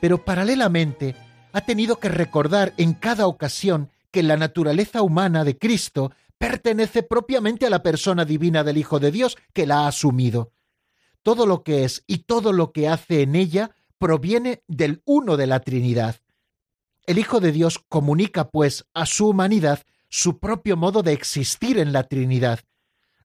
Pero 0.00 0.24
paralelamente 0.24 1.16
ha 1.52 1.62
tenido 1.62 1.98
que 1.98 2.08
recordar 2.08 2.74
en 2.76 2.94
cada 2.94 3.26
ocasión 3.26 3.90
que 4.10 4.22
la 4.22 4.36
naturaleza 4.36 5.02
humana 5.02 5.44
de 5.44 5.58
Cristo 5.58 6.12
pertenece 6.38 7.02
propiamente 7.02 7.66
a 7.66 7.70
la 7.70 7.82
persona 7.82 8.24
divina 8.24 8.64
del 8.64 8.78
Hijo 8.78 8.98
de 8.98 9.10
Dios 9.10 9.36
que 9.52 9.66
la 9.66 9.80
ha 9.80 9.88
asumido. 9.88 10.52
Todo 11.22 11.46
lo 11.46 11.62
que 11.62 11.84
es 11.84 12.02
y 12.06 12.18
todo 12.18 12.52
lo 12.52 12.72
que 12.72 12.88
hace 12.88 13.22
en 13.22 13.36
ella 13.36 13.74
proviene 13.98 14.62
del 14.66 15.02
uno 15.04 15.36
de 15.36 15.46
la 15.46 15.60
Trinidad. 15.60 16.16
El 17.06 17.18
Hijo 17.18 17.40
de 17.40 17.52
Dios 17.52 17.78
comunica, 17.88 18.50
pues, 18.50 18.86
a 18.94 19.04
su 19.04 19.28
humanidad 19.28 19.82
su 20.08 20.38
propio 20.38 20.76
modo 20.76 21.02
de 21.02 21.12
existir 21.12 21.78
en 21.78 21.92
la 21.92 22.04
Trinidad. 22.04 22.60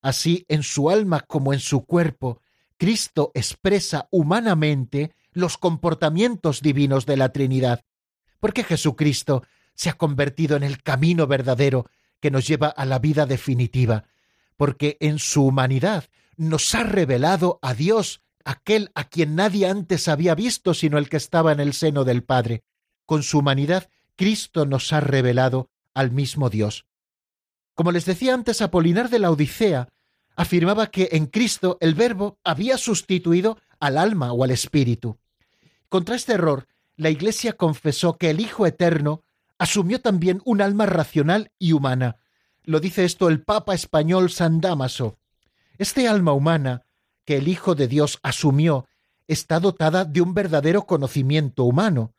Así, 0.01 0.45
en 0.49 0.61
su 0.63 0.89
alma 0.89 1.21
como 1.21 1.53
en 1.53 1.59
su 1.59 1.86
cuerpo, 1.86 2.41
Cristo 2.77 3.31
expresa 3.33 4.07
humanamente 4.11 5.13
los 5.31 5.57
comportamientos 5.57 6.61
divinos 6.61 7.05
de 7.05 7.17
la 7.17 7.29
Trinidad, 7.29 7.83
porque 8.39 8.63
Jesucristo 8.63 9.43
se 9.76 9.89
ha 9.89 9.93
convertido 9.93 10.57
en 10.57 10.63
el 10.63 10.82
camino 10.82 11.28
verdadero 11.28 11.86
que 12.19 12.32
nos 12.32 12.47
lleva 12.47 12.67
a 12.67 12.86
la 12.86 12.99
vida 12.99 13.26
definitiva, 13.26 14.05
porque 14.57 14.97
en 14.99 15.19
su 15.19 15.45
humanidad 15.45 16.05
nos 16.38 16.73
ha 16.73 16.84
revelado 16.84 17.59
a 17.61 17.73
Dios 17.73 18.21
aquel 18.43 18.91
a 18.95 19.05
quien 19.05 19.36
nadie 19.36 19.67
antes 19.67 20.07
había 20.07 20.36
visto 20.36 20.73
sino 20.73 20.97
el 20.97 21.09
que 21.09 21.17
estaba 21.17 21.51
en 21.51 21.59
el 21.59 21.73
seno 21.73 22.03
del 22.03 22.23
Padre. 22.23 22.63
Con 23.05 23.23
su 23.23 23.39
humanidad, 23.39 23.89
Cristo 24.15 24.65
nos 24.65 24.93
ha 24.93 25.01
revelado 25.01 25.69
al 25.93 26.11
mismo 26.11 26.49
Dios. 26.49 26.86
Como 27.73 27.91
les 27.91 28.05
decía 28.05 28.34
antes, 28.34 28.61
Apolinar 28.61 29.09
de 29.09 29.19
la 29.19 29.32
Odisea 29.32 29.89
afirmaba 30.36 30.88
que 30.88 31.09
en 31.11 31.28
Cristo 31.28 31.78
el 31.82 31.95
Verbo 31.95 32.38
había 32.43 32.78
sustituido 32.78 33.59
al 33.80 33.97
alma 33.97 34.32
o 34.32 34.43
al 34.43 34.51
espíritu. 34.51 35.17
Contra 35.89 36.15
este 36.15 36.34
error, 36.34 36.67
la 36.95 37.09
Iglesia 37.09 37.53
confesó 37.53 38.17
que 38.17 38.30
el 38.30 38.39
Hijo 38.39 38.65
Eterno 38.65 39.23
asumió 39.58 40.01
también 40.01 40.41
un 40.45 40.62
alma 40.62 40.86
racional 40.86 41.51
y 41.60 41.74
humana. 41.74 42.18
Lo 42.64 42.80
dice 42.80 43.06
esto 43.06 43.30
el 43.30 43.43
Papa 43.43 43.74
español 43.74 44.30
San 44.30 44.62
Damaso. 44.62 45.18
Este 45.78 46.08
alma 46.08 46.34
humana 46.34 46.86
que 47.26 47.38
el 47.38 47.47
Hijo 47.47 47.76
de 47.76 47.88
Dios 47.88 48.20
asumió 48.24 48.88
está 49.28 49.60
dotada 49.60 50.06
de 50.06 50.22
un 50.22 50.34
verdadero 50.34 50.86
conocimiento 50.86 51.64
humano, 51.64 52.14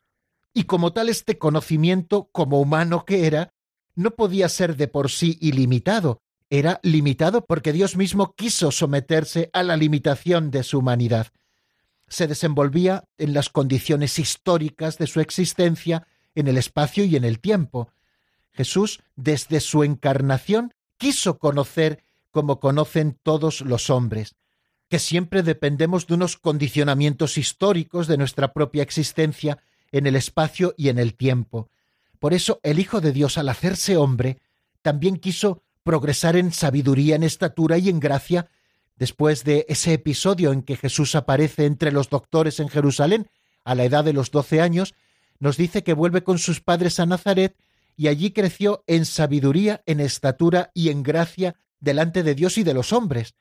y 0.53 0.65
como 0.65 0.93
tal 0.93 1.09
este 1.09 1.39
conocimiento, 1.39 2.31
como 2.33 2.61
humano 2.61 3.05
que 3.05 3.27
era, 3.27 3.53
no 3.95 4.13
podía 4.13 4.49
ser 4.49 4.77
de 4.77 4.89
por 4.89 5.11
sí 5.11 5.37
ilimitado, 5.41 6.23
era 6.49 6.81
limitado 6.83 7.45
porque 7.45 7.73
Dios 7.73 7.97
mismo 7.97 8.35
quiso 8.35 8.71
someterse 8.71 9.51
a 9.53 9.63
la 9.63 9.77
limitación 9.77 10.51
de 10.51 10.63
su 10.63 10.79
humanidad. 10.79 11.29
Se 12.09 12.27
desenvolvía 12.27 13.05
en 13.19 13.35
las 13.35 13.51
condiciones 13.51 14.19
históricas 14.19 14.97
de 14.97 15.07
su 15.07 15.21
existencia, 15.21 16.07
en 16.37 16.47
el 16.47 16.57
espacio 16.57 17.05
y 17.05 17.17
en 17.17 17.25
el 17.25 17.41
tiempo. 17.41 17.91
Jesús, 18.53 19.01
desde 19.17 19.59
su 19.61 19.83
encarnación, 19.83 20.73
quiso 20.97 21.39
conocer 21.39 22.05
como 22.31 22.61
conocen 22.61 23.19
todos 23.23 23.63
los 23.63 23.91
hombres, 23.91 24.37
que 24.89 24.99
siempre 24.99 25.43
dependemos 25.43 26.07
de 26.07 26.15
unos 26.15 26.37
condicionamientos 26.37 27.39
históricos 27.39 28.07
de 28.07 28.19
nuestra 28.19 28.53
propia 28.53 28.83
existencia 28.83 29.59
en 29.91 30.07
el 30.07 30.17
espacio 30.17 30.75
y 30.77 30.91
en 30.91 30.99
el 30.99 31.15
tiempo. 31.15 31.71
Por 32.19 32.35
eso 32.35 32.61
el 32.63 32.79
Hijo 32.79 33.01
de 33.01 33.13
Dios, 33.13 33.39
al 33.39 33.49
hacerse 33.49 33.97
hombre, 33.97 34.39
también 34.83 35.17
quiso 35.17 35.63
progresar 35.83 36.37
en 36.37 36.53
sabiduría, 36.53 37.17
en 37.17 37.23
estatura 37.23 37.79
y 37.79 37.89
en 37.89 38.01
gracia, 38.01 38.49
después 38.97 39.45
de 39.45 39.67
ese 39.69 39.93
episodio 39.95 40.53
en 40.53 40.63
que 40.63 40.77
Jesús 40.77 41.15
aparece 41.15 41.67
entre 41.67 41.93
los 41.93 42.09
doctores 42.09 42.61
en 42.61 42.69
Jerusalén, 42.69 43.29
a 43.65 43.75
la 43.75 43.85
edad 43.85 44.05
de 44.05 44.13
los 44.13 44.31
doce 44.31 44.61
años, 44.61 44.95
nos 45.39 45.57
dice 45.57 45.83
que 45.83 45.95
vuelve 45.95 46.23
con 46.23 46.39
sus 46.39 46.61
padres 46.61 47.01
a 47.01 47.07
Nazaret 47.07 47.57
y 47.97 48.09
allí 48.09 48.31
creció 48.31 48.85
en 48.87 49.05
sabiduría, 49.05 49.83
en 49.87 50.01
estatura 50.01 50.71
y 50.75 50.91
en 50.91 51.03
gracia 51.03 51.57
delante 51.81 52.23
de 52.23 52.35
Dios 52.35 52.59
y 52.59 52.63
de 52.63 52.75
los 52.75 52.93
hombres. 52.93 53.35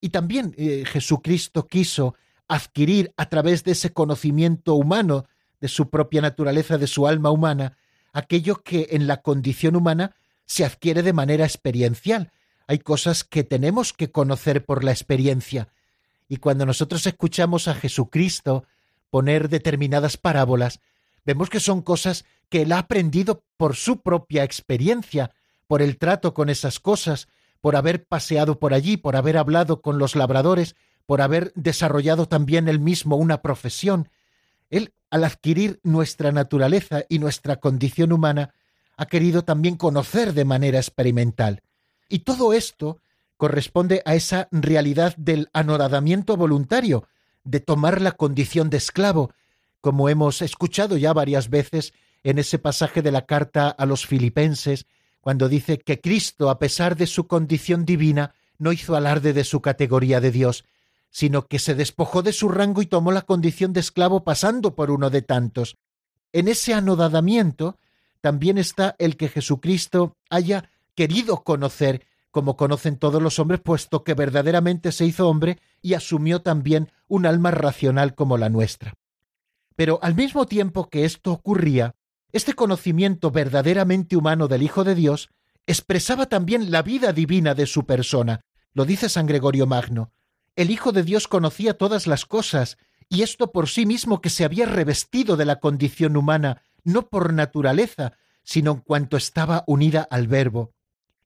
Y 0.00 0.10
también 0.10 0.54
eh, 0.56 0.84
Jesucristo 0.86 1.66
quiso 1.66 2.14
adquirir 2.48 3.12
a 3.16 3.28
través 3.28 3.64
de 3.64 3.72
ese 3.72 3.92
conocimiento 3.92 4.74
humano 4.74 5.26
de 5.60 5.68
su 5.68 5.90
propia 5.90 6.22
naturaleza, 6.22 6.78
de 6.78 6.86
su 6.86 7.06
alma 7.06 7.30
humana, 7.30 7.76
aquello 8.12 8.62
que 8.62 8.88
en 8.90 9.06
la 9.06 9.22
condición 9.22 9.76
humana 9.76 10.16
se 10.46 10.64
adquiere 10.64 11.02
de 11.02 11.12
manera 11.12 11.44
experiencial. 11.44 12.32
Hay 12.66 12.78
cosas 12.78 13.24
que 13.24 13.44
tenemos 13.44 13.92
que 13.92 14.10
conocer 14.10 14.64
por 14.64 14.84
la 14.84 14.90
experiencia. 14.90 15.68
Y 16.28 16.36
cuando 16.38 16.66
nosotros 16.66 17.06
escuchamos 17.06 17.68
a 17.68 17.74
Jesucristo 17.74 18.64
poner 19.10 19.48
determinadas 19.48 20.16
parábolas, 20.16 20.80
vemos 21.24 21.50
que 21.50 21.60
son 21.60 21.82
cosas 21.82 22.24
que 22.48 22.62
él 22.62 22.72
ha 22.72 22.78
aprendido 22.78 23.42
por 23.56 23.76
su 23.76 24.00
propia 24.00 24.44
experiencia, 24.44 25.32
por 25.66 25.82
el 25.82 25.98
trato 25.98 26.34
con 26.34 26.48
esas 26.48 26.80
cosas, 26.80 27.28
por 27.60 27.76
haber 27.76 28.04
paseado 28.04 28.58
por 28.58 28.74
allí, 28.74 28.96
por 28.96 29.16
haber 29.16 29.36
hablado 29.36 29.82
con 29.82 29.98
los 29.98 30.16
labradores, 30.16 30.74
por 31.06 31.20
haber 31.20 31.52
desarrollado 31.54 32.26
también 32.26 32.68
él 32.68 32.80
mismo 32.80 33.16
una 33.16 33.42
profesión. 33.42 34.08
Él, 34.70 34.92
al 35.10 35.24
adquirir 35.24 35.80
nuestra 35.82 36.32
naturaleza 36.32 37.04
y 37.08 37.18
nuestra 37.18 37.56
condición 37.56 38.12
humana, 38.12 38.54
ha 38.96 39.06
querido 39.06 39.42
también 39.42 39.76
conocer 39.76 40.34
de 40.34 40.44
manera 40.44 40.78
experimental. 40.78 41.62
Y 42.08 42.20
todo 42.20 42.52
esto 42.52 42.98
corresponde 43.36 44.02
a 44.04 44.14
esa 44.14 44.48
realidad 44.50 45.14
del 45.16 45.48
anoradamiento 45.52 46.36
voluntario, 46.36 47.06
de 47.44 47.60
tomar 47.60 48.02
la 48.02 48.12
condición 48.12 48.68
de 48.68 48.76
esclavo, 48.76 49.32
como 49.80 50.08
hemos 50.08 50.42
escuchado 50.42 50.96
ya 50.96 51.12
varias 51.12 51.48
veces 51.50 51.92
en 52.22 52.38
ese 52.38 52.58
pasaje 52.58 53.02
de 53.02 53.10
la 53.10 53.26
carta 53.26 53.68
a 53.68 53.86
los 53.86 54.06
filipenses, 54.06 54.86
cuando 55.20 55.48
dice 55.48 55.78
que 55.78 56.00
Cristo, 56.00 56.50
a 56.50 56.58
pesar 56.58 56.96
de 56.96 57.06
su 57.06 57.26
condición 57.26 57.84
divina, 57.84 58.34
no 58.58 58.72
hizo 58.72 58.94
alarde 58.94 59.32
de 59.32 59.44
su 59.44 59.60
categoría 59.60 60.20
de 60.20 60.30
Dios, 60.30 60.64
sino 61.10 61.46
que 61.46 61.58
se 61.58 61.74
despojó 61.74 62.22
de 62.22 62.32
su 62.32 62.48
rango 62.48 62.82
y 62.82 62.86
tomó 62.86 63.10
la 63.10 63.22
condición 63.22 63.72
de 63.72 63.80
esclavo 63.80 64.22
pasando 64.22 64.74
por 64.74 64.90
uno 64.90 65.10
de 65.10 65.22
tantos. 65.22 65.76
En 66.32 66.46
ese 66.46 66.74
anodadamiento 66.74 67.78
también 68.20 68.58
está 68.58 68.94
el 68.98 69.16
que 69.16 69.28
Jesucristo 69.28 70.16
haya 70.28 70.70
querido 70.94 71.42
conocer, 71.42 72.06
como 72.30 72.56
conocen 72.56 72.96
todos 72.96 73.20
los 73.20 73.38
hombres, 73.38 73.60
puesto 73.60 74.04
que 74.04 74.14
verdaderamente 74.14 74.92
se 74.92 75.06
hizo 75.06 75.28
hombre 75.28 75.58
y 75.82 75.94
asumió 75.94 76.42
también 76.42 76.90
un 77.08 77.26
alma 77.26 77.50
racional 77.50 78.14
como 78.14 78.38
la 78.38 78.48
nuestra. 78.48 78.94
Pero 79.76 79.98
al 80.02 80.14
mismo 80.14 80.46
tiempo 80.46 80.88
que 80.88 81.04
esto 81.04 81.32
ocurría, 81.32 81.94
este 82.32 82.54
conocimiento 82.54 83.30
verdaderamente 83.30 84.16
humano 84.16 84.46
del 84.46 84.62
Hijo 84.62 84.84
de 84.84 84.94
Dios 84.94 85.30
expresaba 85.66 86.26
también 86.26 86.70
la 86.70 86.82
vida 86.82 87.12
divina 87.12 87.54
de 87.54 87.66
su 87.66 87.86
persona. 87.86 88.40
Lo 88.72 88.84
dice 88.84 89.08
San 89.08 89.26
Gregorio 89.26 89.66
Magno. 89.66 90.12
El 90.56 90.70
Hijo 90.70 90.92
de 90.92 91.02
Dios 91.02 91.28
conocía 91.28 91.76
todas 91.76 92.06
las 92.06 92.26
cosas, 92.26 92.76
y 93.08 93.22
esto 93.22 93.50
por 93.52 93.68
sí 93.68 93.86
mismo 93.86 94.20
que 94.20 94.30
se 94.30 94.44
había 94.44 94.66
revestido 94.66 95.36
de 95.36 95.44
la 95.44 95.60
condición 95.60 96.16
humana, 96.16 96.62
no 96.84 97.08
por 97.08 97.32
naturaleza, 97.32 98.12
sino 98.42 98.72
en 98.72 98.80
cuanto 98.80 99.16
estaba 99.16 99.64
unida 99.66 100.06
al 100.10 100.28
Verbo. 100.28 100.72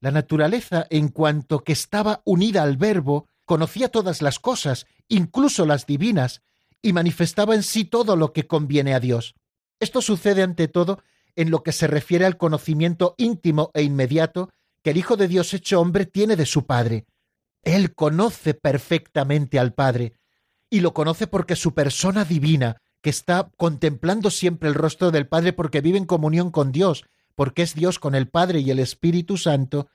La 0.00 0.10
naturaleza, 0.10 0.86
en 0.90 1.08
cuanto 1.08 1.64
que 1.64 1.72
estaba 1.72 2.20
unida 2.24 2.62
al 2.62 2.76
Verbo, 2.76 3.28
conocía 3.44 3.88
todas 3.88 4.22
las 4.22 4.38
cosas, 4.38 4.86
incluso 5.08 5.66
las 5.66 5.86
divinas, 5.86 6.42
y 6.84 6.92
manifestaba 6.92 7.54
en 7.54 7.62
sí 7.62 7.86
todo 7.86 8.14
lo 8.14 8.34
que 8.34 8.46
conviene 8.46 8.92
a 8.92 9.00
Dios. 9.00 9.34
Esto 9.80 10.02
sucede 10.02 10.42
ante 10.42 10.68
todo 10.68 11.02
en 11.34 11.50
lo 11.50 11.62
que 11.62 11.72
se 11.72 11.86
refiere 11.86 12.26
al 12.26 12.36
conocimiento 12.36 13.14
íntimo 13.16 13.70
e 13.72 13.82
inmediato 13.82 14.50
que 14.82 14.90
el 14.90 14.98
Hijo 14.98 15.16
de 15.16 15.26
Dios 15.26 15.54
hecho 15.54 15.80
hombre 15.80 16.04
tiene 16.04 16.36
de 16.36 16.44
su 16.44 16.66
Padre. 16.66 17.06
Él 17.62 17.94
conoce 17.94 18.52
perfectamente 18.52 19.58
al 19.58 19.72
Padre, 19.72 20.12
y 20.68 20.80
lo 20.80 20.92
conoce 20.92 21.26
porque 21.26 21.56
su 21.56 21.72
persona 21.72 22.26
divina, 22.26 22.82
que 23.00 23.08
está 23.08 23.50
contemplando 23.56 24.30
siempre 24.30 24.68
el 24.68 24.74
rostro 24.74 25.10
del 25.10 25.26
Padre 25.26 25.54
porque 25.54 25.80
vive 25.80 25.96
en 25.96 26.04
comunión 26.04 26.50
con 26.50 26.70
Dios, 26.70 27.06
porque 27.34 27.62
es 27.62 27.74
Dios 27.74 27.98
con 27.98 28.14
el 28.14 28.28
Padre 28.28 28.60
y 28.60 28.70
el 28.70 28.78
Espíritu 28.78 29.38
Santo, 29.38 29.88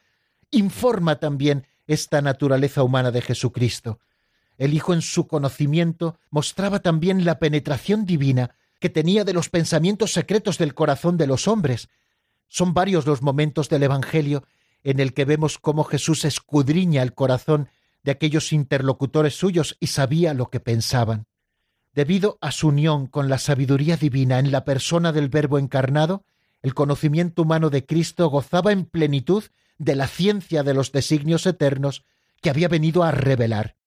informa 0.49 1.19
también 1.19 1.67
esta 1.85 2.23
naturaleza 2.23 2.81
humana 2.81 3.11
de 3.11 3.21
Jesucristo. 3.21 3.99
El 4.59 4.73
Hijo 4.73 4.93
en 4.93 5.01
su 5.01 5.25
conocimiento 5.25 6.19
mostraba 6.29 6.81
también 6.81 7.23
la 7.23 7.39
penetración 7.39 8.05
divina 8.05 8.51
que 8.81 8.89
tenía 8.89 9.23
de 9.23 9.31
los 9.31 9.49
pensamientos 9.49 10.11
secretos 10.11 10.57
del 10.57 10.73
corazón 10.73 11.15
de 11.15 11.27
los 11.27 11.47
hombres. 11.47 11.87
Son 12.49 12.73
varios 12.73 13.05
los 13.07 13.21
momentos 13.21 13.69
del 13.69 13.83
Evangelio 13.83 14.43
en 14.83 14.99
el 14.99 15.13
que 15.13 15.23
vemos 15.23 15.59
cómo 15.59 15.85
Jesús 15.85 16.25
escudriña 16.25 17.01
el 17.03 17.13
corazón 17.13 17.69
de 18.03 18.11
aquellos 18.11 18.51
interlocutores 18.51 19.33
suyos 19.33 19.77
y 19.79 19.87
sabía 19.87 20.33
lo 20.33 20.49
que 20.49 20.59
pensaban. 20.59 21.25
Debido 21.93 22.37
a 22.41 22.51
su 22.51 22.67
unión 22.67 23.07
con 23.07 23.29
la 23.29 23.37
sabiduría 23.37 23.95
divina 23.95 24.39
en 24.39 24.51
la 24.51 24.65
persona 24.65 25.13
del 25.13 25.29
Verbo 25.29 25.57
encarnado, 25.57 26.25
el 26.61 26.73
conocimiento 26.73 27.43
humano 27.43 27.69
de 27.69 27.85
Cristo 27.85 28.27
gozaba 28.27 28.73
en 28.73 28.83
plenitud 28.83 29.45
de 29.77 29.95
la 29.95 30.07
ciencia 30.07 30.63
de 30.63 30.73
los 30.73 30.91
designios 30.91 31.45
eternos 31.45 32.03
que 32.41 32.49
había 32.49 32.67
venido 32.67 33.03
a 33.03 33.11
revelar. 33.11 33.78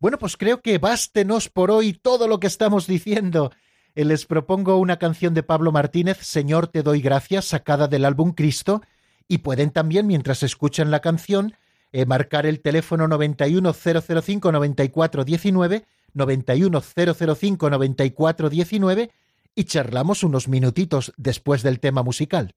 Bueno, 0.00 0.18
pues 0.18 0.36
creo 0.36 0.60
que 0.60 0.78
bástenos 0.78 1.48
por 1.48 1.72
hoy 1.72 1.92
todo 1.92 2.28
lo 2.28 2.38
que 2.38 2.46
estamos 2.46 2.86
diciendo. 2.86 3.50
Eh, 3.96 4.04
les 4.04 4.26
propongo 4.26 4.76
una 4.76 4.96
canción 4.98 5.34
de 5.34 5.42
Pablo 5.42 5.72
Martínez, 5.72 6.18
Señor 6.18 6.68
te 6.68 6.84
doy 6.84 7.00
gracias, 7.00 7.46
sacada 7.46 7.88
del 7.88 8.04
álbum 8.04 8.30
Cristo, 8.32 8.80
y 9.26 9.38
pueden 9.38 9.70
también, 9.70 10.06
mientras 10.06 10.44
escuchan 10.44 10.92
la 10.92 11.00
canción, 11.00 11.54
eh, 11.90 12.06
marcar 12.06 12.46
el 12.46 12.60
teléfono 12.60 13.08
91005-9419, 13.08 15.84
91005-9419 16.14 19.10
y 19.56 19.64
charlamos 19.64 20.22
unos 20.22 20.46
minutitos 20.46 21.12
después 21.16 21.64
del 21.64 21.80
tema 21.80 22.04
musical. 22.04 22.54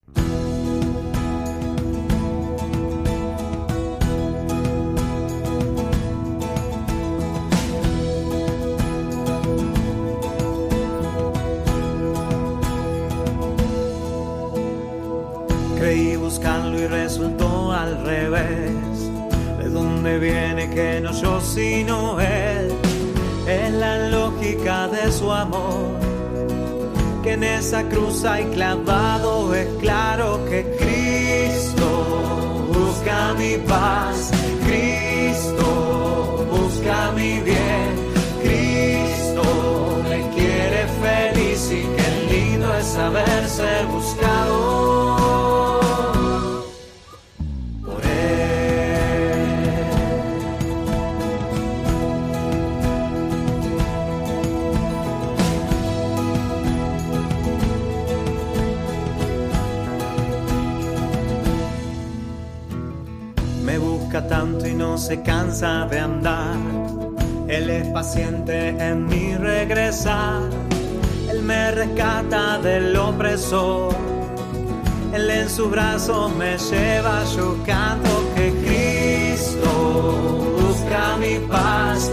Sino 21.44 22.20
Él. 22.20 22.72
Es 23.48 23.72
la 23.74 24.10
lógica 24.10 24.88
de 24.88 25.12
su 25.12 25.32
amor, 25.32 26.00
que 27.24 27.34
en 27.34 27.44
esa 27.44 27.84
cruz 27.90 28.24
hay 28.24 28.46
clavado. 28.46 29.54
Es 29.54 29.68
claro 29.80 30.40
que 30.46 30.64
Cristo 30.80 32.68
busca 32.74 33.34
mi 33.34 33.58
paz, 33.68 34.32
Cristo 34.66 36.46
busca 36.52 37.12
mi 37.12 37.40
bien, 37.40 37.90
Cristo 38.42 39.44
me 40.10 40.30
quiere 40.36 40.88
feliz 41.02 41.72
y 41.72 41.84
qué 41.96 42.34
lindo 42.34 42.74
es 42.76 42.96
haberse 42.96 43.86
buscado. 43.92 45.01
Tanto 64.20 64.68
y 64.68 64.74
no 64.74 64.98
se 64.98 65.22
cansa 65.22 65.88
de 65.90 66.00
andar. 66.00 66.58
Él 67.48 67.70
es 67.70 67.88
paciente 67.88 68.70
en 68.70 69.06
mi 69.06 69.36
regresar. 69.36 70.42
Él 71.30 71.42
me 71.44 71.72
rescata 71.72 72.58
del 72.58 72.96
opresor. 72.98 73.96
Él 75.14 75.30
en 75.30 75.50
su 75.50 75.70
brazo 75.70 76.30
me 76.30 76.58
lleva, 76.58 77.24
yo 77.36 77.58
canto 77.66 78.10
que 78.36 78.52
Cristo 78.66 79.70
busca 80.60 81.18
mi 81.18 81.40
paz. 81.48 82.12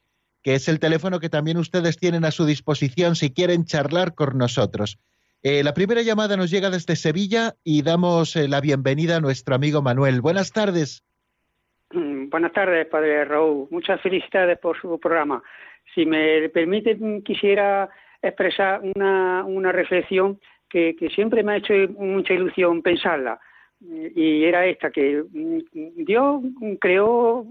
que 0.44 0.56
es 0.56 0.68
el 0.68 0.80
teléfono 0.80 1.22
que 1.22 1.30
también 1.30 1.56
ustedes 1.56 1.96
tienen 1.96 2.26
a 2.26 2.32
su 2.32 2.46
disposición 2.46 3.16
si 3.16 3.30
quieren 3.30 3.64
charlar 3.64 4.16
con 4.16 4.38
nosotros. 4.38 5.00
Eh, 5.44 5.64
la 5.64 5.74
primera 5.74 6.02
llamada 6.02 6.36
nos 6.36 6.52
llega 6.52 6.70
desde 6.70 6.98
Sevilla 6.98 7.56
y 7.64 7.84
damos 7.84 8.36
eh, 8.36 8.50
la 8.50 8.60
bienvenida 8.60 9.16
a 9.16 9.22
nuestro 9.22 9.56
amigo 9.56 9.82
Manuel. 9.82 10.20
Buenas 10.20 10.52
tardes. 10.52 11.04
Mm, 11.92 12.30
buenas 12.30 12.54
tardes, 12.54 12.88
padre 12.88 13.26
Raúl. 13.26 13.68
Muchas 13.72 14.02
felicidades 14.02 14.58
por 14.60 14.80
su 14.80 15.00
programa. 15.00 15.42
Si 15.94 16.06
me 16.06 16.50
permite, 16.50 16.98
quisiera 17.24 17.90
expresar 18.22 18.82
una, 18.84 19.72
reflexión 19.72 20.40
que, 20.70 20.96
siempre 21.14 21.44
me 21.44 21.54
ha 21.54 21.58
hecho 21.58 21.74
mucha 21.98 22.34
ilusión 22.34 22.82
pensarla. 22.82 23.40
Y 23.82 24.44
era 24.44 24.66
esta, 24.66 24.92
que 24.92 25.24
mm, 25.32 26.04
Dios 26.06 26.42
creó 26.82 27.46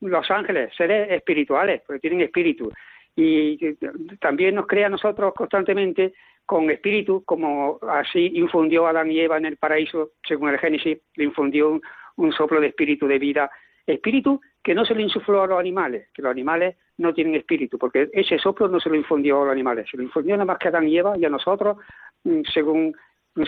los 0.00 0.30
ángeles, 0.30 0.72
seres 0.76 1.10
espirituales, 1.10 1.82
porque 1.86 2.00
tienen 2.00 2.22
espíritu. 2.22 2.72
y 3.16 3.74
también 4.20 4.56
nos 4.56 4.66
crea 4.66 4.86
a 4.86 4.90
nosotros 4.90 5.32
constantemente 5.34 6.14
con 6.46 6.70
espíritu, 6.70 7.22
como 7.24 7.78
así 7.88 8.32
infundió 8.34 8.86
Adán 8.86 9.10
y 9.10 9.20
Eva 9.20 9.38
en 9.38 9.46
el 9.46 9.56
paraíso, 9.56 10.10
según 10.26 10.50
el 10.50 10.58
Génesis, 10.58 10.98
le 11.16 11.24
infundió 11.24 11.80
un, 12.16 12.32
soplo 12.32 12.60
de 12.60 12.68
espíritu 12.68 13.06
de 13.06 13.18
vida. 13.18 13.50
Espíritu 13.86 14.40
que 14.62 14.74
no 14.74 14.84
se 14.84 14.94
le 14.94 15.02
insufló 15.02 15.42
a 15.42 15.46
los 15.46 15.60
animales, 15.60 16.08
que 16.14 16.22
los 16.22 16.30
animales 16.30 16.76
no 16.96 17.12
tienen 17.12 17.34
espíritu, 17.34 17.78
porque 17.78 18.08
ese 18.12 18.38
soplo 18.38 18.66
no 18.68 18.80
se 18.80 18.88
lo 18.88 18.94
infundió 18.94 19.42
a 19.42 19.44
los 19.44 19.52
animales, 19.52 19.86
se 19.90 19.96
lo 19.96 20.02
infundió 20.02 20.34
nada 20.34 20.46
más 20.46 20.58
que 20.58 20.68
a 20.68 20.70
Adán 20.70 20.88
y 20.88 20.96
Eva 20.96 21.18
y 21.18 21.24
a 21.24 21.28
nosotros, 21.28 21.76
mm, 22.24 22.42
según, 22.52 22.96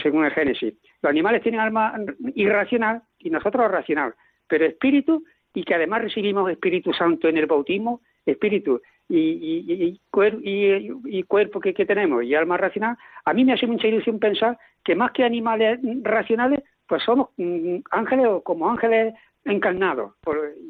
según 0.03 0.27
el 0.27 0.33
Génesis. 0.33 0.75
Los 1.01 1.11
animales 1.11 1.43
tienen 1.43 1.61
alma 1.61 1.95
irracional 2.35 3.03
y 3.19 3.31
nosotros 3.31 3.71
racional, 3.71 4.15
pero 4.47 4.67
espíritu 4.67 5.25
y 5.55 5.65
que 5.65 5.75
además 5.75 6.03
recibimos 6.03 6.51
Espíritu 6.51 6.93
Santo 6.93 7.29
en 7.29 7.39
el 7.39 7.47
bautismo, 7.47 8.03
espíritu 8.27 8.83
y, 9.09 9.99
cuerpo 10.11 11.61
que, 11.61 11.73
tenemos 11.73 12.25
y 12.25 12.35
alma 12.35 12.59
racional, 12.59 12.97
a 13.25 13.33
mí 13.33 13.43
me 13.43 13.55
hace 13.55 13.67
mucha 13.67 13.87
ilusión 13.87 14.19
pensar 14.19 14.59
que 14.85 14.95
más 14.95 15.13
que 15.13 15.25
animales 15.25 15.79
racionales, 16.03 16.63
pues 16.87 17.03
somos 17.05 17.31
mm, 17.39 17.79
ángeles 17.91 18.27
o 18.27 18.43
como 18.43 18.69
ángeles 18.69 19.15
encarnados. 19.47 20.15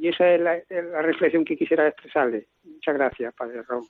y 0.01 0.09
esa 0.09 0.29
es 0.31 0.41
la, 0.41 0.61
reflexión 1.03 1.45
que 1.45 1.57
quisiera 1.57 1.89
expresarle. 1.89 2.47
Muchas 2.65 2.95
gracias, 2.95 3.35
Padre 3.35 3.63
Raúl. 3.63 3.87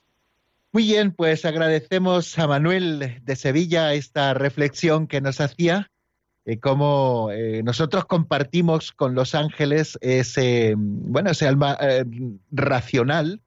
Muy 0.71 0.83
bien, 0.83 1.11
pues 1.11 1.45
agradecemos 1.45 2.37
a 2.37 2.47
Manuel 2.47 3.19
de 3.23 3.35
Sevilla 3.35 3.93
esta 3.93 4.33
reflexión 4.33 5.07
que 5.07 5.21
nos 5.21 5.39
hacía, 5.39 5.89
eh, 6.45 6.59
cómo 6.59 7.29
eh, 7.31 7.63
nosotros 7.63 8.05
compartimos 8.05 8.91
con 8.91 9.15
los 9.15 9.33
ángeles 9.33 9.97
ese, 10.01 10.75
bueno, 10.77 11.31
ese 11.31 11.47
alma 11.47 11.77
eh, 11.79 12.03
racional, 12.51 13.41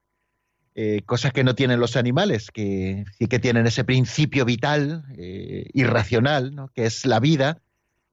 eh, 0.75 1.03
cosas 1.05 1.33
que 1.33 1.45
no 1.45 1.55
tienen 1.55 1.79
los 1.79 1.97
animales, 1.97 2.51
que 2.51 3.05
sí 3.19 3.27
que 3.27 3.39
tienen 3.39 3.67
ese 3.67 3.85
principio 3.85 4.45
vital, 4.45 5.05
irracional, 5.75 6.55
¿no? 6.55 6.69
que 6.69 6.87
es 6.87 7.05
la 7.05 7.21
vida, 7.21 7.61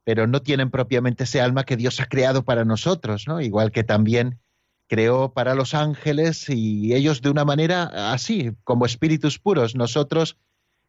pero 0.08 0.26
no 0.26 0.42
tienen 0.42 0.72
propiamente 0.72 1.26
ese 1.26 1.42
alma 1.42 1.66
que 1.66 1.76
Dios 1.76 2.00
ha 2.00 2.06
creado 2.06 2.46
para 2.46 2.64
nosotros, 2.64 3.28
¿no? 3.28 3.42
igual 3.42 3.74
que 3.74 3.84
también 3.84 4.40
creó 4.88 5.34
para 5.34 5.54
los 5.54 5.74
ángeles 5.74 6.46
y 6.48 6.94
ellos 6.94 7.22
de 7.22 7.30
una 7.30 7.44
manera 7.44 8.14
así, 8.14 8.54
como 8.64 8.86
espíritus 8.86 9.38
puros. 9.38 9.76
Nosotros, 9.76 10.38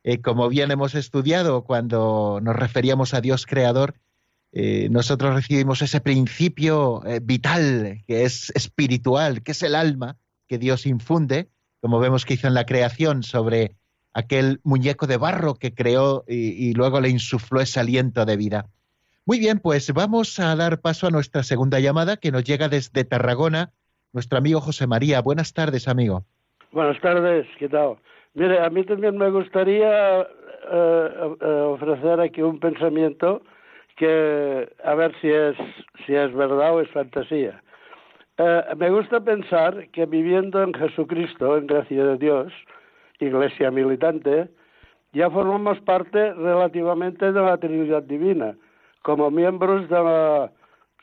eh, 0.05 0.21
como 0.21 0.49
bien 0.49 0.71
hemos 0.71 0.95
estudiado 0.95 1.65
cuando 1.65 2.39
nos 2.41 2.55
referíamos 2.55 3.13
a 3.13 3.21
Dios 3.21 3.45
creador, 3.45 3.97
nosotros 4.53 5.35
recibimos 5.35 5.83
ese 5.83 6.01
principio 6.01 7.03
vital 7.23 8.05
que 8.07 8.23
es 8.25 8.51
espiritual, 8.55 9.43
que 9.43 9.51
es 9.51 9.65
el 9.65 9.75
alma 9.75 10.17
que 10.47 10.59
Dios 10.59 10.87
infunde, 10.87 11.49
como 11.81 11.99
vemos 11.99 12.25
que 12.25 12.35
hizo 12.35 12.47
en 12.47 12.55
la 12.55 12.67
creación, 12.67 13.25
sobre 13.25 13.75
aquel 14.13 14.61
muñeco 14.63 15.09
de 15.09 15.17
barro 15.17 15.57
que 15.57 15.75
creó 15.75 16.25
y, 16.29 16.73
luego 16.75 17.01
le 17.01 17.09
insufló 17.09 17.61
ese 17.61 17.81
aliento 17.81 18.25
de 18.25 18.37
vida. 18.37 18.71
Muy 19.29 19.39
bien, 19.39 19.61
pues 19.61 19.93
vamos 19.93 20.41
a 20.41 20.57
dar 20.57 20.81
paso 20.81 21.07
a 21.07 21.11
nuestra 21.11 21.43
segunda 21.43 21.81
llamada 21.81 22.17
que 22.17 22.33
nos 22.33 22.45
llega 22.45 22.71
desde 22.71 23.05
Tarragona, 23.05 23.73
nuestro 24.15 24.39
amigo 24.39 24.63
José 24.63 24.87
María. 24.87 25.21
Buenas 25.21 25.53
tardes, 25.53 25.87
amigo. 25.87 26.23
Buenas 26.73 26.99
tardes, 27.03 27.47
¿qué 27.59 27.69
tal? 27.69 27.97
Mire, 28.33 28.59
a 28.59 28.71
mí 28.71 28.85
también 28.85 29.19
me 29.19 29.29
gustaría 29.29 30.23
eh, 30.23 31.37
eh, 31.43 31.47
ofrecer 31.47 32.19
aquí 32.21 32.41
un 32.41 32.59
pensamiento 32.59 33.43
que 33.99 34.67
a 34.83 34.95
ver 34.95 35.15
si 35.21 35.29
es, 35.29 35.57
si 36.07 36.15
es 36.15 36.33
verdad 36.33 36.77
o 36.77 36.81
es 36.81 36.89
fantasía. 36.89 37.63
Eh, 38.39 38.63
me 38.79 38.89
gusta 38.89 39.21
pensar 39.21 39.91
que 39.91 40.07
viviendo 40.07 40.63
en 40.63 40.73
Jesucristo, 40.73 41.59
en 41.59 41.67
gracia 41.67 42.03
de 42.03 42.17
Dios, 42.17 42.51
iglesia 43.21 43.71
militante, 43.71 44.49
ya 45.13 45.29
formamos 45.29 45.79
parte 45.81 46.33
relativamente 46.33 47.31
de 47.31 47.43
la 47.43 47.59
Trinidad 47.59 48.05
Divina, 48.05 48.57
como 49.09 49.31
miembros 49.31 49.89
de 49.89 49.97
la 49.97 50.53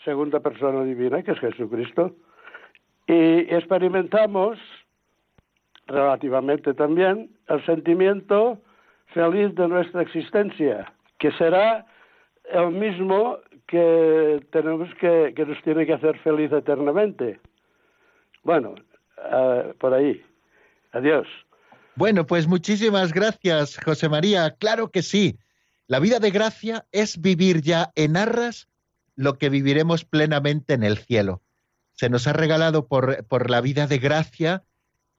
segunda 0.04 0.40
persona 0.40 0.84
divina, 0.84 1.24
que 1.24 1.32
es 1.32 1.40
Jesucristo. 1.40 2.14
Y 3.08 3.52
experimentamos 3.52 4.60
relativamente 5.88 6.76
también 6.76 7.32
el 7.48 7.66
sentimiento 7.66 8.62
feliz 9.08 9.56
de 9.56 9.68
nuestra 9.68 10.04
existencia, 10.04 10.94
que 11.18 11.32
será 11.32 11.88
el 12.52 12.70
mismo 12.74 13.40
que 13.66 14.40
tenemos 14.52 14.88
que, 15.00 15.34
que 15.36 15.44
nos 15.44 15.60
tiene 15.64 15.88
que 15.88 15.94
hacer 15.94 16.16
feliz 16.20 16.52
eternamente. 16.52 17.40
Bueno, 18.44 18.76
uh, 19.18 19.74
por 19.80 19.96
ahí. 19.96 20.24
Adiós. 20.92 21.26
Bueno, 21.96 22.24
pues 22.24 22.48
muchísimas 22.48 23.12
gracias, 23.12 23.80
José 23.84 24.10
María. 24.10 24.52
Claro 24.60 24.92
que 24.92 25.02
sí. 25.02 25.40
La 25.88 26.00
vida 26.00 26.20
de 26.20 26.32
gracia 26.32 26.88
es 26.92 27.22
vivir 27.22 27.62
ya 27.62 27.92
en 27.96 28.18
arras 28.18 28.68
lo 29.16 29.38
que 29.38 29.50
viviremos 29.50 30.04
plenamente 30.04 30.74
en 30.74 30.84
el 30.84 30.98
cielo. 30.98 31.42
Se 31.94 32.10
nos 32.10 32.28
ha 32.28 32.34
regalado 32.34 32.88
por, 32.88 33.26
por 33.26 33.50
la 33.50 33.62
vida 33.62 33.88
de 33.88 34.00
gracia 34.00 34.64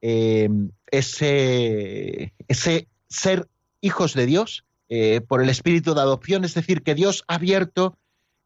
eh, 0.01 0.49
ese, 0.91 2.33
ese 2.49 2.89
ser 3.09 3.49
hijos 3.81 4.15
de 4.15 4.27
Dios, 4.27 4.65
eh, 4.89 5.21
por 5.21 5.43
el 5.43 5.49
espíritu 5.49 5.95
de 5.95 6.01
adopción, 6.01 6.45
es 6.45 6.55
decir, 6.55 6.83
que 6.83 6.95
Dios 6.95 7.25
ha 7.29 7.37
abierto 7.37 7.97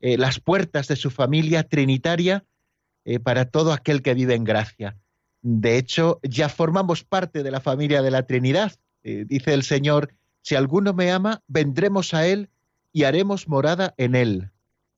eh, 0.01 0.17
las 0.17 0.41
puertas 0.41 0.89
de 0.89 0.97
su 0.97 1.11
familia 1.11 1.65
trinitaria 1.65 2.45
para 3.25 3.47
todo 3.47 3.73
aquel 3.73 4.03
que 4.03 4.15
vive 4.15 4.35
en 4.35 4.45
gracia. 4.45 4.97
De 5.43 5.79
hecho, 5.79 6.21
ya 6.23 6.49
formamos 6.49 7.03
parte 7.03 7.43
de 7.43 7.51
la 7.51 7.61
familia 7.61 8.03
de 8.03 8.11
la 8.11 8.25
Trinidad. 8.25 8.77
dice 9.03 9.55
el 9.55 9.65
Señor, 9.65 10.15
si 10.43 10.55
alguno 10.55 10.93
me 10.95 11.11
ama, 11.11 11.43
vendremos 11.47 12.15
a 12.15 12.27
Él 12.27 12.51
y 12.93 13.05
haremos 13.05 13.49
morada 13.49 13.95
en 13.97 14.15
Él. 14.15 14.51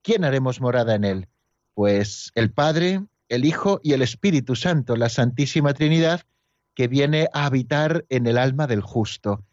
¿Quién 0.03 0.25
haremos 0.25 0.61
morada 0.61 0.95
en 0.95 1.05
Él? 1.05 1.29
Pues 1.75 2.33
el 2.35 2.51
Padre, 2.53 3.05
el 3.29 3.45
Hijo 3.45 3.81
y 3.83 3.93
el 3.93 4.03
Espíritu 4.03 4.57
Santo, 4.57 4.97
la 4.97 5.09
Santísima 5.09 5.75
Trinidad, 5.75 6.23
que 6.75 6.89
viene 6.89 7.29
a 7.33 7.47
habitar 7.47 8.05
en 8.09 8.27
el 8.27 8.39
alma 8.39 8.67
del 8.67 8.81
justo. 8.81 9.45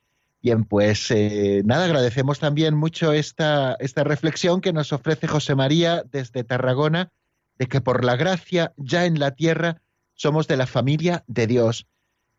Bien, 0.41 0.63
pues 0.63 1.11
eh, 1.11 1.63
nada, 1.65 1.85
agradecemos 1.85 2.39
también 2.39 2.75
mucho 2.75 3.11
esta, 3.11 3.75
esta 3.79 4.05
reflexión 4.05 4.61
que 4.61 4.71
nos 4.71 4.93
ofrece 4.93 5.27
José 5.27 5.53
María 5.53 6.03
desde 6.09 6.45
Tarragona, 6.45 7.11
de 7.57 7.67
que 7.67 7.81
por 7.81 8.05
la 8.05 8.15
gracia 8.15 8.73
ya 8.77 9.05
en 9.05 9.19
la 9.19 9.31
tierra 9.31 9.81
somos 10.13 10.47
de 10.47 10.55
la 10.55 10.65
familia 10.65 11.25
de 11.27 11.45
Dios. 11.45 11.87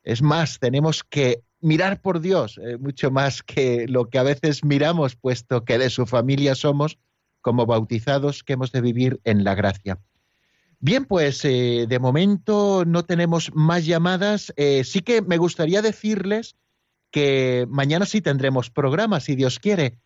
Es 0.02 0.22
más, 0.22 0.58
tenemos 0.60 1.04
que 1.04 1.42
mirar 1.60 2.00
por 2.00 2.20
Dios, 2.20 2.58
eh, 2.58 2.76
mucho 2.78 3.10
más 3.10 3.42
que 3.42 3.86
lo 3.88 4.08
que 4.08 4.18
a 4.18 4.22
veces 4.22 4.64
miramos, 4.64 5.16
puesto 5.16 5.64
que 5.64 5.78
de 5.78 5.90
su 5.90 6.06
familia 6.06 6.54
somos 6.54 6.98
como 7.40 7.66
bautizados 7.66 8.42
que 8.44 8.54
hemos 8.54 8.72
de 8.72 8.80
vivir 8.80 9.20
en 9.24 9.44
la 9.44 9.54
gracia. 9.54 9.98
Bien, 10.78 11.04
pues 11.04 11.44
eh, 11.44 11.86
de 11.88 11.98
momento 11.98 12.84
no 12.86 13.04
tenemos 13.04 13.50
más 13.54 13.84
llamadas. 13.84 14.52
sí 14.84 15.00
que 15.00 15.22
me 15.22 15.36
gustaría 15.36 15.82
decirles 15.82 16.56
que 17.10 17.66
mañana 17.68 18.06
sí 18.06 18.20
tendremos 18.20 18.70
programa, 18.70 19.20
si 19.20 19.34
Dios 19.34 19.58
quiere, 19.58 19.98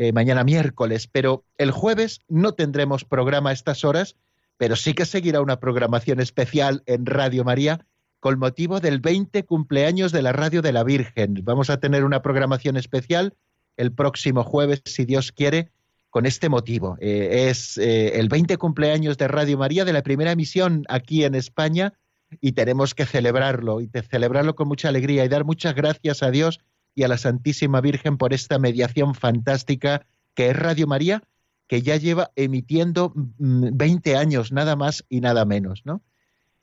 eh, 0.00 0.12
mañana 0.12 0.44
miércoles, 0.44 1.08
pero 1.10 1.44
el 1.56 1.72
jueves 1.72 2.20
no 2.28 2.52
tendremos 2.52 3.04
programa 3.04 3.50
a 3.50 3.52
estas 3.52 3.84
horas, 3.84 4.14
pero 4.56 4.76
sí 4.76 4.94
que 4.94 5.04
seguirá 5.04 5.40
una 5.40 5.58
programación 5.58 6.20
especial 6.20 6.84
en 6.86 7.04
Radio 7.04 7.42
María 7.42 7.84
con 8.20 8.38
motivo 8.38 8.80
del 8.80 9.00
20 9.00 9.44
cumpleaños 9.44 10.12
de 10.12 10.22
la 10.22 10.32
Radio 10.32 10.62
de 10.62 10.72
la 10.72 10.84
Virgen. 10.84 11.40
Vamos 11.44 11.70
a 11.70 11.78
tener 11.78 12.04
una 12.04 12.22
programación 12.22 12.76
especial 12.76 13.34
el 13.76 13.92
próximo 13.92 14.42
jueves, 14.42 14.82
si 14.84 15.04
Dios 15.04 15.30
quiere, 15.32 15.70
con 16.10 16.26
este 16.26 16.48
motivo. 16.48 16.96
Eh, 17.00 17.48
es 17.48 17.78
eh, 17.78 18.18
el 18.18 18.28
20 18.28 18.56
cumpleaños 18.56 19.18
de 19.18 19.28
Radio 19.28 19.58
María, 19.58 19.84
de 19.84 19.92
la 19.92 20.02
primera 20.02 20.32
emisión 20.32 20.84
aquí 20.88 21.24
en 21.24 21.34
España, 21.34 21.94
y 22.40 22.52
tenemos 22.52 22.94
que 22.94 23.06
celebrarlo 23.06 23.80
y 23.80 23.88
celebrarlo 24.10 24.54
con 24.54 24.68
mucha 24.68 24.88
alegría 24.88 25.24
y 25.24 25.28
dar 25.28 25.44
muchas 25.44 25.74
gracias 25.74 26.22
a 26.22 26.30
Dios 26.30 26.60
y 26.94 27.04
a 27.04 27.08
la 27.08 27.16
Santísima 27.18 27.80
Virgen 27.80 28.18
por 28.18 28.34
esta 28.34 28.58
mediación 28.58 29.14
fantástica 29.14 30.04
que 30.34 30.50
es 30.50 30.56
Radio 30.56 30.86
María, 30.86 31.22
que 31.68 31.82
ya 31.82 31.96
lleva 31.96 32.30
emitiendo 32.36 33.12
20 33.14 34.12
mm, 34.12 34.16
años, 34.16 34.52
nada 34.52 34.76
más 34.76 35.04
y 35.08 35.20
nada 35.20 35.44
menos, 35.44 35.82
¿no? 35.84 36.02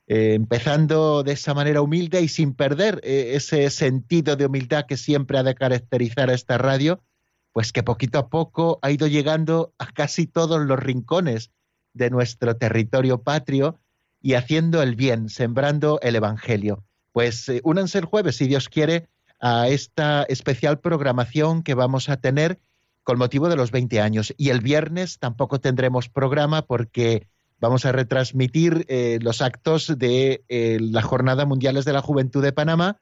Eh, 0.08 0.36
empezando 0.36 1.24
de 1.24 1.32
esa 1.32 1.56
manera 1.56 1.82
humilde 1.82 2.22
y 2.22 2.28
sin 2.28 2.54
perder 2.54 3.02
eh, 3.04 3.32
ese 3.34 3.72
sentido 3.72 4.36
de 4.36 4.46
humildad 4.46 4.86
que 4.86 4.98
siempre 4.98 5.40
ha 5.40 5.44
de 5.44 5.56
caracterizar 5.56 6.30
a 6.30 6.36
esta 6.36 6.60
radio, 6.60 7.02
pues 7.52 7.74
que 7.74 7.82
poquito 7.82 8.20
a 8.20 8.30
poco 8.30 8.78
ha 8.84 8.92
ido 8.92 9.08
llegando 9.08 9.74
a 9.80 9.88
casi 9.88 10.28
todos 10.28 10.64
los 10.64 10.78
rincones 10.78 11.52
de 11.94 12.12
nuestro 12.12 12.56
territorio 12.56 13.24
patrio 13.24 13.80
y 14.22 14.34
haciendo 14.34 14.84
el 14.84 14.96
bien, 14.96 15.30
sembrando 15.30 16.00
el 16.02 16.16
Evangelio. 16.16 16.84
Pues 17.12 17.50
eh, 17.50 17.62
únanse 17.64 17.98
el 17.98 18.06
jueves, 18.06 18.36
si 18.36 18.46
Dios 18.46 18.70
quiere, 18.70 19.08
a 19.40 19.70
esta 19.70 20.24
especial 20.24 20.80
programación 20.80 21.64
que 21.64 21.74
vamos 21.74 22.10
a 22.10 22.18
tener 22.18 22.60
con 23.04 23.18
motivo 23.18 23.50
de 23.50 23.56
los 23.56 23.72
20 23.72 24.02
años. 24.02 24.34
Y 24.38 24.50
el 24.50 24.62
viernes 24.62 25.18
tampoco 25.18 25.60
tendremos 25.60 26.10
programa 26.10 26.64
porque 26.64 27.28
vamos 27.60 27.86
a 27.86 27.92
retransmitir 27.92 28.86
eh, 28.90 29.20
los 29.22 29.42
actos 29.42 29.98
de 29.98 30.44
eh, 30.50 30.78
la 30.82 31.02
Jornada 31.02 31.46
Mundiales 31.46 31.86
de 31.86 31.94
la 31.94 32.02
Juventud 32.02 32.44
de 32.44 32.54
Panamá 32.54 33.00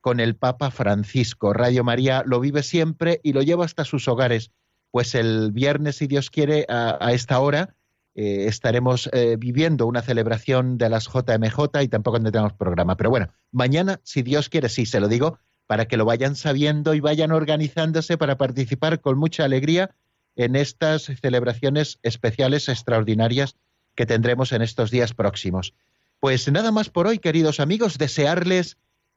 con 0.00 0.20
el 0.20 0.36
Papa 0.36 0.70
Francisco. 0.70 1.52
Radio 1.52 1.84
María 1.84 2.22
lo 2.26 2.40
vive 2.40 2.62
siempre 2.62 3.20
y 3.22 3.32
lo 3.32 3.42
lleva 3.42 3.64
hasta 3.64 3.84
sus 3.84 4.08
hogares. 4.08 4.50
Pues 4.90 5.14
el 5.14 5.52
viernes, 5.52 5.96
si 5.96 6.06
Dios 6.06 6.30
quiere, 6.30 6.66
a, 6.68 7.12
esta 7.12 7.38
hora 7.38 7.76
eh, 8.14 8.46
estaremos 8.48 9.08
eh, 9.12 9.36
viviendo 9.38 9.86
una 9.86 10.02
celebración 10.02 10.78
de 10.78 10.88
las 10.88 11.04
JMJ 11.06 11.82
y 11.82 11.88
tampoco 11.88 12.20
tendremos 12.20 12.54
programa. 12.54 12.96
Pero 12.96 13.10
bueno, 13.10 13.32
mañana, 13.52 14.00
si 14.02 14.22
Dios 14.22 14.48
quiere, 14.48 14.68
sí, 14.68 14.86
se 14.86 15.00
lo 15.00 15.08
digo, 15.08 15.38
para 15.66 15.86
que 15.86 15.96
lo 15.96 16.04
vayan 16.04 16.34
sabiendo 16.34 16.94
y 16.94 17.00
vayan 17.00 17.30
organizándose 17.30 18.18
para 18.18 18.36
participar 18.36 19.00
con 19.00 19.16
mucha 19.16 19.44
alegría 19.44 19.94
en 20.34 20.56
estas 20.56 21.04
celebraciones 21.20 21.98
especiales 22.02 22.68
extraordinarias 22.68 23.56
que 23.94 24.06
tendremos 24.06 24.52
en 24.52 24.62
estos 24.62 24.90
días 24.90 25.14
próximos. 25.14 25.74
Pues 26.20 26.50
nada 26.50 26.70
más 26.70 26.90
por 26.90 27.06
hoy, 27.06 27.18
queridos 27.18 27.60
amigos, 27.60 27.98
desearles 27.98 28.76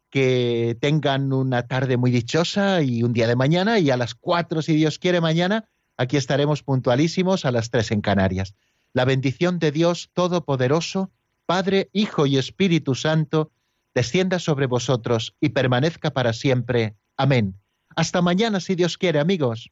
que 0.09 0.78
tengan 0.80 1.34
una 1.34 1.67
tarde 1.67 1.97
muy 1.97 2.11
dichosa 2.11 2.82
y 2.82 3.03
un 3.03 3.13
día 3.13 3.28
de 3.28 3.36
mañana 3.36 3.80
y 3.80 3.89
a 3.89 3.97
las 3.97 4.13
cuatro, 4.13 4.61
si 4.61 4.76
Dios 4.76 4.99
quiere, 4.99 5.21
mañana, 5.21 5.65
aquí 5.97 6.17
estaremos 6.17 6.63
puntualísimos 6.63 7.45
a 7.45 7.51
las 7.51 7.71
tres 7.71 7.91
en 7.91 8.01
Canarias. 8.01 8.55
La 8.93 9.05
bendición 9.05 9.57
de 9.57 9.71
Dios 9.71 10.11
Todopoderoso, 10.13 11.11
Padre, 11.45 11.89
Hijo 11.93 12.26
y 12.26 12.38
Espíritu 12.38 12.93
Santo, 12.93 13.51
descienda 13.93 14.39
sobre 14.39 14.67
vosotros 14.67 15.36
y 15.39 15.49
permanezca 15.49 16.11
para 16.11 16.34
siempre. 16.34 16.95
Amén. 17.17 17.55
Hasta 17.95 18.21
mañana, 18.21 18.59
si 18.59 18.76
Dios 18.76 18.97
quiere, 18.97 19.19
amigos. 19.19 19.71